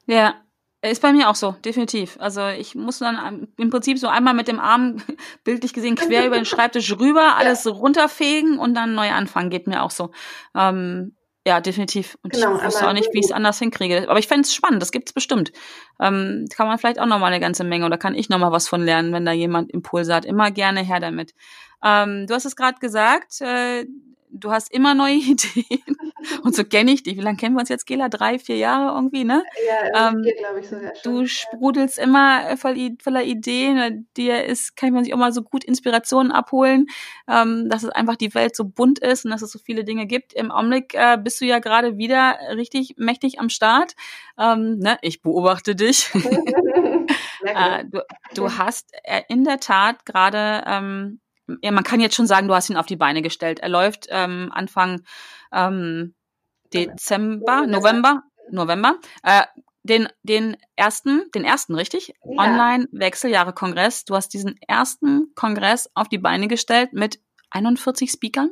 Ja, 0.07 0.35
ist 0.83 1.03
bei 1.03 1.13
mir 1.13 1.29
auch 1.29 1.35
so, 1.35 1.53
definitiv. 1.65 2.17
Also 2.21 2.47
ich 2.49 2.75
muss 2.75 2.99
dann 2.99 3.49
im 3.57 3.71
Prinzip 3.71 3.99
so 3.99 4.09
einmal 4.09 4.35
mit 4.35 4.49
dem 4.49 4.61
Arm, 4.61 5.03
bildlich 5.45 5.73
gesehen, 5.73 5.97
quer 5.97 6.27
über 6.27 6.37
den 6.37 6.45
Schreibtisch 6.45 6.97
rüber, 6.99 7.35
alles 7.37 7.65
ja. 7.65 7.73
runterfegen 7.73 8.59
und 8.59 8.75
dann 8.75 8.95
neu 8.95 9.11
anfangen, 9.11 9.51
geht 9.51 9.67
mir 9.67 9.83
auch 9.83 9.91
so. 9.91 10.11
Ähm, 10.55 11.17
ja, 11.47 11.61
definitiv. 11.61 12.19
Und 12.23 12.33
genau, 12.33 12.57
ich 12.57 12.65
wusste 12.65 12.89
auch 12.89 12.93
nicht, 12.93 13.13
wie 13.13 13.21
ich 13.21 13.27
es 13.27 13.33
anders 13.33 13.61
hinkriege. 13.61 14.09
Aber 14.09 14.19
ich 14.19 14.27
fände 14.27 14.43
es 14.43 14.53
spannend, 14.53 14.83
das 14.83 14.91
gibt's 14.91 15.13
bestimmt. 15.13 15.53
Ähm, 16.01 16.47
kann 16.55 16.67
man 16.67 16.77
vielleicht 16.77 16.99
auch 16.99 17.07
noch 17.07 17.21
mal 17.21 17.29
eine 17.29 17.39
ganze 17.39 17.63
Menge 17.63 17.87
oder 17.87 17.99
kann 17.99 18.17
ich 18.17 18.29
noch 18.29 18.39
mal 18.39 18.51
was 18.51 18.69
von 18.69 18.85
lernen, 18.85 19.13
wenn 19.13 19.25
da 19.25 19.31
jemand 19.31 19.71
Impulse 19.71 20.13
hat. 20.13 20.25
Immer 20.25 20.51
gerne 20.51 20.81
her 20.81 20.99
damit. 20.99 21.35
Ähm, 21.85 22.27
du 22.27 22.35
hast 22.35 22.47
es 22.47 22.57
gerade 22.57 22.81
gesagt, 22.81 23.41
äh, 23.43 23.87
du 24.31 24.51
hast 24.51 24.73
immer 24.73 24.95
neue 24.95 25.15
Ideen. 25.17 25.97
Und 26.43 26.55
so 26.55 26.65
kenne 26.65 26.93
ich 26.93 27.03
dich. 27.03 27.17
Wie 27.17 27.23
lange 27.23 27.37
kennen 27.37 27.55
wir 27.55 27.61
uns 27.61 27.69
jetzt, 27.69 27.87
Gela? 27.87 28.09
Drei, 28.09 28.39
vier 28.39 28.57
Jahre 28.57 28.95
irgendwie, 28.95 29.25
ne? 29.25 29.45
Ja, 29.67 30.09
ähm, 30.09 30.23
glaube 30.23 30.61
ich 30.61 30.69
sogar 30.69 30.95
schon. 30.95 31.15
Du 31.15 31.27
sprudelst 31.27 31.99
immer 31.99 32.57
voll, 32.57 32.97
voller 33.01 33.23
Ideen. 33.23 34.09
Dir 34.17 34.45
ist, 34.45 34.77
kann 34.77 34.93
man 34.93 35.05
sich 35.05 35.15
auch 35.15 35.19
mal 35.19 35.33
so 35.33 35.43
gut 35.43 35.65
Inspirationen 35.65 36.33
abholen, 36.33 36.87
ähm, 37.29 37.69
dass 37.69 37.83
es 37.83 37.91
einfach 37.91 38.17
die 38.17 38.35
Welt 38.35 38.57
so 38.57 38.65
bunt 38.65 38.99
ist 38.99 39.25
und 39.25 39.31
dass 39.31 39.43
es 39.43 39.53
so 39.53 39.59
viele 39.59 39.85
Dinge 39.85 40.07
gibt. 40.07 40.33
Im 40.33 40.51
Augenblick 40.51 40.95
äh, 40.95 41.19
bist 41.23 41.41
du 41.41 41.45
ja 41.45 41.59
gerade 41.59 41.97
wieder 41.97 42.39
richtig 42.57 42.95
mächtig 42.97 43.39
am 43.39 43.49
Start. 43.49 43.95
Ähm, 44.39 44.79
ne? 44.79 44.99
Ich 45.03 45.23
beobachte 45.23 45.75
dich. 45.77 46.11
äh, 47.45 47.85
du, 47.85 48.01
du 48.35 48.59
hast 48.59 48.91
äh, 49.05 49.23
in 49.29 49.45
der 49.45 49.61
Tat 49.61 50.05
gerade 50.05 50.65
ähm, 50.67 51.21
ja, 51.63 51.71
man 51.71 51.85
kann 51.85 52.01
jetzt 52.01 52.15
schon 52.15 52.27
sagen, 52.27 52.49
du 52.49 52.55
hast 52.55 52.71
ihn 52.71 52.77
auf 52.77 52.87
die 52.87 52.97
Beine 52.97 53.23
gestellt. 53.23 53.61
Er 53.61 53.69
läuft 53.69 54.07
ähm, 54.11 54.51
Anfang 54.53 55.03
ähm, 55.53 56.15
Dezember, 56.73 57.67
November, 57.67 58.23
November. 58.51 58.97
Äh, 59.23 59.43
den, 59.87 60.09
den 60.23 60.57
ersten, 60.75 61.31
den 61.35 61.45
ersten, 61.45 61.75
richtig? 61.75 62.09
Ja. 62.25 62.43
Online-Wechseljahre-Kongress. 62.43 64.05
Du 64.05 64.15
hast 64.15 64.31
diesen 64.31 64.57
ersten 64.67 65.33
Kongress 65.35 65.89
auf 65.95 66.09
die 66.09 66.19
Beine 66.19 66.49
gestellt 66.49 66.93
mit 66.93 67.21
41 67.51 68.11
Speakern, 68.11 68.51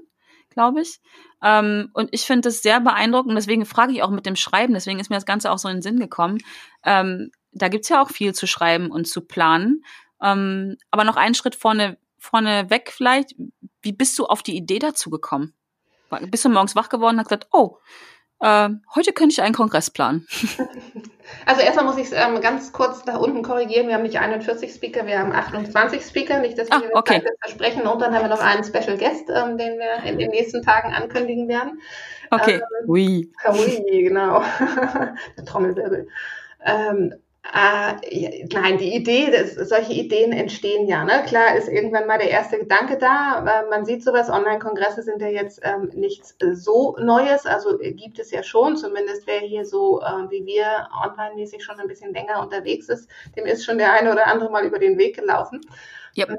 glaube 0.50 0.82
ich. 0.82 1.00
Ähm, 1.42 1.90
und 1.92 2.08
ich 2.12 2.22
finde 2.22 2.48
das 2.48 2.62
sehr 2.62 2.80
beeindruckend. 2.80 3.36
Deswegen 3.36 3.66
frage 3.66 3.92
ich 3.92 4.02
auch 4.02 4.10
mit 4.10 4.26
dem 4.26 4.36
Schreiben, 4.36 4.74
deswegen 4.74 5.00
ist 5.00 5.10
mir 5.10 5.16
das 5.16 5.26
Ganze 5.26 5.50
auch 5.50 5.58
so 5.58 5.68
in 5.68 5.76
den 5.76 5.82
Sinn 5.82 5.98
gekommen. 5.98 6.38
Ähm, 6.84 7.30
da 7.50 7.68
gibt's 7.68 7.88
ja 7.88 8.00
auch 8.00 8.10
viel 8.10 8.34
zu 8.34 8.46
schreiben 8.46 8.90
und 8.90 9.08
zu 9.08 9.22
planen. 9.22 9.82
Ähm, 10.22 10.76
aber 10.90 11.04
noch 11.04 11.16
einen 11.16 11.34
Schritt 11.34 11.56
vorne 11.56 11.98
vorneweg 12.24 12.90
vielleicht, 12.90 13.34
wie 13.82 13.92
bist 13.92 14.18
du 14.18 14.26
auf 14.26 14.42
die 14.42 14.56
Idee 14.56 14.78
dazu 14.78 15.10
gekommen? 15.10 15.54
Bist 16.30 16.44
du 16.44 16.48
morgens 16.48 16.76
wach 16.76 16.88
geworden 16.88 17.14
und 17.14 17.20
hast 17.20 17.28
gesagt, 17.28 17.48
oh, 17.52 17.78
äh, 18.40 18.68
heute 18.94 19.12
könnte 19.12 19.32
ich 19.32 19.42
einen 19.42 19.54
Kongress 19.54 19.90
planen? 19.90 20.26
Also 21.46 21.62
erstmal 21.62 21.86
muss 21.86 21.96
ich 21.96 22.08
es 22.08 22.12
ähm, 22.12 22.42
ganz 22.42 22.70
kurz 22.72 23.02
da 23.04 23.16
unten 23.16 23.42
korrigieren. 23.42 23.88
Wir 23.88 23.94
haben 23.94 24.02
nicht 24.02 24.18
41 24.18 24.74
Speaker, 24.74 25.06
wir 25.06 25.18
haben 25.18 25.32
28 25.32 26.02
Speaker. 26.02 26.40
Nicht, 26.40 26.58
dass 26.58 26.68
wir 26.68 26.76
ah, 26.76 26.90
okay. 26.92 27.22
das 27.24 27.32
versprechen. 27.40 27.86
Und 27.86 28.02
dann 28.02 28.14
haben 28.14 28.24
wir 28.24 28.28
noch 28.28 28.42
einen 28.42 28.62
Special 28.62 28.98
Guest, 28.98 29.30
ähm, 29.30 29.56
den 29.56 29.78
wir 29.78 30.04
in 30.04 30.18
den 30.18 30.30
nächsten 30.30 30.62
Tagen 30.62 30.92
ankündigen 30.92 31.48
werden. 31.48 31.80
Okay. 32.30 32.56
Ähm, 32.56 32.88
ui. 32.90 33.32
Ui, 33.48 34.02
genau. 34.02 34.42
Der 35.38 35.44
Trommelwirbel. 35.46 36.08
Ähm, 36.62 37.14
äh, 37.52 38.46
nein, 38.52 38.78
die 38.78 38.94
Idee, 38.94 39.30
das, 39.30 39.68
solche 39.68 39.92
Ideen 39.92 40.32
entstehen 40.32 40.88
ja. 40.88 41.04
Ne? 41.04 41.24
Klar 41.26 41.56
ist 41.56 41.68
irgendwann 41.68 42.06
mal 42.06 42.18
der 42.18 42.30
erste 42.30 42.58
Gedanke 42.58 42.96
da. 42.96 43.44
Äh, 43.46 43.68
man 43.68 43.84
sieht 43.84 44.02
sowas, 44.02 44.30
Online-Kongresse 44.30 45.02
sind 45.02 45.20
ja 45.20 45.28
jetzt 45.28 45.60
ähm, 45.62 45.90
nichts 45.94 46.36
so 46.54 46.96
Neues. 46.98 47.44
Also 47.44 47.80
äh, 47.80 47.92
gibt 47.92 48.18
es 48.18 48.30
ja 48.30 48.42
schon, 48.42 48.76
zumindest 48.76 49.26
wer 49.26 49.40
hier 49.40 49.66
so 49.66 50.00
äh, 50.00 50.30
wie 50.30 50.46
wir 50.46 50.88
online-mäßig 51.04 51.62
schon 51.62 51.78
ein 51.78 51.86
bisschen 51.86 52.14
länger 52.14 52.40
unterwegs 52.40 52.88
ist, 52.88 53.10
dem 53.36 53.44
ist 53.44 53.64
schon 53.64 53.76
der 53.76 53.92
eine 53.92 54.10
oder 54.10 54.26
andere 54.26 54.50
mal 54.50 54.64
über 54.64 54.78
den 54.78 54.96
Weg 54.96 55.16
gelaufen. 55.16 55.60
Yep. 56.16 56.38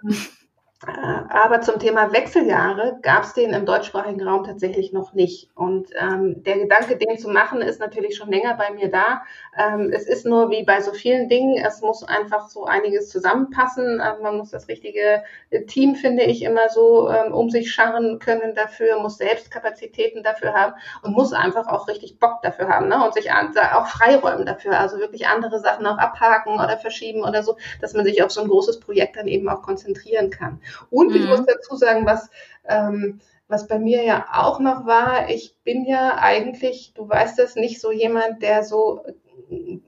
Äh, 0.86 0.92
aber 1.30 1.62
zum 1.62 1.80
Thema 1.80 2.12
Wechseljahre 2.12 3.00
gab 3.02 3.24
es 3.24 3.34
den 3.34 3.52
im 3.52 3.66
deutschsprachigen 3.66 4.22
Raum 4.22 4.44
tatsächlich 4.44 4.92
noch 4.92 5.14
nicht. 5.14 5.50
Und 5.56 5.88
ähm, 5.98 6.44
der 6.44 6.60
Gedanke, 6.60 6.98
den 6.98 7.18
zu 7.18 7.30
machen, 7.30 7.62
ist 7.62 7.80
natürlich 7.80 8.18
schon 8.18 8.30
länger 8.30 8.56
bei 8.56 8.72
mir 8.72 8.92
da. 8.92 9.24
Ähm, 9.58 9.92
es 9.94 10.06
ist 10.06 10.26
nur 10.26 10.50
wie 10.50 10.64
bei 10.64 10.82
so 10.82 10.92
vielen 10.92 11.30
Dingen, 11.30 11.64
es 11.66 11.82
muss 11.82 12.04
einfach 12.04 12.50
so 12.50 12.66
einiges 12.66 13.10
zusammenpassen. 13.10 14.02
Ähm, 14.04 14.22
man 14.22 14.38
muss 14.38 14.52
das 14.52 14.68
richtige 14.68 15.24
Team, 15.68 15.96
finde 15.96 16.24
ich, 16.24 16.44
immer 16.44 16.68
so 16.68 17.10
ähm, 17.10 17.34
um 17.34 17.50
sich 17.50 17.72
scharren 17.72 18.20
können 18.20 18.54
dafür, 18.54 19.00
muss 19.00 19.18
selbst 19.18 19.52
Kapazitäten 19.52 20.24
dafür 20.24 20.54
haben 20.54 20.74
und 21.04 21.14
muss 21.14 21.32
einfach 21.32 21.68
auch 21.68 21.88
richtig 21.88 22.20
Bock 22.20 22.42
dafür 22.42 22.68
haben 22.68 22.90
ne? 22.90 23.04
und 23.04 23.14
sich 23.14 23.32
auch 23.32 23.88
freiräumen 23.88 24.46
dafür. 24.46 24.78
Also 24.78 25.00
wirklich 25.00 25.28
andere 25.28 25.60
Sachen 25.60 25.86
auch 25.86 25.98
abhaken 25.98 26.56
oder 26.56 26.78
verschieben 26.78 27.24
oder 27.24 27.44
so, 27.44 27.56
dass 27.80 27.94
man 27.94 28.04
sich 28.04 28.22
auf 28.22 28.32
so 28.32 28.42
ein 28.42 28.50
großes 28.50 28.82
Projekt 28.82 29.16
dann 29.16 29.28
eben 29.28 29.48
auch 29.48 29.62
konzentrieren 29.62 30.30
kann. 30.30 30.60
Und 30.90 31.10
mhm. 31.10 31.16
ich 31.16 31.28
muss 31.28 31.46
dazu 31.46 31.76
sagen, 31.76 32.06
was, 32.06 32.30
ähm, 32.68 33.20
was 33.48 33.68
bei 33.68 33.80
mir 33.80 34.04
ja 34.04 34.28
auch 34.34 34.60
noch 34.60 34.86
war, 34.86 35.30
ich 35.30 35.56
bin 35.64 35.86
ja 35.86 36.18
eigentlich, 36.18 36.94
du 36.96 37.08
weißt 37.08 37.40
es, 37.40 37.56
nicht 37.56 37.80
so 37.80 37.92
jemand, 37.92 38.42
der 38.42 38.64
so 38.64 39.04
äh, 39.50 39.80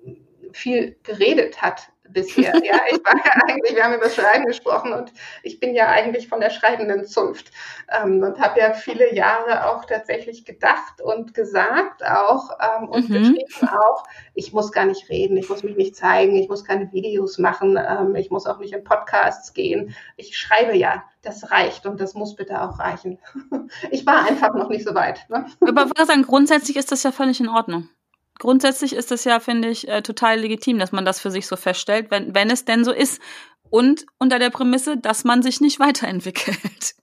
viel 0.52 0.96
geredet 1.04 1.62
hat 1.62 1.90
bisher. 2.10 2.54
Ja, 2.64 2.80
ich 2.92 3.04
war 3.04 3.16
ja 3.16 3.32
eigentlich, 3.48 3.76
wir 3.76 3.84
haben 3.84 3.94
über 3.94 4.10
Schreiben 4.10 4.46
gesprochen 4.46 4.94
und 4.94 5.12
ich 5.44 5.60
bin 5.60 5.74
ja 5.74 5.88
eigentlich 5.88 6.28
von 6.28 6.40
der 6.40 6.50
schreibenden 6.50 7.06
Zunft 7.06 7.52
ähm, 7.90 8.24
und 8.24 8.40
habe 8.40 8.60
ja 8.60 8.74
viele 8.74 9.14
Jahre 9.14 9.70
auch 9.70 9.86
tatsächlich 9.86 10.46
gedacht 10.46 11.02
und 11.02 11.34
gesagt 11.34 12.04
auch 12.06 12.58
ähm, 12.60 12.90
und 12.90 13.10
mhm. 13.10 13.14
geschrieben 13.14 13.70
auch, 13.70 14.04
ich 14.34 14.54
muss 14.54 14.72
gar 14.72 14.86
nicht 14.86 15.10
reden, 15.10 15.38
ich 15.38 15.50
muss 15.50 15.64
mich 15.64 15.76
nicht 15.76 15.96
zeigen, 15.96 16.36
ich 16.36 16.50
muss 16.50 16.64
keine 16.64 16.92
Videos 16.92 17.38
machen, 17.38 17.78
ähm, 17.78 18.16
ich 18.16 18.30
muss 18.30 18.46
auch 18.46 18.60
nicht 18.60 18.74
in 18.74 18.84
Podcasts 18.84 19.54
gehen. 19.54 19.96
Ich 20.16 20.38
schreibe 20.38 20.76
ja, 20.76 21.04
das 21.22 21.52
reicht 21.52 21.86
und 21.86 22.00
das 22.00 22.14
muss 22.14 22.36
bitte 22.36 22.62
auch 22.62 22.80
reichen. 22.80 23.20
ich 23.92 24.06
war 24.06 24.28
einfach 24.28 24.54
noch 24.54 24.70
nicht 24.70 24.88
so 24.88 24.96
weit. 24.96 25.26
Ne? 25.30 25.46
Aber 25.62 25.90
was 25.96 26.08
sagen, 26.08 26.24
grundsätzlich 26.24 26.78
ist 26.78 26.92
das 26.92 27.04
ja 27.04 27.12
völlig 27.12 27.40
in 27.40 27.50
Ordnung 27.50 27.90
grundsätzlich 28.40 28.94
ist 28.94 29.12
es 29.12 29.24
ja, 29.24 29.40
finde 29.40 29.70
ich, 29.70 29.88
äh, 29.88 30.02
total 30.02 30.40
legitim, 30.40 30.80
dass 30.80 30.92
man 30.92 31.06
das 31.06 31.20
für 31.20 31.32
sich 31.32 31.48
so 31.48 31.56
feststellt, 31.56 32.12
wenn, 32.12 32.34
wenn 32.36 32.50
es 32.50 32.66
denn 32.66 32.84
so 32.84 32.92
ist. 32.92 33.22
Und 33.70 34.06
unter 34.18 34.40
der 34.40 34.50
Prämisse, 34.50 34.98
dass 34.98 35.24
man 35.24 35.42
sich 35.42 35.62
nicht 35.62 35.80
weiterentwickelt. 35.80 36.96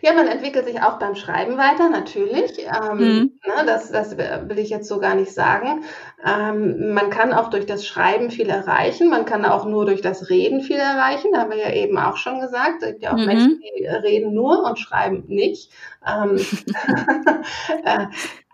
Ja, 0.00 0.12
man 0.12 0.26
entwickelt 0.26 0.66
sich 0.66 0.80
auch 0.82 0.98
beim 0.98 1.14
Schreiben 1.14 1.56
weiter, 1.56 1.88
natürlich. 1.88 2.58
Ähm, 2.58 2.98
mhm. 2.98 3.38
ne, 3.46 3.64
das, 3.66 3.90
das 3.90 4.16
will 4.16 4.58
ich 4.58 4.70
jetzt 4.70 4.88
so 4.88 4.98
gar 4.98 5.14
nicht 5.14 5.32
sagen. 5.32 5.84
Ähm, 6.24 6.92
man 6.94 7.10
kann 7.10 7.32
auch 7.32 7.50
durch 7.50 7.66
das 7.66 7.86
Schreiben 7.86 8.30
viel 8.30 8.48
erreichen. 8.48 9.08
Man 9.08 9.24
kann 9.24 9.44
auch 9.44 9.64
nur 9.64 9.86
durch 9.86 10.00
das 10.00 10.30
Reden 10.30 10.60
viel 10.62 10.76
erreichen. 10.76 11.36
Haben 11.36 11.50
wir 11.50 11.58
ja 11.58 11.72
eben 11.72 11.98
auch 11.98 12.16
schon 12.16 12.40
gesagt. 12.40 12.82
Es 12.82 12.90
gibt 12.90 13.02
ja 13.02 13.12
auch 13.12 13.18
mhm. 13.18 13.26
Menschen, 13.26 13.60
die 13.60 13.86
reden 13.86 14.34
nur 14.34 14.64
und 14.64 14.78
schreiben 14.78 15.24
nicht. 15.26 15.72
Ähm, 16.08 16.36
äh, 17.84 18.06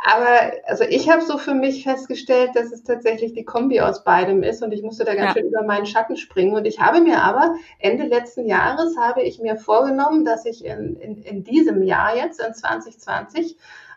aber 0.06 0.52
also 0.66 0.84
ich 0.84 1.08
habe 1.08 1.22
so 1.22 1.38
für 1.38 1.54
mich 1.54 1.84
festgestellt, 1.84 2.50
dass 2.54 2.72
es 2.72 2.82
tatsächlich 2.82 3.32
die 3.32 3.44
Kombi 3.44 3.80
aus 3.80 4.04
beidem 4.04 4.42
ist 4.42 4.62
und 4.62 4.72
ich 4.72 4.82
musste 4.82 5.04
da 5.04 5.14
ganz 5.14 5.34
ja. 5.34 5.40
schön 5.40 5.48
über 5.48 5.62
meinen 5.62 5.86
Schatten 5.86 6.16
springen. 6.16 6.54
Und 6.54 6.66
ich 6.66 6.80
habe 6.80 7.00
mir 7.00 7.22
aber 7.22 7.54
Ende 7.78 8.04
letzten 8.04 8.46
Jahres 8.46 8.98
habe 8.98 9.22
ich 9.22 9.38
mir 9.38 9.56
vorgenommen, 9.56 10.26
dass 10.26 10.44
ich 10.44 10.64
in, 10.64 10.96
in, 10.96 11.22
in 11.22 11.42
diesem 11.42 11.82
Jahr 11.82 12.16
jetzt, 12.16 12.38
in 12.38 12.52
2020, 12.52 13.56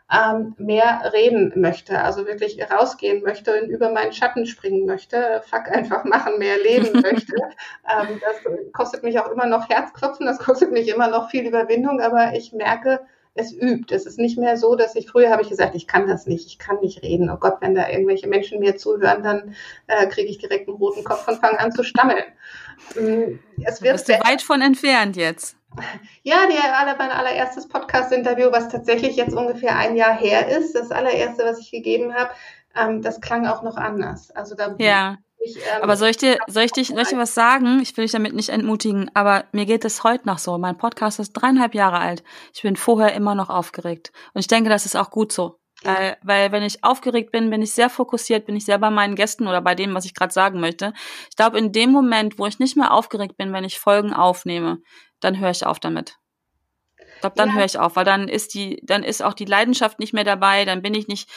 ähm, 0.10 0.55
mehr 0.58 1.12
reden 1.14 1.51
möchte, 1.55 2.01
also 2.01 2.26
wirklich 2.26 2.60
rausgehen 2.72 3.24
möchte 3.24 3.62
und 3.62 3.70
über 3.70 3.91
meinen 3.91 4.14
Schatten 4.14 4.45
springen 4.45 4.86
möchte, 4.86 5.41
fuck 5.45 5.68
einfach 5.70 6.05
machen, 6.05 6.39
mehr 6.39 6.58
leben 6.58 7.01
möchte. 7.01 7.36
Ähm, 7.36 8.22
das 8.22 8.72
kostet 8.72 9.03
mich 9.03 9.20
auch 9.20 9.30
immer 9.30 9.45
noch 9.45 9.70
Herzklopfen, 9.70 10.26
das 10.26 10.39
kostet 10.39 10.72
mich 10.72 10.88
immer 10.88 11.10
noch 11.10 11.30
viel 11.30 11.45
Überwindung, 11.45 11.99
aber 11.99 12.34
ich 12.36 12.53
merke, 12.53 13.01
es 13.38 13.54
übt. 13.54 13.94
Es 13.94 14.06
ist 14.06 14.20
nicht 14.20 14.38
mehr 14.38 14.58
so, 14.58 14.76
dass 14.76 14.96
ich, 14.96 15.10
früher 15.10 15.30
habe 15.30 15.42
ich 15.42 15.50
gesagt, 15.50 15.76
ich 15.76 15.88
kann 15.88 16.08
das 16.08 16.26
nicht, 16.26 16.48
ich 16.48 16.60
kann 16.60 16.80
nicht 16.82 17.04
reden. 17.04 17.30
Oh 17.30 17.38
Gott, 17.38 17.58
wenn 17.62 17.76
da 17.76 17.90
irgendwelche 17.90 18.28
Menschen 18.28 18.60
mir 18.60 18.76
zuhören, 18.76 19.24
dann 19.24 19.56
äh, 19.88 20.08
kriege 20.08 20.30
ich 20.30 20.38
direkt 20.38 20.68
einen 20.68 20.78
roten 20.78 21.04
Kopf 21.04 21.28
und 21.28 21.40
fange 21.40 21.60
an 21.60 21.72
zu 21.72 21.84
stammeln. 21.84 22.26
Mm, 22.96 23.40
es 23.64 23.82
wird 23.82 23.94
bist 23.94 24.10
du 24.10 24.14
weit 24.14 24.42
von 24.42 24.62
entfernt 24.62 25.16
jetzt. 25.16 25.56
Ja, 26.24 26.48
die, 26.48 26.58
mein 26.98 27.12
allererstes 27.12 27.68
Podcast-Interview, 27.68 28.52
was 28.52 28.70
tatsächlich 28.70 29.16
jetzt 29.16 29.36
ungefähr 29.36 29.76
ein 29.76 29.96
Jahr 29.96 30.18
her 30.18 30.48
ist, 30.48 30.74
das 30.74 30.92
allererste, 30.92 31.44
was 31.44 31.60
ich 31.60 31.72
gegeben 31.72 32.16
habe, 32.16 32.32
ähm, 32.76 33.02
das 33.02 33.22
klang 33.22 33.46
auch 33.46 33.62
noch 33.64 33.78
anders. 33.78 34.32
Also 34.32 34.56
da 34.56 34.76
ja. 34.80 35.18
Ich, 35.40 35.56
ähm, 35.58 35.84
aber 35.84 35.98
soll 35.98 36.10
ich 36.10 36.18
dir, 36.18 36.38
soll 36.48 36.64
ich 36.64 36.72
dich, 36.72 36.88
soll 36.88 37.02
ich 37.02 37.10
dir 37.10 37.18
was 37.18 37.36
sagen? 37.36 37.80
Ich 37.82 37.96
will 37.96 38.06
dich 38.06 38.12
damit 38.12 38.34
nicht 38.34 38.50
entmutigen, 38.50 39.12
aber 39.14 39.46
mir 39.52 39.66
geht 39.66 39.86
es 39.86 40.04
heute 40.04 40.28
noch 40.28 40.40
so. 40.40 40.58
Mein 40.58 40.78
Podcast 40.78 41.20
ist 41.20 41.34
dreieinhalb 41.34 41.76
Jahre 41.76 42.00
alt. 42.00 42.24
Ich 42.54 42.64
bin 42.64 42.76
vorher 42.76 43.14
immer 43.14 43.36
noch 43.36 43.50
aufgeregt. 43.50 44.12
Und 44.34 44.40
ich 44.40 44.48
denke, 44.48 44.70
das 44.70 44.86
ist 44.86 44.96
auch 44.96 45.12
gut 45.12 45.32
so. 45.32 45.60
Ja. 45.84 45.96
Weil, 45.96 46.18
weil 46.24 46.52
wenn 46.52 46.64
ich 46.64 46.84
aufgeregt 46.84 47.32
bin, 47.32 47.52
bin 47.52 47.62
ich 47.62 47.72
sehr 47.72 47.90
fokussiert, 47.90 48.48
bin 48.48 48.56
ich 48.56 48.66
sehr 48.66 48.80
bei 48.80 48.90
meinen 48.90 49.16
Gästen 49.16 49.48
oder 49.48 49.62
bei 49.62 49.76
dem, 49.76 49.94
was 49.94 50.06
ich 50.06 50.16
gerade 50.16 50.34
sagen 50.34 50.60
möchte. 50.60 50.94
Ich 51.30 51.36
glaube, 51.36 51.60
in 51.60 51.72
dem 51.72 51.92
Moment, 51.92 52.40
wo 52.40 52.48
ich 52.48 52.58
nicht 52.58 52.76
mehr 52.76 52.92
aufgeregt 52.92 53.38
bin, 53.38 53.54
wenn 53.54 53.64
ich 53.64 53.80
Folgen 53.80 54.14
aufnehme, 54.14 54.80
dann 55.20 55.40
höre 55.40 55.52
ich 55.52 55.66
auf 55.66 55.80
damit. 55.80 56.18
Ich 56.98 57.22
glaube, 57.22 57.36
dann 57.36 57.50
ja. 57.50 57.56
höre 57.56 57.66
ich 57.66 57.78
auf, 57.78 57.96
weil 57.96 58.06
dann 58.06 58.28
ist 58.28 58.54
die, 58.56 58.80
dann 58.84 59.04
ist 59.04 59.24
auch 59.24 59.34
die 59.34 59.46
Leidenschaft 59.46 60.00
nicht 60.00 60.14
mehr 60.14 60.24
dabei, 60.24 60.66
dann 60.66 60.82
bin 60.82 60.96
ich 60.96 61.08
nicht 61.08 61.30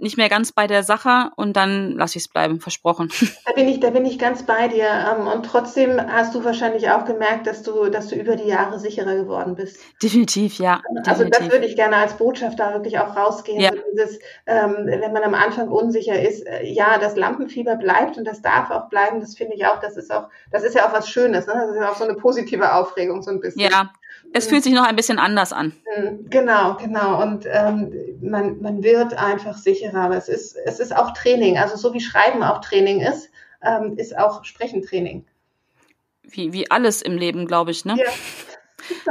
nicht 0.00 0.16
mehr 0.16 0.28
ganz 0.28 0.52
bei 0.52 0.66
der 0.66 0.82
Sache 0.82 1.30
und 1.36 1.56
dann 1.56 1.92
lasse 1.92 2.18
ich 2.18 2.24
es 2.24 2.28
bleiben, 2.28 2.60
versprochen. 2.60 3.10
Da 3.50 3.54
bin 3.54 3.68
ich, 3.68 3.80
da 3.80 3.90
bin 3.90 4.06
ich 4.06 4.18
ganz 4.18 4.44
bei 4.44 4.68
dir. 4.68 4.86
Ähm, 4.86 5.26
und 5.26 5.44
trotzdem 5.44 6.00
hast 6.00 6.34
du 6.34 6.44
wahrscheinlich 6.44 6.90
auch 6.90 7.04
gemerkt, 7.04 7.46
dass 7.46 7.62
du, 7.62 7.90
dass 7.90 8.08
du 8.08 8.14
über 8.14 8.36
die 8.36 8.46
Jahre 8.46 8.78
sicherer 8.78 9.16
geworden 9.16 9.56
bist. 9.56 9.80
Definitiv, 10.00 10.58
ja. 10.58 10.82
Also 11.04 11.24
definitiv. 11.24 11.38
das 11.38 11.50
würde 11.50 11.66
ich 11.66 11.74
gerne 11.74 11.96
als 11.96 12.14
Botschaft 12.14 12.60
da 12.60 12.72
wirklich 12.72 12.98
auch 12.98 13.16
rausgehen. 13.16 13.60
Ja. 13.60 13.70
dieses, 13.92 14.20
ähm, 14.46 14.86
wenn 14.86 15.12
man 15.12 15.22
am 15.24 15.34
Anfang 15.34 15.68
unsicher 15.68 16.20
ist, 16.20 16.46
äh, 16.46 16.64
ja, 16.64 16.98
das 16.98 17.16
Lampenfieber 17.16 17.76
bleibt 17.76 18.18
und 18.18 18.24
das 18.24 18.40
darf 18.40 18.70
auch 18.70 18.88
bleiben. 18.88 19.20
Das 19.20 19.34
finde 19.34 19.56
ich 19.56 19.66
auch, 19.66 19.80
das 19.80 19.96
ist 19.96 20.12
auch, 20.12 20.28
das 20.52 20.62
ist 20.62 20.74
ja 20.74 20.86
auch 20.86 20.92
was 20.92 21.08
Schönes. 21.08 21.46
Ne? 21.46 21.54
Das 21.54 21.70
ist 21.70 21.76
ja 21.76 21.90
auch 21.90 21.96
so 21.96 22.04
eine 22.04 22.14
positive 22.14 22.72
Aufregung 22.72 23.22
so 23.22 23.30
ein 23.30 23.40
bisschen. 23.40 23.62
Ja, 23.62 23.90
es 24.32 24.46
fühlt 24.46 24.62
sich 24.62 24.72
noch 24.72 24.86
ein 24.86 24.96
bisschen 24.96 25.18
anders 25.18 25.52
an. 25.52 25.72
Mhm, 25.96 26.30
genau, 26.30 26.76
genau. 26.76 27.22
Und 27.22 27.46
ähm, 27.50 27.92
man, 28.20 28.60
man 28.60 28.82
wird 28.82 29.14
einfach 29.14 29.56
sicherer. 29.56 30.02
Aber 30.02 30.16
es 30.16 30.28
ist, 30.28 30.56
es 30.64 30.80
ist 30.80 30.94
auch 30.94 31.12
Training. 31.12 31.58
Also 31.58 31.76
so 31.76 31.94
wie 31.94 32.00
Schreiben 32.00 32.42
auch 32.42 32.60
Training 32.60 33.00
ist, 33.00 33.30
ähm, 33.62 33.96
ist 33.96 34.16
auch 34.16 34.44
Sprechen 34.44 34.82
Training. 34.82 35.24
Wie, 36.22 36.52
wie 36.52 36.70
alles 36.70 37.02
im 37.02 37.16
Leben, 37.16 37.46
glaube 37.46 37.72
ich, 37.72 37.84
ne? 37.84 37.96
Ja. 37.98 38.04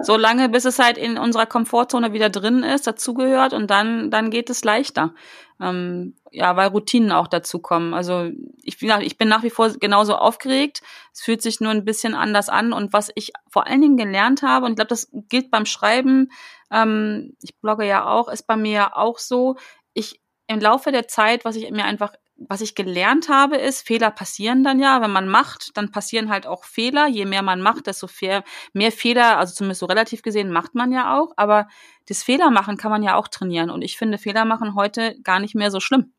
So 0.02 0.18
lange, 0.18 0.50
bis 0.50 0.66
es 0.66 0.80
halt 0.80 0.98
in 0.98 1.18
unserer 1.18 1.46
Komfortzone 1.46 2.14
wieder 2.14 2.30
drin 2.30 2.64
ist, 2.64 2.88
dazugehört 2.88 3.54
und 3.54 3.70
dann, 3.70 4.12
dann 4.12 4.30
geht 4.32 4.50
es 4.50 4.64
leichter. 4.64 5.14
Ähm, 5.62 6.16
ja, 6.32 6.56
weil 6.56 6.70
Routinen 6.70 7.12
auch 7.12 7.28
dazu 7.28 7.60
kommen. 7.60 7.94
Also 7.94 8.30
ich, 8.64 8.82
ich 8.82 9.18
bin 9.18 9.28
nach 9.28 9.44
wie 9.44 9.50
vor 9.50 9.70
genauso 9.72 10.16
aufgeregt. 10.16 10.82
Es 11.14 11.22
fühlt 11.22 11.42
sich 11.42 11.60
nur 11.60 11.72
ein 11.72 11.86
bisschen 11.86 12.14
anders 12.14 12.50
an. 12.50 12.72
Und 12.72 12.94
was 12.94 13.12
ich 13.16 13.34
vor 13.50 13.68
allen 13.68 13.82
Dingen 13.82 13.98
gelernt 13.98 14.42
habe, 14.42 14.66
und 14.66 14.74
ich 14.74 14.76
glaube, 14.78 14.90
das 14.90 15.10
gilt 15.12 15.52
beim 15.52 15.66
Schreiben, 15.66 16.32
ähm, 16.72 17.36
ich 17.42 17.60
blogge 17.60 17.86
ja 17.86 18.08
auch, 18.08 18.30
ist 18.30 18.48
bei 18.48 18.56
mir 18.56 18.96
auch 18.96 19.18
so, 19.18 19.58
ich 19.94 20.22
im 20.48 20.60
Laufe 20.60 20.92
der 20.92 21.08
Zeit, 21.08 21.46
was 21.46 21.56
ich 21.56 21.70
mir 21.70 21.86
einfach 21.86 22.14
was 22.48 22.62
ich 22.62 22.76
gelernt 22.76 23.30
habe, 23.30 23.58
ist, 23.58 23.86
Fehler 23.86 24.12
passieren 24.12 24.64
dann 24.64 24.80
ja. 24.80 25.02
Wenn 25.02 25.12
man 25.12 25.28
macht, 25.28 25.76
dann 25.76 25.92
passieren 25.92 26.30
halt 26.30 26.48
auch 26.48 26.64
Fehler. 26.64 27.08
Je 27.08 27.26
mehr 27.26 27.42
man 27.42 27.62
macht, 27.62 27.88
desto 27.88 28.08
mehr, 28.22 28.44
mehr 28.74 28.92
Fehler, 28.92 29.38
also 29.38 29.54
zumindest 29.54 29.80
so 29.80 29.86
relativ 29.86 30.22
gesehen, 30.22 30.52
macht 30.52 30.76
man 30.76 30.92
ja 30.92 31.18
auch. 31.18 31.34
Aber 31.36 31.68
das 32.08 32.24
Fehler 32.24 32.50
machen 32.50 32.78
kann 32.78 32.92
man 32.92 33.04
ja 33.04 33.16
auch 33.16 33.28
trainieren. 33.28 33.70
Und 33.70 33.82
ich 33.82 33.98
finde 33.98 34.18
Fehler 34.18 34.46
machen 34.46 34.76
heute 34.76 35.20
gar 35.22 35.40
nicht 35.40 35.56
mehr 35.56 35.72
so 35.72 35.80
schlimm. 35.80 36.14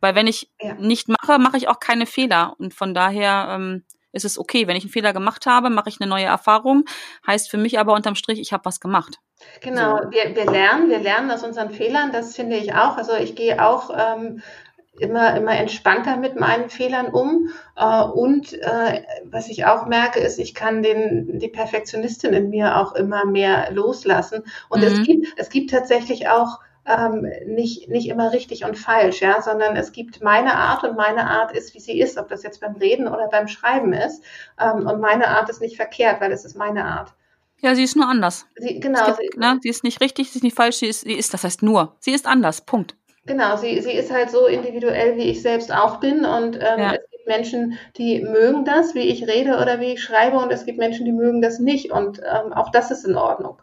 Weil 0.00 0.14
wenn 0.14 0.26
ich 0.26 0.50
ja. 0.60 0.74
nicht 0.74 1.08
mache, 1.08 1.38
mache 1.38 1.56
ich 1.56 1.68
auch 1.68 1.80
keine 1.80 2.06
Fehler. 2.06 2.54
Und 2.58 2.74
von 2.74 2.94
daher 2.94 3.48
ähm, 3.50 3.84
ist 4.12 4.24
es 4.24 4.38
okay. 4.38 4.66
Wenn 4.66 4.76
ich 4.76 4.84
einen 4.84 4.92
Fehler 4.92 5.12
gemacht 5.12 5.46
habe, 5.46 5.70
mache 5.70 5.88
ich 5.88 6.00
eine 6.00 6.08
neue 6.08 6.24
Erfahrung. 6.24 6.84
Heißt 7.26 7.50
für 7.50 7.58
mich 7.58 7.78
aber 7.78 7.94
unterm 7.94 8.14
Strich, 8.14 8.40
ich 8.40 8.52
habe 8.52 8.64
was 8.64 8.80
gemacht. 8.80 9.18
Genau, 9.60 9.98
so. 9.98 10.10
wir, 10.10 10.34
wir 10.34 10.50
lernen, 10.50 10.90
wir 10.90 10.98
lernen 10.98 11.30
aus 11.30 11.42
unseren 11.42 11.70
Fehlern, 11.70 12.12
das 12.12 12.36
finde 12.36 12.56
ich 12.56 12.74
auch. 12.74 12.96
Also 12.96 13.14
ich 13.14 13.34
gehe 13.34 13.64
auch 13.64 13.90
ähm, 13.90 14.42
immer, 15.00 15.36
immer 15.36 15.56
entspannter 15.56 16.16
mit 16.16 16.38
meinen 16.38 16.70
Fehlern 16.70 17.06
um. 17.06 17.48
Äh, 17.76 18.02
und 18.02 18.52
äh, 18.54 19.02
was 19.24 19.48
ich 19.48 19.64
auch 19.64 19.86
merke, 19.86 20.20
ist, 20.20 20.38
ich 20.38 20.54
kann 20.54 20.82
den, 20.82 21.38
die 21.38 21.48
Perfektionistin 21.48 22.32
in 22.32 22.50
mir 22.50 22.76
auch 22.76 22.94
immer 22.94 23.24
mehr 23.24 23.70
loslassen. 23.72 24.44
Und 24.68 24.80
mhm. 24.80 24.86
es 24.86 25.02
gibt, 25.02 25.26
es 25.36 25.48
gibt 25.50 25.70
tatsächlich 25.70 26.28
auch 26.28 26.60
ähm, 26.86 27.26
nicht, 27.46 27.88
nicht 27.88 28.08
immer 28.08 28.32
richtig 28.32 28.64
und 28.64 28.76
falsch, 28.78 29.20
ja, 29.20 29.42
sondern 29.42 29.76
es 29.76 29.92
gibt 29.92 30.22
meine 30.22 30.54
Art 30.54 30.84
und 30.84 30.96
meine 30.96 31.28
Art 31.28 31.52
ist, 31.52 31.74
wie 31.74 31.80
sie 31.80 32.00
ist, 32.00 32.18
ob 32.18 32.28
das 32.28 32.42
jetzt 32.42 32.60
beim 32.60 32.76
Reden 32.76 33.06
oder 33.06 33.28
beim 33.28 33.48
Schreiben 33.48 33.92
ist. 33.92 34.22
Ähm, 34.58 34.86
und 34.86 35.00
meine 35.00 35.28
Art 35.28 35.48
ist 35.50 35.60
nicht 35.60 35.76
verkehrt, 35.76 36.20
weil 36.20 36.32
es 36.32 36.44
ist 36.44 36.56
meine 36.56 36.84
Art. 36.84 37.14
Ja, 37.62 37.74
sie 37.74 37.82
ist 37.82 37.96
nur 37.96 38.08
anders. 38.08 38.46
Sie, 38.56 38.80
genau. 38.80 39.04
Gibt, 39.06 39.18
sie, 39.18 39.38
ne, 39.38 39.58
sie 39.60 39.68
ist 39.68 39.84
nicht 39.84 40.00
richtig, 40.00 40.30
sie 40.30 40.38
ist 40.38 40.42
nicht 40.42 40.56
falsch, 40.56 40.76
sie 40.76 40.86
ist, 40.86 41.02
sie 41.02 41.12
ist, 41.12 41.34
das 41.34 41.44
heißt 41.44 41.62
nur. 41.62 41.96
Sie 42.00 42.12
ist 42.12 42.26
anders. 42.26 42.62
Punkt. 42.62 42.96
Genau, 43.26 43.56
sie, 43.56 43.80
sie 43.80 43.92
ist 43.92 44.10
halt 44.10 44.30
so 44.30 44.46
individuell, 44.46 45.16
wie 45.16 45.24
ich 45.24 45.42
selbst 45.42 45.72
auch 45.72 46.00
bin. 46.00 46.24
Und 46.24 46.56
ähm, 46.56 46.78
ja. 46.78 46.92
es 46.94 47.10
gibt 47.10 47.26
Menschen, 47.26 47.78
die 47.96 48.22
mögen 48.22 48.64
das, 48.64 48.94
wie 48.94 49.00
ich 49.00 49.26
rede 49.26 49.58
oder 49.58 49.80
wie 49.80 49.92
ich 49.92 50.02
schreibe. 50.02 50.38
Und 50.38 50.50
es 50.50 50.64
gibt 50.64 50.78
Menschen, 50.78 51.04
die 51.04 51.12
mögen 51.12 51.42
das 51.42 51.58
nicht. 51.58 51.92
Und 51.92 52.18
ähm, 52.20 52.52
auch 52.52 52.70
das 52.70 52.90
ist 52.90 53.04
in 53.04 53.16
Ordnung. 53.16 53.58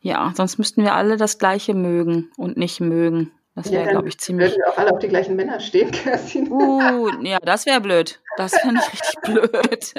Ja, 0.00 0.32
sonst 0.34 0.58
müssten 0.58 0.82
wir 0.82 0.94
alle 0.94 1.16
das 1.16 1.38
Gleiche 1.38 1.74
mögen 1.74 2.30
und 2.36 2.56
nicht 2.56 2.80
mögen. 2.80 3.30
Das 3.58 3.72
wäre, 3.72 3.86
ja, 3.86 3.90
glaube 3.90 4.08
ich, 4.08 4.18
ziemlich. 4.18 4.52
Würden 4.52 4.62
wir 4.64 4.72
auch 4.72 4.78
alle 4.78 4.92
auf 4.92 5.00
die 5.00 5.08
gleichen 5.08 5.34
Männer 5.34 5.58
stehen, 5.58 5.90
Kerstin. 5.92 6.48
Uh, 6.48 7.10
ja, 7.24 7.38
das 7.40 7.66
wäre 7.66 7.80
blöd. 7.80 8.20
Das 8.36 8.56
fände 8.56 8.80
ich 8.80 8.92
richtig 8.92 9.20
blöd. 9.22 9.94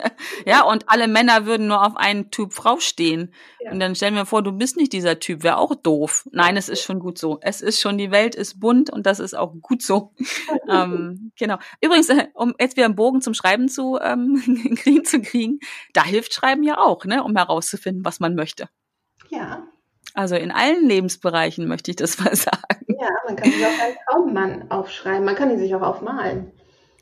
ja, 0.46 0.64
und 0.64 0.88
alle 0.88 1.10
Männer 1.10 1.46
würden 1.46 1.68
nur 1.68 1.86
auf 1.86 1.98
einen 1.98 2.32
Typ 2.32 2.54
Frau 2.54 2.80
stehen. 2.80 3.34
Ja. 3.60 3.72
Und 3.72 3.82
dann 3.82 3.96
stellen 3.96 4.16
wir 4.16 4.26
vor, 4.26 4.44
du 4.44 4.54
bist 4.54 4.78
nicht 4.78 4.94
dieser 4.94 5.20
Typ, 5.20 5.44
wäre 5.44 5.58
auch 5.58 5.76
doof. 5.76 6.26
Nein, 6.32 6.56
es 6.56 6.70
ist 6.70 6.84
schon 6.84 7.00
gut 7.00 7.18
so. 7.18 7.40
Es 7.42 7.60
ist 7.60 7.82
schon, 7.82 7.98
die 7.98 8.12
Welt 8.12 8.34
ist 8.34 8.62
bunt 8.62 8.90
und 8.92 9.06
das 9.06 9.20
ist 9.20 9.34
auch 9.34 9.54
gut 9.62 9.82
so. 9.82 10.14
ähm, 10.70 11.34
genau. 11.38 11.58
Übrigens, 11.82 12.08
äh, 12.08 12.28
um 12.36 12.56
jetzt 12.62 12.78
wieder 12.78 12.86
einen 12.86 12.96
Bogen 12.96 13.22
zum 13.22 13.34
Schreiben 13.34 13.68
zu 13.68 14.00
ähm, 14.02 14.42
kriegen, 14.78 15.04
zu 15.04 15.22
kriegen, 15.22 15.60
da 15.92 16.06
hilft 16.06 16.34
Schreiben 16.34 16.64
ja 16.64 16.78
auch, 16.78 17.04
ne, 17.04 17.26
um 17.26 17.36
herauszufinden, 17.36 18.06
was 18.06 18.22
man 18.22 18.36
möchte. 18.36 18.70
Ja. 19.28 19.68
Also 20.20 20.36
in 20.36 20.52
allen 20.52 20.86
Lebensbereichen 20.86 21.66
möchte 21.66 21.92
ich 21.92 21.96
das 21.96 22.20
mal 22.20 22.36
sagen. 22.36 22.86
Ja, 22.88 23.08
man 23.26 23.38
kann 23.38 23.50
sich 23.54 23.66
auch 23.66 23.70
einen 23.70 23.96
Traummann 24.06 24.70
aufschreiben, 24.70 25.24
man 25.24 25.36
kann 25.36 25.50
ihn 25.50 25.60
sich 25.60 25.74
auch 25.74 25.82
aufmalen. 25.82 26.52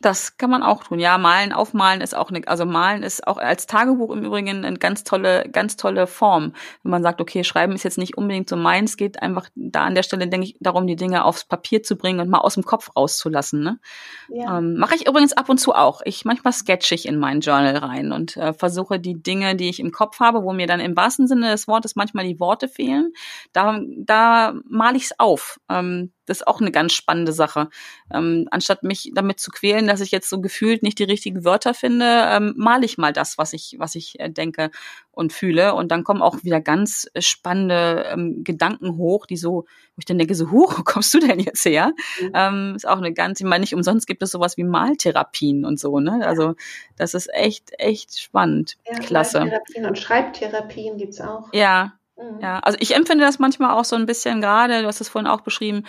Das 0.01 0.37
kann 0.37 0.49
man 0.49 0.63
auch 0.63 0.83
tun. 0.83 0.99
Ja, 0.99 1.17
malen, 1.17 1.53
aufmalen 1.53 2.01
ist 2.01 2.15
auch 2.15 2.29
eine, 2.29 2.47
also 2.47 2.65
malen 2.65 3.03
ist 3.03 3.27
auch 3.27 3.37
als 3.37 3.67
Tagebuch 3.67 4.11
im 4.11 4.23
Übrigen 4.23 4.65
eine 4.65 4.77
ganz 4.77 5.03
tolle, 5.03 5.49
ganz 5.51 5.75
tolle 5.75 6.07
Form. 6.07 6.53
Wenn 6.83 6.91
man 6.91 7.03
sagt, 7.03 7.21
okay, 7.21 7.43
schreiben 7.43 7.73
ist 7.73 7.83
jetzt 7.83 7.97
nicht 7.97 8.17
unbedingt 8.17 8.49
so 8.49 8.55
meins, 8.55 8.97
geht 8.97 9.21
einfach 9.21 9.49
da 9.55 9.85
an 9.85 9.95
der 9.95 10.03
Stelle, 10.03 10.27
denke 10.27 10.47
ich, 10.47 10.57
darum, 10.59 10.87
die 10.87 10.95
Dinge 10.95 11.25
aufs 11.25 11.45
Papier 11.45 11.83
zu 11.83 11.95
bringen 11.95 12.19
und 12.19 12.29
mal 12.29 12.39
aus 12.39 12.53
dem 12.53 12.63
Kopf 12.63 12.91
rauszulassen. 12.95 13.61
Ne? 13.61 13.79
Ja. 14.29 14.57
Ähm, 14.57 14.77
Mache 14.77 14.95
ich 14.95 15.07
übrigens 15.07 15.33
ab 15.33 15.49
und 15.49 15.57
zu 15.57 15.73
auch. 15.73 16.01
Ich 16.05 16.25
manchmal 16.25 16.53
sketch 16.53 16.91
ich 16.91 17.07
in 17.07 17.17
mein 17.17 17.41
Journal 17.41 17.77
rein 17.77 18.11
und 18.11 18.37
äh, 18.37 18.53
versuche 18.53 18.99
die 18.99 19.21
Dinge, 19.21 19.55
die 19.55 19.69
ich 19.69 19.79
im 19.79 19.91
Kopf 19.91 20.19
habe, 20.19 20.43
wo 20.43 20.53
mir 20.53 20.67
dann 20.67 20.79
im 20.79 20.95
wahrsten 20.95 21.27
Sinne 21.27 21.51
des 21.51 21.67
Wortes 21.67 21.95
manchmal 21.95 22.25
die 22.25 22.39
Worte 22.39 22.67
fehlen, 22.67 23.13
da, 23.53 23.79
da 23.97 24.53
male 24.67 24.97
ich 24.97 25.05
es 25.05 25.19
auf. 25.19 25.59
Ähm, 25.69 26.11
das 26.27 26.39
ist 26.39 26.47
auch 26.47 26.61
eine 26.61 26.71
ganz 26.71 26.93
spannende 26.93 27.31
Sache. 27.31 27.69
Ähm, 28.13 28.47
anstatt 28.51 28.83
mich 28.83 29.11
damit 29.15 29.39
zu 29.39 29.49
quälen, 29.49 29.87
dass 29.87 30.01
ich 30.01 30.11
jetzt 30.11 30.29
so 30.29 30.39
gefühlt 30.41 30.83
nicht 30.83 30.99
die 30.99 31.05
richtigen 31.05 31.43
Wörter 31.43 31.73
finde, 31.73 32.05
ähm, 32.05 32.53
male 32.57 32.85
ich 32.85 32.97
mal 32.97 33.13
das, 33.13 33.37
was 33.37 33.53
ich, 33.53 33.75
was 33.79 33.95
ich 33.95 34.19
äh, 34.19 34.29
denke 34.29 34.69
und 35.11 35.33
fühle. 35.33 35.73
Und 35.73 35.91
dann 35.91 36.03
kommen 36.03 36.21
auch 36.21 36.43
wieder 36.43 36.61
ganz 36.61 37.07
spannende 37.17 38.05
ähm, 38.11 38.43
Gedanken 38.43 38.97
hoch, 38.97 39.25
die 39.25 39.37
so, 39.37 39.63
wo 39.63 39.99
ich 39.99 40.05
dann 40.05 40.17
denke, 40.17 40.35
so, 40.35 40.51
huch, 40.51 40.77
wo 40.77 40.83
kommst 40.83 41.13
du 41.13 41.19
denn 41.19 41.39
jetzt 41.39 41.65
her? 41.65 41.93
Mhm. 42.21 42.31
Ähm, 42.33 42.73
ist 42.75 42.87
auch 42.87 42.97
eine 42.97 43.13
ganz, 43.13 43.39
ich 43.39 43.45
meine, 43.45 43.61
nicht 43.61 43.73
umsonst 43.73 44.05
gibt 44.05 44.21
es 44.21 44.31
sowas 44.31 44.57
wie 44.57 44.63
Maltherapien 44.63 45.65
und 45.65 45.79
so, 45.79 45.99
ne? 45.99 46.25
Also 46.27 46.55
das 46.97 47.13
ist 47.13 47.33
echt, 47.33 47.71
echt 47.79 48.19
spannend. 48.19 48.77
Ja, 48.85 48.99
Klasse. 48.99 49.39
Maltherapien 49.39 49.85
und 49.85 49.97
Schreibtherapien 49.97 50.97
gibt's 50.97 51.21
auch. 51.21 51.49
Ja, 51.53 51.93
Mhm. 52.17 52.39
Ja, 52.41 52.59
also 52.59 52.77
ich 52.81 52.95
empfinde 52.95 53.23
das 53.23 53.37
manchmal 53.37 53.77
auch 53.77 53.85
so 53.85 53.95
ein 53.95 54.07
bisschen 54.07 54.41
gerade, 54.41 54.81
du 54.81 54.87
hast 54.87 55.01
es 55.01 55.09
vorhin 55.09 55.29
auch 55.29 55.41
beschrieben, 55.41 55.83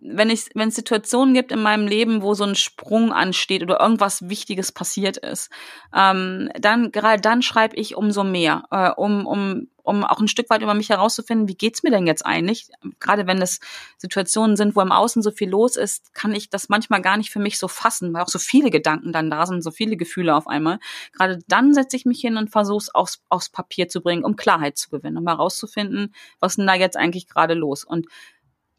wenn 0.00 0.30
ich, 0.30 0.50
wenn 0.54 0.68
es 0.68 0.76
Situationen 0.76 1.34
gibt 1.34 1.50
in 1.50 1.60
meinem 1.60 1.86
Leben, 1.86 2.22
wo 2.22 2.34
so 2.34 2.44
ein 2.44 2.54
Sprung 2.54 3.12
ansteht 3.12 3.62
oder 3.62 3.80
irgendwas 3.80 4.28
Wichtiges 4.28 4.70
passiert 4.70 5.16
ist, 5.16 5.50
ähm, 5.94 6.50
dann 6.58 6.92
gerade 6.92 7.20
dann 7.20 7.42
schreibe 7.42 7.76
ich 7.76 7.96
umso 7.96 8.22
mehr, 8.22 8.64
äh, 8.70 8.90
um, 8.90 9.26
um, 9.26 9.68
um 9.82 10.04
auch 10.04 10.20
ein 10.20 10.28
Stück 10.28 10.50
weit 10.50 10.62
über 10.62 10.74
mich 10.74 10.90
herauszufinden, 10.90 11.48
wie 11.48 11.56
geht's 11.56 11.82
mir 11.82 11.90
denn 11.90 12.06
jetzt 12.06 12.24
eigentlich? 12.24 12.68
Gerade 13.00 13.26
wenn 13.26 13.42
es 13.42 13.58
Situationen 13.96 14.56
sind, 14.56 14.76
wo 14.76 14.82
im 14.82 14.92
Außen 14.92 15.22
so 15.22 15.32
viel 15.32 15.48
los 15.48 15.76
ist, 15.76 16.14
kann 16.14 16.32
ich 16.32 16.48
das 16.48 16.68
manchmal 16.68 17.02
gar 17.02 17.16
nicht 17.16 17.30
für 17.30 17.40
mich 17.40 17.58
so 17.58 17.66
fassen, 17.66 18.12
weil 18.14 18.22
auch 18.22 18.28
so 18.28 18.38
viele 18.38 18.70
Gedanken 18.70 19.12
dann 19.12 19.30
da 19.30 19.46
sind, 19.46 19.62
so 19.62 19.72
viele 19.72 19.96
Gefühle 19.96 20.36
auf 20.36 20.46
einmal. 20.46 20.78
Gerade 21.12 21.40
dann 21.48 21.74
setze 21.74 21.96
ich 21.96 22.04
mich 22.04 22.20
hin 22.20 22.36
und 22.36 22.50
versuche 22.50 22.82
es 22.82 22.94
aufs, 22.94 23.24
aufs 23.30 23.48
Papier 23.48 23.88
zu 23.88 24.00
bringen, 24.00 24.24
um 24.24 24.36
Klarheit 24.36 24.78
zu 24.78 24.90
gewinnen, 24.90 25.16
um 25.16 25.26
herauszufinden, 25.26 26.14
was 26.38 26.56
denn 26.56 26.66
da 26.66 26.74
jetzt 26.74 26.96
eigentlich 26.96 27.26
gerade 27.26 27.54
los? 27.54 27.82
Und 27.82 28.06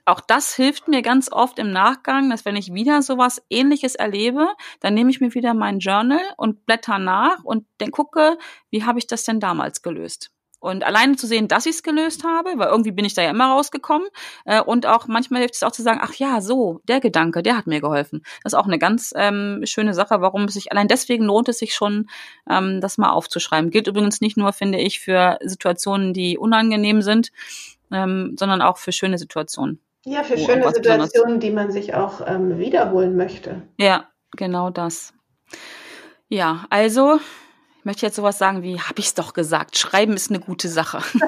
auch 0.05 0.21
das 0.21 0.55
hilft 0.55 0.87
mir 0.87 1.01
ganz 1.01 1.31
oft 1.31 1.59
im 1.59 1.71
Nachgang, 1.71 2.29
dass 2.29 2.45
wenn 2.45 2.55
ich 2.55 2.73
wieder 2.73 3.01
sowas 3.01 3.41
ähnliches 3.49 3.95
erlebe, 3.95 4.47
dann 4.79 4.93
nehme 4.93 5.11
ich 5.11 5.21
mir 5.21 5.33
wieder 5.33 5.53
mein 5.53 5.79
Journal 5.79 6.21
und 6.37 6.65
blätter 6.65 6.99
nach 6.99 7.43
und 7.43 7.65
dann 7.77 7.91
gucke, 7.91 8.37
wie 8.69 8.83
habe 8.83 8.99
ich 8.99 9.07
das 9.07 9.23
denn 9.23 9.39
damals 9.39 9.81
gelöst? 9.81 10.31
Und 10.61 10.83
alleine 10.83 11.15
zu 11.15 11.25
sehen, 11.25 11.47
dass 11.47 11.65
ich 11.65 11.75
es 11.75 11.83
gelöst 11.83 12.25
habe, 12.25 12.51
weil 12.57 12.67
irgendwie 12.67 12.91
bin 12.91 13.05
ich 13.05 13.13
da 13.13 13.21
ja 13.21 13.29
immer 13.29 13.51
rausgekommen. 13.51 14.07
Äh, 14.45 14.61
und 14.61 14.85
auch 14.85 15.07
manchmal 15.07 15.39
hilft 15.39 15.55
es 15.55 15.63
auch 15.63 15.71
zu 15.71 15.81
sagen, 15.81 15.99
ach 16.03 16.13
ja, 16.15 16.41
so, 16.41 16.81
der 16.83 16.99
Gedanke, 16.99 17.41
der 17.41 17.55
hat 17.55 17.65
mir 17.65 17.79
geholfen. 17.79 18.23
Das 18.43 18.53
ist 18.53 18.59
auch 18.59 18.65
eine 18.65 18.77
ganz 18.77 19.13
ähm, 19.15 19.61
schöne 19.63 19.93
Sache, 19.93 20.21
warum 20.21 20.43
es 20.45 20.55
sich, 20.55 20.71
allein 20.71 20.89
deswegen 20.89 21.25
lohnt 21.25 21.47
es 21.47 21.59
sich 21.59 21.73
schon, 21.73 22.09
ähm, 22.49 22.81
das 22.81 22.97
mal 22.97 23.11
aufzuschreiben. 23.11 23.71
Gilt 23.71 23.87
übrigens 23.87 24.19
nicht 24.19 24.35
nur, 24.35 24.51
finde 24.51 24.79
ich, 24.79 24.99
für 24.99 25.37
Situationen, 25.41 26.13
die 26.13 26.37
unangenehm 26.37 27.01
sind, 27.01 27.31
ähm, 27.91 28.35
sondern 28.37 28.61
auch 28.61 28.77
für 28.77 28.91
schöne 28.91 29.17
Situationen. 29.17 29.79
Ja, 30.05 30.23
für 30.23 30.37
schöne 30.37 30.71
Situationen, 30.71 31.39
die 31.39 31.51
man 31.51 31.71
sich 31.71 31.93
auch 31.93 32.25
ähm, 32.25 32.57
wiederholen 32.57 33.15
möchte. 33.15 33.63
Ja, 33.77 34.09
genau 34.35 34.69
das. 34.69 35.13
Ja, 36.29 36.65
also, 36.69 37.19
ich 37.79 37.85
möchte 37.85 38.05
jetzt 38.05 38.15
sowas 38.15 38.37
sagen 38.37 38.63
wie, 38.63 38.79
habe 38.79 38.99
ich 38.99 39.07
es 39.07 39.13
doch 39.13 39.33
gesagt, 39.33 39.77
schreiben 39.77 40.13
ist 40.13 40.29
eine 40.29 40.39
gute 40.39 40.69
Sache. 40.69 40.99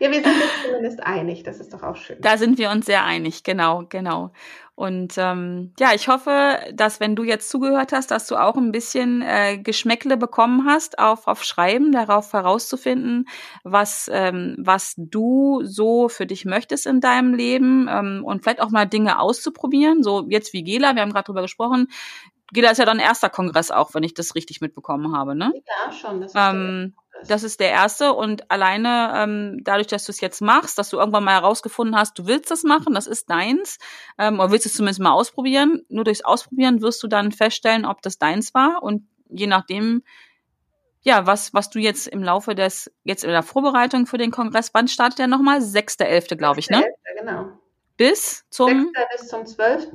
ja, 0.00 0.10
wir 0.10 0.22
sind 0.22 0.26
uns 0.26 0.64
zumindest 0.64 1.00
einig, 1.02 1.44
das 1.44 1.60
ist 1.60 1.72
doch 1.72 1.82
auch 1.82 1.96
schön. 1.96 2.20
Da 2.20 2.36
sind 2.36 2.58
wir 2.58 2.70
uns 2.70 2.86
sehr 2.86 3.04
einig, 3.04 3.42
genau, 3.42 3.84
genau. 3.88 4.32
Und 4.76 5.14
ähm, 5.16 5.72
ja, 5.80 5.94
ich 5.94 6.06
hoffe, 6.06 6.58
dass 6.74 7.00
wenn 7.00 7.16
du 7.16 7.24
jetzt 7.24 7.48
zugehört 7.48 7.92
hast, 7.92 8.10
dass 8.10 8.26
du 8.26 8.36
auch 8.36 8.56
ein 8.56 8.72
bisschen 8.72 9.22
äh, 9.22 9.56
Geschmäckle 9.56 10.18
bekommen 10.18 10.66
hast 10.68 10.98
auf, 10.98 11.26
auf 11.26 11.44
Schreiben, 11.44 11.92
darauf 11.92 12.34
herauszufinden, 12.34 13.26
was, 13.64 14.10
ähm, 14.12 14.54
was 14.58 14.92
du 14.98 15.62
so 15.64 16.10
für 16.10 16.26
dich 16.26 16.44
möchtest 16.44 16.86
in 16.86 17.00
deinem 17.00 17.32
Leben 17.32 17.88
ähm, 17.90 18.22
und 18.22 18.42
vielleicht 18.42 18.60
auch 18.60 18.68
mal 18.68 18.84
Dinge 18.84 19.18
auszuprobieren. 19.18 20.02
So 20.02 20.26
jetzt 20.28 20.52
wie 20.52 20.62
Gela, 20.62 20.94
wir 20.94 21.00
haben 21.00 21.12
gerade 21.12 21.24
drüber 21.24 21.42
gesprochen. 21.42 21.88
Gela 22.52 22.70
ist 22.70 22.78
ja 22.78 22.84
dann 22.84 22.98
erster 22.98 23.30
Kongress 23.30 23.70
auch, 23.70 23.94
wenn 23.94 24.02
ich 24.02 24.12
das 24.12 24.34
richtig 24.34 24.60
mitbekommen 24.60 25.16
habe, 25.16 25.34
ne? 25.34 25.54
Ja, 25.54 25.90
schon. 25.90 26.20
Das 26.20 26.32
ist 26.32 26.38
ähm, 26.38 26.94
das 27.26 27.42
ist 27.42 27.60
der 27.60 27.70
erste. 27.70 28.12
Und 28.12 28.50
alleine 28.50 29.12
ähm, 29.16 29.60
dadurch, 29.62 29.86
dass 29.86 30.04
du 30.04 30.12
es 30.12 30.20
jetzt 30.20 30.40
machst, 30.40 30.78
dass 30.78 30.90
du 30.90 30.98
irgendwann 30.98 31.24
mal 31.24 31.34
herausgefunden 31.34 31.96
hast, 31.96 32.18
du 32.18 32.26
willst 32.26 32.50
das 32.50 32.62
machen, 32.62 32.94
das 32.94 33.06
ist 33.06 33.30
deins, 33.30 33.78
ähm, 34.18 34.40
oder 34.40 34.50
willst 34.50 34.66
es 34.66 34.74
zumindest 34.74 35.00
mal 35.00 35.12
ausprobieren. 35.12 35.84
Nur 35.88 36.04
durchs 36.04 36.24
Ausprobieren 36.24 36.82
wirst 36.82 37.02
du 37.02 37.08
dann 37.08 37.32
feststellen, 37.32 37.84
ob 37.84 38.02
das 38.02 38.18
deins 38.18 38.54
war. 38.54 38.82
Und 38.82 39.06
je 39.28 39.46
nachdem, 39.46 40.02
ja, 41.02 41.26
was, 41.26 41.54
was 41.54 41.70
du 41.70 41.78
jetzt 41.78 42.08
im 42.08 42.22
Laufe 42.22 42.54
des, 42.54 42.90
jetzt 43.04 43.24
in 43.24 43.30
der 43.30 43.42
Vorbereitung 43.42 44.06
für 44.06 44.18
den 44.18 44.30
Kongress, 44.30 44.70
wann 44.72 44.88
startet 44.88 45.20
der 45.20 45.26
nochmal? 45.28 45.60
6.11., 45.60 46.36
glaube 46.36 46.60
ich, 46.60 46.68
ne? 46.68 46.78
6. 46.78 47.20
genau. 47.20 47.48
Bis 47.96 48.44
zum? 48.50 48.92
6. 48.94 49.08
bis 49.16 49.28
zum 49.28 49.46
12. 49.46 49.88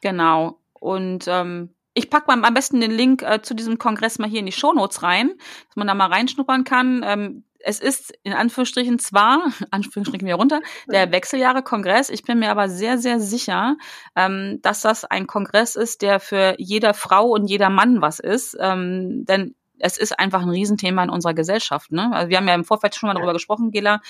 Genau. 0.00 0.58
Und 0.74 1.26
ähm, 1.26 1.74
ich 1.98 2.10
packe 2.10 2.28
mal 2.28 2.46
am 2.46 2.54
besten 2.54 2.80
den 2.80 2.92
Link 2.92 3.22
äh, 3.22 3.42
zu 3.42 3.54
diesem 3.54 3.76
Kongress 3.78 4.20
mal 4.20 4.28
hier 4.28 4.38
in 4.38 4.46
die 4.46 4.52
Shownotes 4.52 5.02
rein, 5.02 5.32
dass 5.66 5.76
man 5.76 5.88
da 5.88 5.94
mal 5.94 6.06
reinschnuppern 6.06 6.62
kann. 6.62 7.02
Ähm, 7.04 7.44
es 7.58 7.80
ist 7.80 8.16
in 8.22 8.32
Anführungsstrichen 8.32 9.00
zwar, 9.00 9.42
Anführungsstrichen 9.72 10.24
wieder 10.24 10.36
runter, 10.36 10.60
der 10.86 11.10
Wechseljahre-Kongress. 11.10 12.10
Ich 12.10 12.22
bin 12.22 12.38
mir 12.38 12.52
aber 12.52 12.68
sehr, 12.68 12.98
sehr 12.98 13.18
sicher, 13.18 13.76
ähm, 14.14 14.60
dass 14.62 14.80
das 14.80 15.04
ein 15.04 15.26
Kongress 15.26 15.74
ist, 15.74 16.02
der 16.02 16.20
für 16.20 16.54
jeder 16.58 16.94
Frau 16.94 17.26
und 17.30 17.46
jeder 17.46 17.68
Mann 17.68 18.00
was 18.00 18.20
ist. 18.20 18.56
Ähm, 18.60 19.24
denn 19.24 19.56
es 19.80 19.98
ist 19.98 20.16
einfach 20.18 20.42
ein 20.42 20.50
Riesenthema 20.50 21.02
in 21.02 21.10
unserer 21.10 21.34
Gesellschaft. 21.34 21.90
Ne? 21.90 22.10
Also 22.12 22.30
wir 22.30 22.36
haben 22.36 22.48
ja 22.48 22.54
im 22.54 22.64
Vorfeld 22.64 22.94
schon 22.94 23.08
mal 23.08 23.14
darüber 23.14 23.32
gesprochen, 23.32 23.72
Gela, 23.72 24.00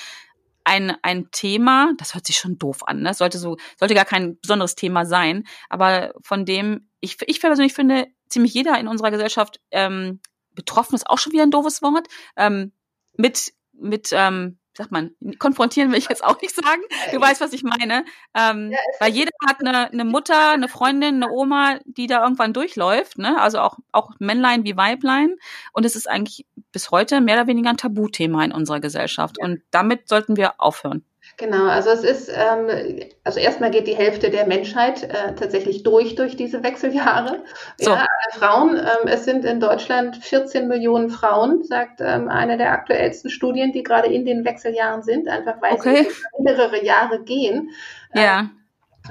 ein, 0.65 0.95
ein 1.01 1.31
Thema, 1.31 1.93
das 1.97 2.15
hört 2.15 2.27
sich 2.27 2.37
schon 2.37 2.59
doof 2.59 2.87
an, 2.87 3.01
ne? 3.01 3.15
sollte 3.15 3.39
so, 3.39 3.57
sollte 3.79 3.95
gar 3.95 4.05
kein 4.05 4.39
besonderes 4.39 4.75
Thema 4.75 5.07
sein, 5.07 5.45
aber 5.71 6.13
von 6.21 6.45
dem 6.45 6.88
ich, 7.01 7.17
ich 7.27 7.41
persönlich 7.41 7.75
finde, 7.75 8.07
ziemlich 8.29 8.55
jeder 8.55 8.79
in 8.79 8.89
unserer 8.89 9.11
Gesellschaft 9.11 9.61
ähm, 9.71 10.21
betroffen 10.55 10.95
ist 10.95 11.09
auch 11.09 11.19
schon 11.19 11.33
wieder 11.33 11.45
ein 11.45 11.51
doofes 11.51 11.83
Wort, 11.83 12.09
ähm, 12.37 12.73
mit, 13.17 13.53
mit 13.73 14.11
ähm, 14.13 14.59
sagt 14.79 14.93
man, 14.93 15.11
konfrontieren 15.39 15.91
will 15.91 15.99
ich 15.99 16.09
jetzt 16.09 16.25
auch 16.25 16.41
nicht 16.41 16.55
sagen. 16.55 16.81
Du 17.13 17.21
weißt, 17.21 17.41
was 17.41 17.53
ich 17.53 17.65
meine. 17.65 18.05
Ähm, 18.35 18.71
ja, 18.71 18.79
weil 19.01 19.13
jeder 19.13 19.33
hat 19.47 19.61
eine, 19.61 19.91
eine 19.91 20.05
Mutter, 20.05 20.53
eine 20.53 20.69
Freundin, 20.69 21.17
eine 21.17 21.31
Oma, 21.31 21.81
die 21.85 22.07
da 22.07 22.23
irgendwann 22.23 22.53
durchläuft, 22.53 23.19
ne? 23.19 23.41
Also 23.41 23.59
auch, 23.59 23.79
auch 23.93 24.13
Männlein 24.21 24.65
wie 24.65 24.77
Weiblein. 24.77 25.35
Und 25.73 25.85
es 25.85 25.97
ist 25.97 26.09
eigentlich 26.09 26.47
bis 26.73 26.91
heute 26.91 27.21
mehr 27.21 27.35
oder 27.35 27.49
weniger 27.49 27.71
ein 27.71 27.77
Tabuthema 27.77 28.45
in 28.45 28.53
unserer 28.53 28.81
Gesellschaft. 28.81 29.37
Ja. 29.39 29.47
Und 29.47 29.63
damit 29.73 30.09
sollten 30.09 30.37
wir 30.37 30.61
aufhören. 30.61 31.05
Genau, 31.37 31.67
also 31.67 31.91
es 31.91 32.03
ist, 32.03 32.29
ähm, 32.29 33.01
also 33.23 33.39
erstmal 33.39 33.71
geht 33.71 33.87
die 33.87 33.95
Hälfte 33.95 34.31
der 34.31 34.47
Menschheit 34.47 35.05
äh, 35.05 35.35
tatsächlich 35.37 35.85
durch 35.85 36.17
durch 36.17 36.37
diese 36.37 36.63
Wechseljahre. 36.63 37.45
So. 37.81 37.91
Ja, 37.91 38.07
Frauen, 38.33 38.77
ähm, 38.77 39.07
es 39.09 39.25
sind 39.25 39.45
in 39.45 39.61
Deutschland 39.61 40.17
14 40.17 40.67
Millionen 40.67 41.11
Frauen, 41.11 41.63
sagt 41.63 42.01
ähm, 42.01 42.29
eine 42.29 42.57
der 42.57 42.73
aktuellsten 42.73 43.31
Studien, 43.31 43.73
die 43.73 43.85
gerade 43.85 44.09
in 44.09 44.25
den 44.25 44.45
Wechseljahren 44.45 45.03
sind, 45.03 45.29
einfach 45.29 45.63
weil 45.63 45.75
okay. 45.75 46.09
sie 46.09 46.43
mehrere 46.43 46.85
Jahre 46.85 47.23
gehen. 47.23 47.71
Ja. 48.15 48.41
Ähm, 48.41 48.51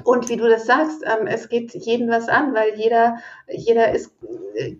und 0.04 0.28
wie 0.28 0.36
du 0.36 0.48
das 0.48 0.66
sagst, 0.66 1.02
ähm, 1.04 1.26
es 1.26 1.48
geht 1.48 1.74
jeden 1.74 2.10
was 2.10 2.28
an, 2.28 2.54
weil 2.54 2.74
jeder, 2.76 3.18
jeder 3.48 3.92
ist, 3.92 4.12
äh, 4.22 4.26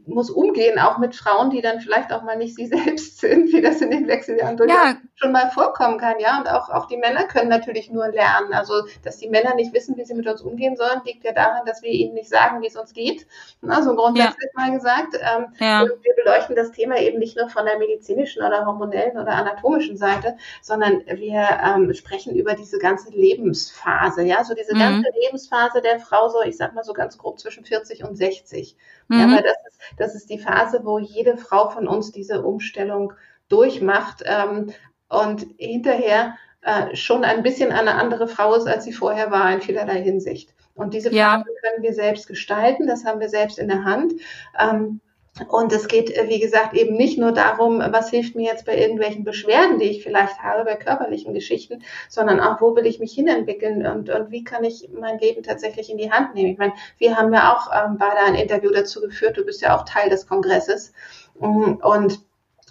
muss 0.06 0.30
umgehen, 0.30 0.78
auch 0.78 0.98
mit 0.98 1.14
Frauen, 1.14 1.50
die 1.50 1.60
dann 1.60 1.80
vielleicht 1.80 2.12
auch 2.12 2.22
mal 2.22 2.36
nicht 2.36 2.56
sie 2.56 2.66
selbst 2.66 3.20
sind, 3.20 3.52
wie 3.52 3.60
das 3.60 3.80
in 3.80 3.90
den 3.90 4.08
Wechseljahren 4.08 4.56
durchaus 4.56 4.76
ja. 4.76 4.96
schon 5.14 5.32
mal 5.32 5.50
vorkommen 5.50 5.98
kann, 5.98 6.16
ja. 6.18 6.38
Und 6.38 6.48
auch, 6.48 6.68
auch 6.68 6.86
die 6.86 6.96
Männer 6.96 7.24
können 7.24 7.48
natürlich 7.48 7.90
nur 7.90 8.08
lernen. 8.08 8.52
Also, 8.52 8.86
dass 9.02 9.18
die 9.18 9.28
Männer 9.28 9.54
nicht 9.54 9.72
wissen, 9.72 9.96
wie 9.96 10.04
sie 10.04 10.14
mit 10.14 10.26
uns 10.26 10.42
umgehen 10.42 10.76
sollen, 10.76 11.00
liegt 11.04 11.24
ja 11.24 11.32
daran, 11.32 11.64
dass 11.66 11.82
wir 11.82 11.90
ihnen 11.90 12.14
nicht 12.14 12.28
sagen, 12.28 12.62
wie 12.62 12.66
es 12.66 12.76
uns 12.76 12.92
geht. 12.92 13.26
Also 13.66 13.94
grundsätzlich 13.94 14.50
ja. 14.56 14.60
mal 14.66 14.72
gesagt. 14.72 15.14
Ähm, 15.14 15.46
ja. 15.58 15.84
wir 15.84 16.14
beleuchten 16.16 16.56
das 16.56 16.72
Thema 16.72 16.98
eben 16.98 17.18
nicht 17.18 17.36
nur 17.36 17.48
von 17.48 17.64
der 17.64 17.78
medizinischen 17.78 18.42
oder 18.42 18.66
hormonellen 18.66 19.16
oder 19.18 19.32
anatomischen 19.32 19.96
Seite, 19.96 20.36
sondern 20.62 21.02
wir 21.06 21.48
ähm, 21.64 21.92
sprechen 21.94 22.34
über 22.34 22.54
diese 22.54 22.78
ganze 22.78 23.10
Lebensphase, 23.10 24.22
ja, 24.22 24.44
so 24.44 24.54
diese 24.54 24.74
mhm. 24.74 24.78
ganze 24.78 25.10
Lebensphase 25.22 25.82
der 25.82 26.00
Frau, 26.00 26.28
so 26.28 26.42
ich 26.42 26.56
sag 26.56 26.74
mal 26.74 26.84
so 26.84 26.92
ganz 26.92 27.18
grob 27.18 27.38
zwischen 27.38 27.64
40 27.64 28.04
und 28.04 28.16
60. 28.16 28.76
Mhm. 29.08 29.18
Ja, 29.18 29.26
weil 29.36 29.42
das 29.42 29.67
ist, 29.68 29.80
das 29.96 30.14
ist 30.14 30.30
die 30.30 30.38
Phase, 30.38 30.80
wo 30.84 30.98
jede 30.98 31.36
Frau 31.36 31.68
von 31.70 31.86
uns 31.86 32.12
diese 32.12 32.42
Umstellung 32.42 33.12
durchmacht 33.48 34.22
ähm, 34.24 34.72
und 35.08 35.46
hinterher 35.58 36.36
äh, 36.62 36.94
schon 36.96 37.24
ein 37.24 37.42
bisschen 37.42 37.72
eine 37.72 37.94
andere 37.94 38.28
Frau 38.28 38.54
ist, 38.54 38.66
als 38.66 38.84
sie 38.84 38.92
vorher 38.92 39.30
war 39.30 39.52
in 39.52 39.60
vielerlei 39.60 40.02
Hinsicht. 40.02 40.54
Und 40.74 40.94
diese 40.94 41.10
Phase 41.10 41.16
ja. 41.16 41.42
können 41.62 41.82
wir 41.82 41.94
selbst 41.94 42.26
gestalten, 42.28 42.86
das 42.86 43.04
haben 43.04 43.20
wir 43.20 43.28
selbst 43.28 43.58
in 43.58 43.68
der 43.68 43.84
Hand. 43.84 44.12
Ähm, 44.58 45.00
und 45.48 45.72
es 45.72 45.88
geht, 45.88 46.10
äh, 46.10 46.28
wie 46.28 46.40
gesagt, 46.40 46.74
eben 46.74 46.96
nicht 46.96 47.18
nur 47.18 47.32
darum, 47.32 47.78
was 47.78 48.10
hilft 48.10 48.34
mir 48.34 48.46
jetzt 48.46 48.66
bei 48.66 48.76
irgendwelchen 48.76 49.24
Beschwerden, 49.24 49.78
die 49.78 49.86
ich 49.86 50.02
vielleicht 50.02 50.42
habe, 50.42 50.64
bei 50.64 50.74
körperlichen 50.74 51.34
Geschichten, 51.34 51.82
sondern 52.08 52.40
auch, 52.40 52.60
wo 52.60 52.74
will 52.74 52.86
ich 52.86 52.98
mich 52.98 53.12
hinentwickeln 53.12 53.86
und, 53.86 54.10
und 54.10 54.30
wie 54.30 54.44
kann 54.44 54.64
ich 54.64 54.88
mein 54.92 55.18
Leben 55.18 55.42
tatsächlich 55.42 55.90
in 55.90 55.98
die 55.98 56.10
Hand 56.10 56.34
nehmen. 56.34 56.50
Ich 56.50 56.58
meine, 56.58 56.72
wir 56.98 57.16
haben 57.16 57.32
ja 57.32 57.54
auch 57.54 57.70
ähm, 57.72 57.96
beide 57.98 58.18
ein 58.26 58.34
Interview 58.34 58.70
dazu 58.70 59.00
geführt, 59.00 59.36
du 59.36 59.44
bist 59.44 59.62
ja 59.62 59.76
auch 59.78 59.84
Teil 59.84 60.10
des 60.10 60.26
Kongresses. 60.26 60.92
Mm, 61.38 61.74
und 61.82 62.20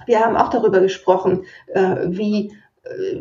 wir 0.06 0.20
haben 0.20 0.36
auch 0.36 0.50
darüber 0.50 0.80
gesprochen, 0.80 1.46
äh, 1.74 1.96
wie 2.06 2.52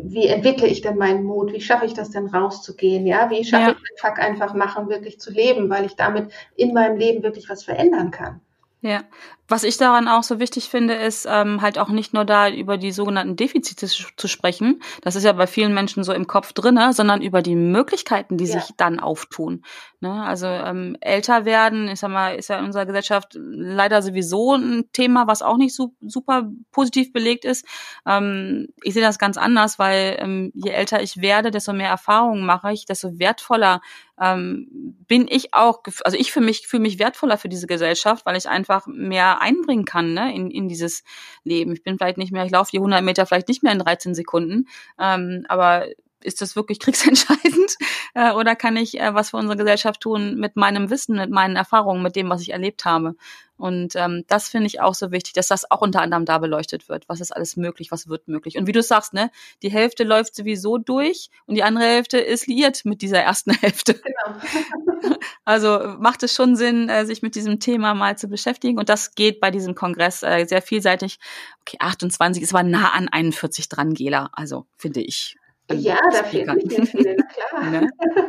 wie 0.03 0.27
entwickle 0.27 0.69
ich 0.69 0.81
denn 0.81 0.97
meinen 0.97 1.25
Mut? 1.25 1.53
Wie 1.53 1.61
schaffe 1.61 1.87
ich 1.87 1.95
das 1.95 2.11
denn 2.11 2.27
rauszugehen? 2.27 3.07
Ja, 3.07 3.31
wie 3.31 3.45
schaffe 3.45 3.63
ja. 3.65 3.71
ich 3.71 3.77
den 3.77 3.97
Fuck 3.97 4.19
einfach 4.19 4.55
machen, 4.55 4.89
wirklich 4.89 5.21
zu 5.21 5.33
leben, 5.33 5.69
weil 5.71 5.85
ich 5.85 5.97
damit 5.97 6.33
in 6.55 6.73
meinem 6.73 6.97
Leben 6.97 7.23
wirklich 7.23 7.49
was 7.49 7.65
verändern 7.65 8.11
kann? 8.11 8.41
Ja, 8.83 9.05
was 9.49 9.65
ich 9.65 9.79
daran 9.79 10.07
auch 10.07 10.23
so 10.23 10.39
wichtig 10.39 10.69
finde, 10.69 10.95
ist 10.95 11.27
ähm, 11.29 11.63
halt 11.63 11.79
auch 11.79 11.89
nicht 11.89 12.13
nur 12.13 12.25
da 12.25 12.51
über 12.51 12.77
die 12.77 12.93
sogenannten 12.93 13.37
Defizite 13.37 13.87
zu 13.87 14.29
sprechen. 14.29 14.83
Das 15.03 15.17
ist 15.17 15.25
ja 15.25 15.33
bei 15.33 15.47
vielen 15.47 15.73
Menschen 15.73 16.05
so 16.05 16.13
im 16.13 16.27
Kopf 16.27 16.53
drinne, 16.53 16.93
sondern 16.93 17.23
über 17.23 17.43
die 17.43 17.55
Möglichkeiten, 17.55 18.37
die 18.37 18.45
ja. 18.45 18.61
sich 18.61 18.77
dann 18.77 19.01
auftun. 19.01 19.65
Ne? 20.01 20.23
Also 20.23 20.47
ähm, 20.47 20.97
älter 21.01 21.45
werden, 21.45 21.89
ich 21.89 22.01
sag 22.01 22.11
mal, 22.11 22.35
ist 22.35 22.49
ja 22.49 22.59
in 22.59 22.67
unserer 22.67 22.87
Gesellschaft 22.87 23.33
leider 23.35 24.03
sowieso 24.03 24.55
ein 24.55 24.91
Thema, 24.93 25.27
was 25.27 25.43
auch 25.43 25.57
nicht 25.57 25.75
so, 25.75 25.95
super 26.01 26.51
positiv 26.71 27.13
belegt 27.13 27.45
ist. 27.45 27.65
Ähm, 28.05 28.69
ich 28.83 28.95
sehe 28.95 29.03
das 29.03 29.19
ganz 29.19 29.39
anders, 29.39 29.79
weil 29.79 30.17
ähm, 30.19 30.53
je 30.55 30.71
älter 30.71 31.03
ich 31.03 31.21
werde, 31.23 31.51
desto 31.51 31.73
mehr 31.73 31.89
Erfahrungen 31.89 32.45
mache 32.45 32.73
ich, 32.73 32.85
desto 32.85 33.19
wertvoller 33.19 33.81
ähm, 34.21 34.97
bin 35.07 35.27
ich 35.29 35.53
auch, 35.55 35.83
also 36.05 36.17
ich 36.17 36.33
für 36.33 36.41
mich 36.41 36.67
fühle 36.67 36.83
mich 36.83 36.99
wertvoller 36.99 37.39
für 37.39 37.49
diese 37.49 37.67
Gesellschaft, 37.67 38.25
weil 38.27 38.37
ich 38.37 38.49
einfach 38.49 38.87
mehr 38.87 39.41
einbringen 39.41 39.85
kann 39.85 40.15
ne, 40.15 40.35
in, 40.35 40.51
in 40.51 40.69
dieses 40.69 41.05
Leben. 41.45 41.73
Ich 41.73 41.83
bin 41.83 41.99
vielleicht 41.99 42.19
nicht 42.19 42.33
mehr, 42.33 42.45
ich 42.45 42.53
laufe 42.53 42.71
die 42.71 42.79
100 42.79 43.03
Meter 43.03 43.27
vielleicht 43.27 43.49
nicht 43.49 43.63
mehr 43.63 43.73
in 43.73 43.79
13 43.79 44.15
Sekunden, 44.15 44.69
ähm, 44.99 45.45
aber 45.49 45.87
ist 46.23 46.41
das 46.41 46.57
wirklich 46.57 46.81
kriegsentscheidend 46.81 47.77
äh, 48.15 48.33
oder 48.33 48.57
kann 48.57 48.77
ich 48.77 49.01
äh, 49.01 49.15
was 49.15 49.31
für 49.31 49.37
unsere 49.37 49.57
Gesellschaft 49.57 50.01
tun 50.01 50.37
mit 50.37 50.57
meinem 50.57 50.91
Wissen, 50.91 51.17
mit 51.17 51.31
meinen 51.31 51.57
Erfahrungen, 51.57 52.03
mit 52.03 52.17
dem, 52.17 52.29
was 52.29 52.43
ich 52.43 52.53
erlebt 52.53 52.85
habe? 52.85 53.15
Und 53.59 53.97
ähm, 53.97 54.25
das 54.29 54.49
finde 54.49 54.67
ich 54.67 54.81
auch 54.81 54.95
so 54.95 55.11
wichtig, 55.11 55.33
dass 55.33 55.49
das 55.49 55.71
auch 55.71 55.81
unter 55.81 56.03
anderem 56.03 56.27
da 56.27 56.39
beleuchtet 56.39 56.89
wird. 56.89 57.09
Was 57.09 57.21
ist 57.21 57.35
alles 57.35 57.57
möglich, 57.57 57.91
was 57.91 58.09
wird 58.09 58.29
möglich? 58.29 58.59
Und 58.59 58.67
wie 58.67 58.73
du 58.73 58.83
sagst, 58.83 59.15
ne, 59.15 59.31
die 59.63 59.71
Hälfte 59.71 60.05
läuft 60.05 60.35
sowieso 60.35 60.77
durch 60.77 61.31
und 61.47 61.55
die 61.55 61.63
andere 61.63 61.85
Hälfte 61.85 62.19
ist 62.19 62.47
liiert 62.47 62.85
mit 62.85 63.01
dieser 63.01 63.21
ersten 63.21 63.51
Hälfte. 63.61 63.95
Genau. 63.95 65.17
also 65.45 65.97
macht 65.99 66.23
es 66.23 66.35
schon 66.35 66.55
Sinn, 66.57 66.89
äh, 66.89 67.07
sich 67.07 67.23
mit 67.23 67.35
diesem 67.35 67.59
Thema 67.59 67.95
mal 67.95 68.19
zu 68.19 68.29
beschäftigen. 68.29 68.79
Und 68.79 68.91
das 68.91 69.15
geht 69.15 69.41
bei 69.41 69.51
diesem 69.51 69.75
Kongress 69.75 70.23
äh, 70.23 70.45
sehr 70.47 70.61
vielseitig. 70.61 71.19
Okay, 71.63 71.79
28 71.81 72.43
ist 72.43 72.55
aber 72.55 72.63
nah 72.63 72.91
an 72.91 73.09
41 73.09 73.69
dran, 73.71 73.95
Gela. 73.95 74.29
Also 74.33 74.67
finde 74.77 75.01
ich. 75.01 75.37
Ja, 75.73 75.99
da 76.13 76.23
fehlt 76.23 76.53
nicht 76.55 76.89
viel, 76.91 77.17
klar. 77.17 77.71
Ne? 77.71 77.89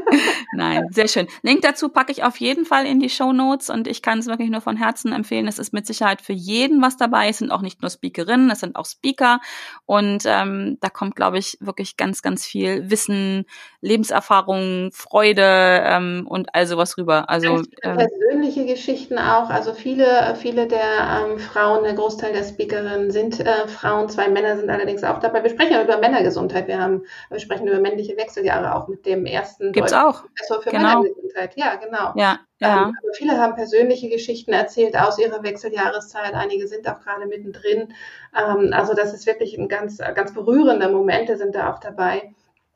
Nein, 0.54 0.88
sehr 0.92 1.08
schön. 1.08 1.28
Link 1.44 1.62
dazu 1.62 1.90
packe 1.90 2.12
ich 2.12 2.24
auf 2.24 2.38
jeden 2.38 2.66
Fall 2.66 2.86
in 2.86 3.00
die 3.00 3.10
Show 3.10 3.32
Notes 3.32 3.70
und 3.70 3.88
ich 3.88 4.02
kann 4.02 4.20
es 4.20 4.28
wirklich 4.28 4.50
nur 4.50 4.62
von 4.62 4.76
Herzen 4.76 5.14
empfehlen. 5.14 5.48
Es 5.48 5.60
ist 5.60 5.72
mit 5.72 5.86
Sicherheit 5.86 6.22
für 6.22 6.34
jeden 6.34 6.82
was 6.82 6.98
dabei. 6.98 7.30
Es 7.30 7.38
sind 7.38 7.52
auch 7.52 7.62
nicht 7.62 7.82
nur 7.82 7.92
Speakerinnen, 7.92 8.50
es 8.50 8.62
sind 8.62 8.76
auch 8.76 8.86
Speaker 8.86 9.40
und 9.86 10.24
ähm, 10.26 10.78
da 10.82 10.90
kommt, 10.90 11.16
glaube 11.16 11.38
ich, 11.38 11.58
wirklich 11.60 11.96
ganz, 11.96 12.22
ganz 12.22 12.46
viel 12.46 12.90
Wissen, 12.90 13.46
Lebenserfahrung, 13.82 14.90
Freude 14.92 15.84
ähm, 15.86 16.26
und 16.28 16.56
all 16.56 16.66
sowas 16.66 16.98
rüber. 16.98 17.30
Also 17.30 17.62
ähm, 17.84 17.98
persönliche 17.98 18.66
Geschichten 18.66 19.20
auch. 19.20 19.50
Also 19.50 19.74
viele, 19.74 20.36
viele 20.40 20.68
der 20.68 21.26
ähm, 21.30 21.40
Frauen, 21.40 21.84
der 21.84 21.94
Großteil 21.94 22.34
der 22.34 22.44
Speakerinnen 22.44 23.12
sind 23.12 23.40
äh, 23.40 23.68
Frauen. 23.68 24.10
Zwei 24.10 24.28
Männer 24.28 24.58
sind 24.58 24.70
allerdings 24.70 25.04
auch 25.04 25.20
dabei. 25.20 25.44
Wir 25.44 25.52
sprechen 25.52 25.74
ja 25.74 25.84
über 25.84 26.00
Männergesundheit. 26.00 26.68
Wir 26.68 26.80
haben 26.80 27.04
wir 27.30 27.40
sprechen 27.40 27.68
über 27.68 27.80
männliche 27.80 28.18
Wechseljahre 28.18 28.76
auch 28.76 28.88
mit 28.88 29.06
dem 29.06 29.26
ersten 29.26 29.72
Gibt's 29.72 29.94
auch. 29.94 30.24
Professor 30.24 30.62
für 30.62 30.70
genau. 30.72 31.02
Männergesundheit. 31.02 31.54
Ja, 31.56 31.76
genau. 31.76 32.14
Ja, 32.16 32.40
ja. 32.60 32.88
Ähm, 32.88 32.96
viele 33.14 33.38
haben 33.38 33.56
persönliche 33.56 34.10
Geschichten 34.10 34.54
erzählt 34.54 34.98
aus 34.98 35.20
ihrer 35.20 35.44
Wechseljahreszeit. 35.44 36.34
Einige 36.34 36.68
sind 36.68 36.88
auch 36.88 37.00
gerade 37.00 37.26
mittendrin. 37.26 37.94
Ähm, 38.36 38.72
also 38.74 38.94
das 38.94 39.14
ist 39.14 39.26
wirklich 39.26 39.58
ein 39.58 39.68
ganz, 39.68 39.98
ganz 39.98 40.34
berührender 40.34 40.90
Momente 40.90 41.38
sind 41.38 41.56
da 41.56 41.74
auch 41.74 41.80
dabei. 41.80 42.34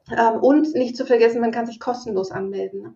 Ähm, 0.10 0.38
und 0.42 0.74
nicht 0.74 0.98
zu 0.98 1.06
vergessen, 1.06 1.42
man 1.42 1.52
kann 1.52 1.66
sich 1.66 1.80
kostenlos 1.80 2.32
anmelden. 2.32 2.82
Ne? 2.82 2.94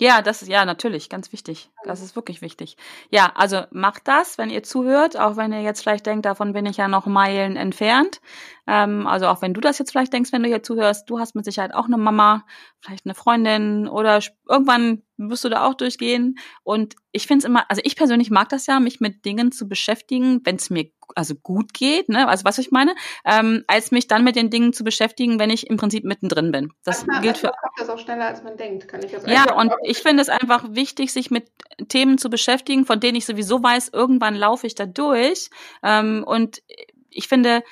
Ja, 0.00 0.22
das 0.22 0.42
ist 0.42 0.48
ja 0.48 0.64
natürlich 0.64 1.08
ganz 1.08 1.32
wichtig. 1.32 1.70
Das 1.84 2.02
ist 2.02 2.16
wirklich 2.16 2.42
wichtig. 2.42 2.76
Ja, 3.10 3.32
also 3.36 3.62
macht 3.70 4.08
das, 4.08 4.38
wenn 4.38 4.50
ihr 4.50 4.64
zuhört, 4.64 5.16
auch 5.16 5.36
wenn 5.36 5.52
ihr 5.52 5.62
jetzt 5.62 5.82
vielleicht 5.82 6.06
denkt, 6.06 6.26
davon 6.26 6.52
bin 6.52 6.66
ich 6.66 6.78
ja 6.78 6.88
noch 6.88 7.06
Meilen 7.06 7.56
entfernt. 7.56 8.20
Ähm, 8.66 9.06
also 9.06 9.26
auch 9.26 9.42
wenn 9.42 9.54
du 9.54 9.60
das 9.60 9.78
jetzt 9.78 9.90
vielleicht 9.90 10.12
denkst, 10.12 10.32
wenn 10.32 10.42
du 10.42 10.48
hier 10.48 10.62
zuhörst, 10.62 11.08
du 11.08 11.18
hast 11.18 11.34
mit 11.34 11.44
Sicherheit 11.44 11.74
auch 11.74 11.86
eine 11.86 11.98
Mama, 11.98 12.44
vielleicht 12.80 13.06
eine 13.06 13.14
Freundin 13.14 13.88
oder 13.88 14.20
irgendwann 14.48 15.02
wirst 15.16 15.44
du 15.44 15.48
da 15.48 15.66
auch 15.66 15.74
durchgehen. 15.74 16.36
Und 16.62 16.96
ich 17.12 17.26
finde 17.26 17.38
es 17.38 17.44
immer, 17.44 17.70
also 17.70 17.80
ich 17.84 17.96
persönlich 17.96 18.30
mag 18.30 18.48
das 18.48 18.66
ja, 18.66 18.80
mich 18.80 19.00
mit 19.00 19.24
Dingen 19.24 19.52
zu 19.52 19.68
beschäftigen, 19.68 20.40
wenn 20.44 20.56
es 20.56 20.70
mir 20.70 20.90
also 21.14 21.34
gut 21.34 21.74
geht, 21.74 22.08
ne, 22.08 22.26
also 22.28 22.44
was 22.44 22.58
ich 22.58 22.70
meine, 22.70 22.94
ähm, 23.24 23.62
als 23.66 23.90
mich 23.90 24.08
dann 24.08 24.24
mit 24.24 24.36
den 24.36 24.50
Dingen 24.50 24.72
zu 24.72 24.84
beschäftigen, 24.84 25.38
wenn 25.38 25.50
ich 25.50 25.68
im 25.68 25.76
Prinzip 25.76 26.04
mittendrin 26.04 26.50
bin. 26.50 26.72
Das 26.84 27.06
manchmal, 27.06 27.22
gilt 27.22 27.38
für. 27.38 27.48
kommt 27.48 27.78
das 27.78 27.88
auch 27.90 27.98
schneller, 27.98 28.26
als 28.26 28.42
man 28.42 28.56
denkt, 28.56 28.88
kann 28.88 29.02
ich 29.04 29.12
das 29.12 29.26
Ja, 29.26 29.54
und 29.54 29.72
ich 29.82 29.98
finde 29.98 30.22
es 30.22 30.28
einfach 30.28 30.64
wichtig, 30.70 31.12
sich 31.12 31.30
mit 31.30 31.50
Themen 31.88 32.18
zu 32.18 32.30
beschäftigen, 32.30 32.86
von 32.86 33.00
denen 33.00 33.16
ich 33.16 33.26
sowieso 33.26 33.62
weiß, 33.62 33.90
irgendwann 33.92 34.34
laufe 34.34 34.66
ich 34.66 34.74
da 34.74 34.86
durch. 34.86 35.50
Ähm, 35.82 36.24
und 36.26 36.62
ich 37.10 37.28
finde, 37.28 37.62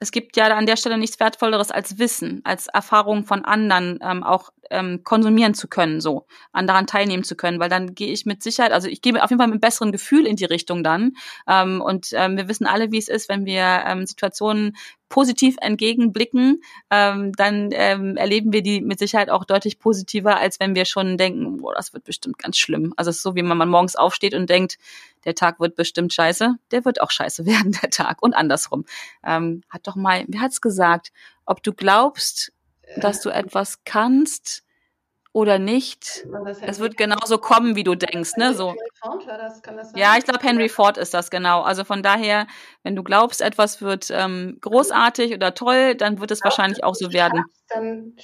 es 0.00 0.10
gibt 0.10 0.36
ja 0.36 0.46
an 0.46 0.66
der 0.66 0.76
Stelle 0.76 0.98
nichts 0.98 1.18
Wertvolleres 1.20 1.70
als 1.70 1.98
Wissen, 1.98 2.40
als 2.44 2.68
Erfahrung 2.68 3.24
von 3.24 3.44
anderen 3.44 3.98
ähm, 4.02 4.22
auch 4.22 4.50
ähm, 4.70 5.02
konsumieren 5.04 5.54
zu 5.54 5.68
können, 5.68 6.00
so 6.00 6.26
an 6.52 6.66
daran 6.66 6.86
teilnehmen 6.86 7.24
zu 7.24 7.36
können, 7.36 7.60
weil 7.60 7.68
dann 7.68 7.94
gehe 7.94 8.12
ich 8.12 8.26
mit 8.26 8.42
Sicherheit, 8.42 8.72
also 8.72 8.88
ich 8.88 9.02
gehe 9.02 9.22
auf 9.22 9.30
jeden 9.30 9.40
Fall 9.40 9.48
mit 9.48 9.54
einem 9.54 9.60
besseren 9.60 9.92
Gefühl 9.92 10.26
in 10.26 10.36
die 10.36 10.44
Richtung 10.44 10.84
dann. 10.84 11.16
Ähm, 11.48 11.80
und 11.80 12.08
ähm, 12.12 12.36
wir 12.36 12.48
wissen 12.48 12.66
alle, 12.66 12.92
wie 12.92 12.98
es 12.98 13.08
ist, 13.08 13.28
wenn 13.28 13.46
wir 13.46 13.84
ähm, 13.86 14.06
Situationen 14.06 14.76
positiv 15.08 15.56
entgegenblicken, 15.60 16.62
ähm, 16.90 17.32
dann 17.32 17.70
ähm, 17.72 18.16
erleben 18.16 18.52
wir 18.52 18.62
die 18.62 18.80
mit 18.80 18.98
Sicherheit 18.98 19.30
auch 19.30 19.44
deutlich 19.44 19.78
positiver, 19.78 20.36
als 20.38 20.60
wenn 20.60 20.74
wir 20.74 20.84
schon 20.84 21.16
denken, 21.16 21.58
boah, 21.58 21.74
das 21.74 21.92
wird 21.92 22.04
bestimmt 22.04 22.38
ganz 22.38 22.58
schlimm. 22.58 22.92
Also 22.96 23.10
es 23.10 23.16
ist 23.16 23.22
so, 23.22 23.34
wie 23.34 23.42
wenn 23.42 23.56
man 23.56 23.68
morgens 23.68 23.96
aufsteht 23.96 24.34
und 24.34 24.50
denkt, 24.50 24.78
der 25.24 25.34
Tag 25.34 25.60
wird 25.60 25.76
bestimmt 25.76 26.12
scheiße, 26.12 26.56
der 26.70 26.84
wird 26.84 27.00
auch 27.00 27.10
scheiße 27.10 27.46
werden, 27.46 27.76
der 27.82 27.90
Tag. 27.90 28.22
Und 28.22 28.34
andersrum. 28.34 28.84
Ähm, 29.24 29.62
hat 29.70 29.86
doch 29.86 29.96
mal, 29.96 30.24
wer 30.28 30.40
hat's 30.40 30.60
gesagt? 30.60 31.12
Ob 31.46 31.62
du 31.62 31.72
glaubst, 31.72 32.52
dass 32.96 33.20
du 33.20 33.30
etwas 33.30 33.84
kannst 33.84 34.64
oder 35.32 35.58
nicht. 35.58 36.26
Es 36.62 36.80
wird 36.80 36.96
genauso 36.96 37.38
kommen, 37.38 37.76
wie 37.76 37.84
du 37.84 37.94
denkst, 37.94 38.36
ne? 38.36 38.54
So. 38.54 38.74
Ja, 39.94 40.16
ich 40.16 40.24
glaube, 40.24 40.40
Henry 40.42 40.68
Ford 40.68 40.96
ist 40.98 41.14
das 41.14 41.30
genau. 41.30 41.62
Also 41.62 41.84
von 41.84 42.02
daher, 42.02 42.46
wenn 42.82 42.96
du 42.96 43.02
glaubst, 43.02 43.40
etwas 43.40 43.80
wird 43.80 44.10
ähm, 44.10 44.58
großartig 44.60 45.34
oder 45.34 45.54
toll, 45.54 45.94
dann 45.94 46.20
wird 46.20 46.30
es 46.30 46.42
wahrscheinlich 46.42 46.82
auch 46.82 46.94
so 46.94 47.12
werden. 47.12 47.44
Dann 47.68 48.16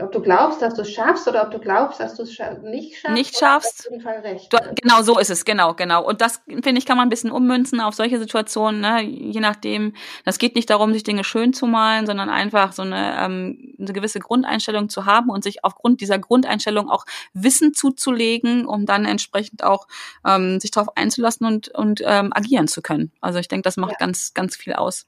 ob 0.00 0.12
du 0.12 0.20
glaubst, 0.20 0.62
dass 0.62 0.74
du 0.74 0.82
es 0.82 0.92
schaffst 0.92 1.26
oder 1.26 1.42
ob 1.42 1.50
du 1.50 1.58
glaubst, 1.58 1.98
dass 1.98 2.14
du 2.14 2.22
es 2.22 2.38
nicht 2.62 2.98
schaffst. 2.98 3.14
Nicht 3.14 3.36
schaffst. 3.36 3.86
Auf 3.86 3.90
jeden 3.90 4.02
Fall 4.02 4.20
recht. 4.20 4.52
Du, 4.52 4.58
genau, 4.80 5.02
so 5.02 5.18
ist 5.18 5.30
es, 5.30 5.44
genau, 5.44 5.74
genau. 5.74 6.04
Und 6.04 6.20
das, 6.20 6.42
finde 6.46 6.78
ich, 6.78 6.86
kann 6.86 6.96
man 6.96 7.06
ein 7.06 7.10
bisschen 7.10 7.32
ummünzen 7.32 7.80
auf 7.80 7.94
solche 7.94 8.18
Situationen, 8.20 8.80
ne? 8.80 9.02
je 9.02 9.40
nachdem. 9.40 9.94
Das 10.24 10.38
geht 10.38 10.54
nicht 10.54 10.70
darum, 10.70 10.92
sich 10.92 11.02
Dinge 11.02 11.24
schön 11.24 11.52
zu 11.52 11.66
malen, 11.66 12.06
sondern 12.06 12.28
einfach 12.28 12.72
so 12.72 12.82
eine, 12.82 13.16
ähm, 13.18 13.74
eine 13.78 13.92
gewisse 13.92 14.20
Grundeinstellung 14.20 14.88
zu 14.88 15.06
haben 15.06 15.30
und 15.30 15.42
sich 15.42 15.64
aufgrund 15.64 16.00
dieser 16.00 16.18
Grundeinstellung 16.18 16.88
auch 16.88 17.04
Wissen 17.32 17.74
zuzulegen, 17.74 18.66
um 18.66 18.86
dann 18.86 19.06
entsprechend 19.06 19.64
auch 19.64 19.88
ähm, 20.24 20.60
sich 20.60 20.70
darauf 20.70 20.96
einzulassen 20.96 21.46
und, 21.46 21.68
und 21.68 22.00
ähm, 22.04 22.32
agieren 22.32 22.68
zu 22.68 22.80
können. 22.80 23.10
Also 23.20 23.40
ich 23.40 23.48
denke, 23.48 23.62
das 23.62 23.76
macht 23.76 23.92
ja. 23.92 23.98
ganz, 23.98 24.34
ganz 24.34 24.56
viel 24.56 24.74
aus. 24.74 25.06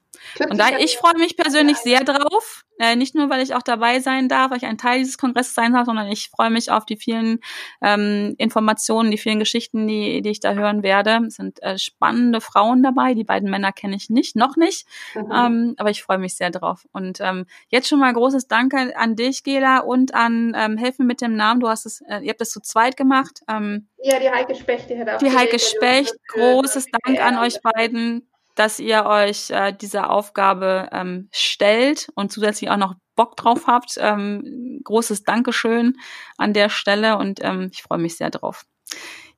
Und 0.49 0.57
da 0.57 0.77
ich 0.77 0.97
freue 0.97 1.17
mich 1.17 1.35
persönlich 1.35 1.77
sehr 1.77 2.03
drauf. 2.03 2.63
Äh, 2.81 2.95
nicht 2.95 3.13
nur, 3.13 3.29
weil 3.29 3.41
ich 3.41 3.53
auch 3.55 3.61
dabei 3.61 3.99
sein 3.99 4.29
darf, 4.29 4.51
weil 4.51 4.57
ich 4.57 4.65
ein 4.65 4.77
Teil 4.77 4.99
dieses 4.99 5.17
Kongresses 5.17 5.53
sein 5.53 5.73
darf, 5.73 5.85
sondern 5.85 6.07
ich 6.07 6.29
freue 6.29 6.49
mich 6.49 6.71
auf 6.71 6.85
die 6.85 6.95
vielen 6.95 7.41
ähm, 7.81 8.35
Informationen, 8.37 9.11
die 9.11 9.17
vielen 9.17 9.39
Geschichten, 9.39 9.85
die, 9.85 10.21
die 10.21 10.29
ich 10.29 10.39
da 10.39 10.53
hören 10.53 10.81
werde. 10.81 11.19
Es 11.27 11.35
sind 11.35 11.61
äh, 11.61 11.77
spannende 11.77 12.39
Frauen 12.39 12.81
dabei. 12.81 13.15
Die 13.15 13.25
beiden 13.25 13.49
Männer 13.49 13.73
kenne 13.73 13.97
ich 13.97 14.09
nicht, 14.09 14.37
noch 14.37 14.55
nicht. 14.55 14.87
Mhm. 15.13 15.31
Ähm, 15.33 15.75
aber 15.77 15.89
ich 15.89 16.03
freue 16.03 16.19
mich 16.19 16.37
sehr 16.37 16.51
drauf. 16.51 16.87
Und 16.93 17.19
ähm, 17.19 17.47
jetzt 17.67 17.89
schon 17.89 17.99
mal 17.99 18.13
großes 18.13 18.47
Danke 18.47 18.95
an 18.95 19.17
dich, 19.17 19.43
Gela, 19.43 19.79
und 19.79 20.13
an 20.13 20.53
ähm, 20.55 20.77
Helfen 20.77 21.05
mit 21.05 21.19
dem 21.19 21.35
Namen. 21.35 21.59
Du 21.59 21.67
hast 21.67 21.85
es, 21.85 21.99
äh, 22.07 22.19
ihr 22.21 22.29
habt 22.29 22.39
es 22.39 22.51
zu 22.51 22.61
zweit 22.61 22.95
gemacht. 22.95 23.41
Ähm, 23.49 23.89
ja, 24.01 24.19
die 24.19 24.29
Heike 24.29 24.55
Specht, 24.55 24.89
die 24.89 24.97
hat 24.97 25.09
auch. 25.09 25.17
Die 25.17 25.35
Heike 25.35 25.59
Specht, 25.59 26.13
großes 26.29 26.85
Dank 27.03 27.19
an 27.19 27.37
euch 27.39 27.61
beiden 27.61 28.28
dass 28.55 28.79
ihr 28.79 29.05
euch 29.05 29.49
äh, 29.51 29.73
dieser 29.73 30.09
Aufgabe 30.09 30.89
ähm, 30.91 31.29
stellt 31.31 32.09
und 32.15 32.31
zusätzlich 32.31 32.69
auch 32.69 32.77
noch 32.77 32.95
Bock 33.15 33.35
drauf 33.35 33.67
habt. 33.67 33.95
Ähm, 33.97 34.81
großes 34.83 35.23
Dankeschön 35.23 35.97
an 36.37 36.53
der 36.53 36.69
Stelle 36.69 37.17
und 37.17 37.39
ähm, 37.43 37.69
ich 37.71 37.83
freue 37.83 37.99
mich 37.99 38.17
sehr 38.17 38.29
drauf. 38.29 38.65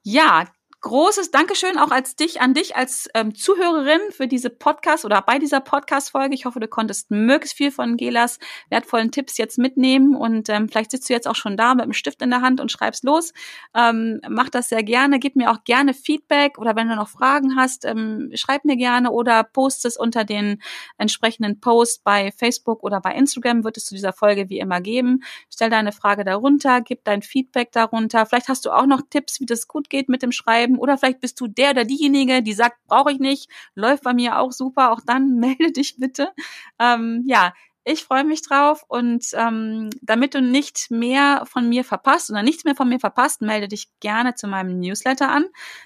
Ja, 0.03 0.45
großes 0.82 1.29
Dankeschön 1.29 1.77
auch 1.77 1.91
als 1.91 2.15
dich, 2.15 2.41
an 2.41 2.55
dich 2.55 2.75
als 2.75 3.07
ähm, 3.13 3.36
Zuhörerin 3.36 4.01
für 4.09 4.27
diese 4.27 4.49
Podcast 4.49 5.05
oder 5.05 5.21
bei 5.21 5.38
dieser 5.38 5.59
Podcast-Folge. 5.59 6.34
Ich 6.34 6.45
hoffe, 6.45 6.59
du 6.59 6.67
konntest 6.67 7.11
möglichst 7.11 7.55
viel 7.55 7.71
von 7.71 7.97
Gelas 7.97 8.39
wertvollen 8.69 9.11
Tipps 9.11 9.38
jetzt 9.38 9.59
mitnehmen 9.59 10.15
und 10.15 10.49
ähm, 10.49 10.67
vielleicht 10.69 10.91
sitzt 10.91 11.07
du 11.07 11.13
jetzt 11.13 11.27
auch 11.27 11.36
schon 11.36 11.55
da 11.55 11.75
mit 11.75 11.84
einem 11.84 11.93
Stift 11.93 12.23
in 12.23 12.32
der 12.32 12.41
Hand 12.41 12.59
und 12.59 12.71
schreibst 12.71 13.03
los. 13.03 13.32
Ähm, 13.75 14.21
mach 14.27 14.49
das 14.49 14.69
sehr 14.69 14.82
gerne. 14.82 15.19
Gib 15.19 15.36
mir 15.36 15.51
auch 15.51 15.63
gerne 15.65 15.93
Feedback 15.93 16.57
oder 16.57 16.75
wenn 16.75 16.89
du 16.89 16.95
noch 16.95 17.09
Fragen 17.09 17.55
hast, 17.55 17.86
ähm, 17.86 18.32
schreib 18.34 18.65
mir 18.65 18.75
gerne 18.75 19.11
oder 19.11 19.43
post 19.43 19.86
es 19.86 19.97
unter 19.97 20.23
den 20.23 20.61
entsprechenden 20.97 21.59
Post 21.59 22.03
bei 22.03 22.32
Facebook 22.32 22.84
oder 22.84 23.01
bei 23.01 23.13
Instagram 23.13 23.63
wird 23.63 23.77
es 23.77 23.86
zu 23.86 23.93
dieser 23.93 24.13
Folge 24.13 24.49
wie 24.49 24.57
immer 24.57 24.82
geben. 24.82 25.23
Stell 25.53 25.69
deine 25.69 25.91
Frage 25.91 26.25
darunter, 26.25 26.82
gib 26.82 27.03
dein 27.03 27.21
Feedback 27.21 27.71
darunter. 27.71 28.25
Vielleicht 28.25 28.49
hast 28.49 28.65
du 28.65 28.71
auch 28.71 28.88
noch 28.88 29.01
Tipps, 29.07 29.39
wie 29.39 29.45
das 29.45 29.67
gut 29.67 29.91
geht 29.91 30.09
mit 30.09 30.23
dem 30.23 30.32
Schreiben 30.32 30.70
oder 30.80 30.97
vielleicht 30.97 31.22
bist 31.22 31.39
du 31.39 31.47
der 31.47 31.72
oder 31.72 31.86
diejenige, 31.86 32.41
die 32.41 32.53
sagt, 32.53 32.78
brauche 32.88 33.11
ich 33.11 33.19
nicht, 33.19 33.49
läuft 33.76 34.03
bei 34.03 34.13
mir 34.13 34.39
auch 34.39 34.51
super. 34.51 34.91
Auch 34.91 35.01
dann 35.05 35.36
melde 35.39 35.72
dich 35.72 35.97
bitte. 35.97 36.32
Ähm, 36.80 37.24
ja, 37.26 37.53
ich 37.84 38.03
freue 38.03 38.24
mich 38.24 38.43
drauf 38.43 38.86
und 38.88 39.26
ähm, 39.34 39.89
damit 40.01 40.36
du 40.36 40.41
nicht 40.41 40.91
mehr 40.91 41.43
von 41.47 41.67
mir 41.67 41.84
verpasst 41.84 42.30
oder 42.30 42.43
nichts 42.43 42.63
mehr 42.63 42.76
von 42.76 42.88
mir 42.88 42.99
verpasst, 42.99 43.41
melde 43.41 43.67
dich 43.67 43.88
gerne 43.99 44.36
zu 44.36 44.47
meinem 44.47 44.80
Newsletter 44.80 45.30
an. 45.30 45.45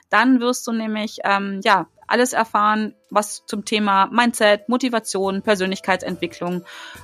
Dann 0.10 0.42
wirst 0.42 0.68
du 0.68 0.74
nämlich 0.74 1.20
ähm, 1.24 1.62
ja 1.64 1.88
alles 2.08 2.34
erfahren, 2.34 2.96
was 3.10 3.46
zum 3.46 3.64
Thema 3.64 4.08
Mindset, 4.08 4.68
Motivation, 4.68 5.42
Persönlichkeitsentwicklung, 5.42 6.64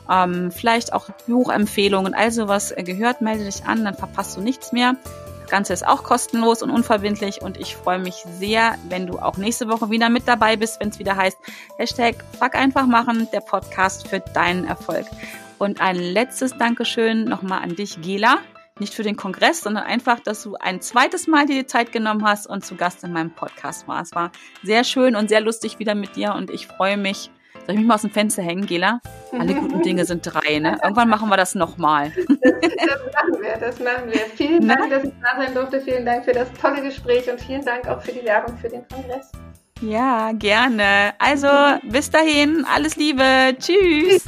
ähm, 0.10 0.52
vielleicht 0.52 0.92
auch 0.94 1.10
Buchempfehlungen, 1.26 2.14
also 2.14 2.50
was 2.50 2.76
gehört. 2.76 3.22
Melde 3.22 3.46
dich 3.46 3.64
an, 3.66 3.86
dann 3.86 3.96
verpasst 3.96 4.36
du 4.36 4.42
nichts 4.42 4.74
mehr. 4.74 4.98
Ganze 5.52 5.74
ist 5.74 5.86
auch 5.86 6.04
kostenlos 6.04 6.64
und 6.64 6.72
unverbindlich 6.72 7.42
und 7.42 7.58
ich 7.58 7.76
freue 7.76 8.00
mich 8.00 8.16
sehr, 8.40 8.76
wenn 8.88 9.06
du 9.06 9.20
auch 9.20 9.36
nächste 9.36 9.68
Woche 9.68 9.92
wieder 9.92 10.10
mit 10.10 10.26
dabei 10.26 10.56
bist, 10.56 10.80
wenn 10.80 10.90
es 10.90 10.98
wieder 10.98 11.18
heißt 11.18 11.38
Hashtag 11.78 12.16
Fuck 12.40 12.56
einfach 12.56 12.88
machen, 12.88 13.28
der 13.34 13.42
Podcast 13.42 14.08
für 14.08 14.22
deinen 14.22 14.66
Erfolg. 14.66 15.06
Und 15.60 15.82
ein 15.82 15.98
letztes 15.98 16.58
Dankeschön 16.58 17.26
nochmal 17.26 17.62
an 17.62 17.76
dich, 17.76 18.02
Gela. 18.02 18.40
Nicht 18.80 18.94
für 18.94 19.04
den 19.04 19.18
Kongress, 19.18 19.62
sondern 19.62 19.84
einfach, 19.84 20.22
dass 20.22 20.42
du 20.42 20.56
ein 20.56 20.82
zweites 20.82 21.28
Mal 21.28 21.46
dir 21.46 21.62
die 21.62 21.68
Zeit 21.68 21.92
genommen 21.92 22.26
hast 22.26 22.48
und 22.48 22.66
zu 22.66 22.76
Gast 22.76 23.04
in 23.04 23.12
meinem 23.12 23.36
Podcast 23.36 23.88
warst. 23.90 24.14
Es 24.14 24.16
war 24.16 24.32
sehr 24.64 24.86
schön 24.86 25.18
und 25.18 25.28
sehr 25.28 25.42
lustig 25.42 25.78
wieder 25.80 25.94
mit 25.94 26.16
dir 26.16 26.34
und 26.34 26.50
ich 26.50 26.66
freue 26.66 26.96
mich, 26.96 27.30
soll 27.66 27.76
ich 27.76 27.80
mich 27.80 27.88
mal 27.88 27.96
aus 27.96 28.02
dem 28.02 28.12
Fenster 28.12 28.42
hängen, 28.42 28.66
Gela? 28.66 29.02
Alle 29.32 29.54
guten 29.54 29.82
Dinge 29.82 30.06
sind 30.06 30.24
drei, 30.24 30.60
ne? 30.60 30.78
Irgendwann 30.84 31.10
machen 31.10 31.30
wir 31.30 31.38
das 31.38 31.56
nochmal. 31.56 32.12
Das, 32.16 32.28
das 32.42 33.14
machen 33.14 33.42
wir, 33.42 33.58
das 33.60 33.80
machen 33.80 34.12
wir. 34.12 34.20
Vielen 34.36 34.68
Dank, 34.68 34.90
dass 34.90 35.04
ich 35.04 35.14
da 35.22 35.42
sein 35.42 35.54
durfte. 35.54 35.82
Vielen 35.82 36.06
Dank 36.06 36.26
für 36.26 36.34
das 36.34 36.48
tolle 36.60 36.82
Gespräch 36.82 37.30
und 37.30 37.40
vielen 37.40 37.64
Dank 37.64 37.88
auch 37.88 38.02
für 38.02 38.12
die 38.12 38.26
Werbung 38.26 38.58
für 38.58 38.70
den 38.70 38.88
Kongress. 38.88 39.32
Ja, 39.82 40.32
gerne. 40.34 41.14
Also, 41.18 41.48
bis 41.90 42.10
dahin, 42.10 42.66
alles 42.72 42.96
Liebe. 42.98 43.56
Tschüss. 43.58 44.26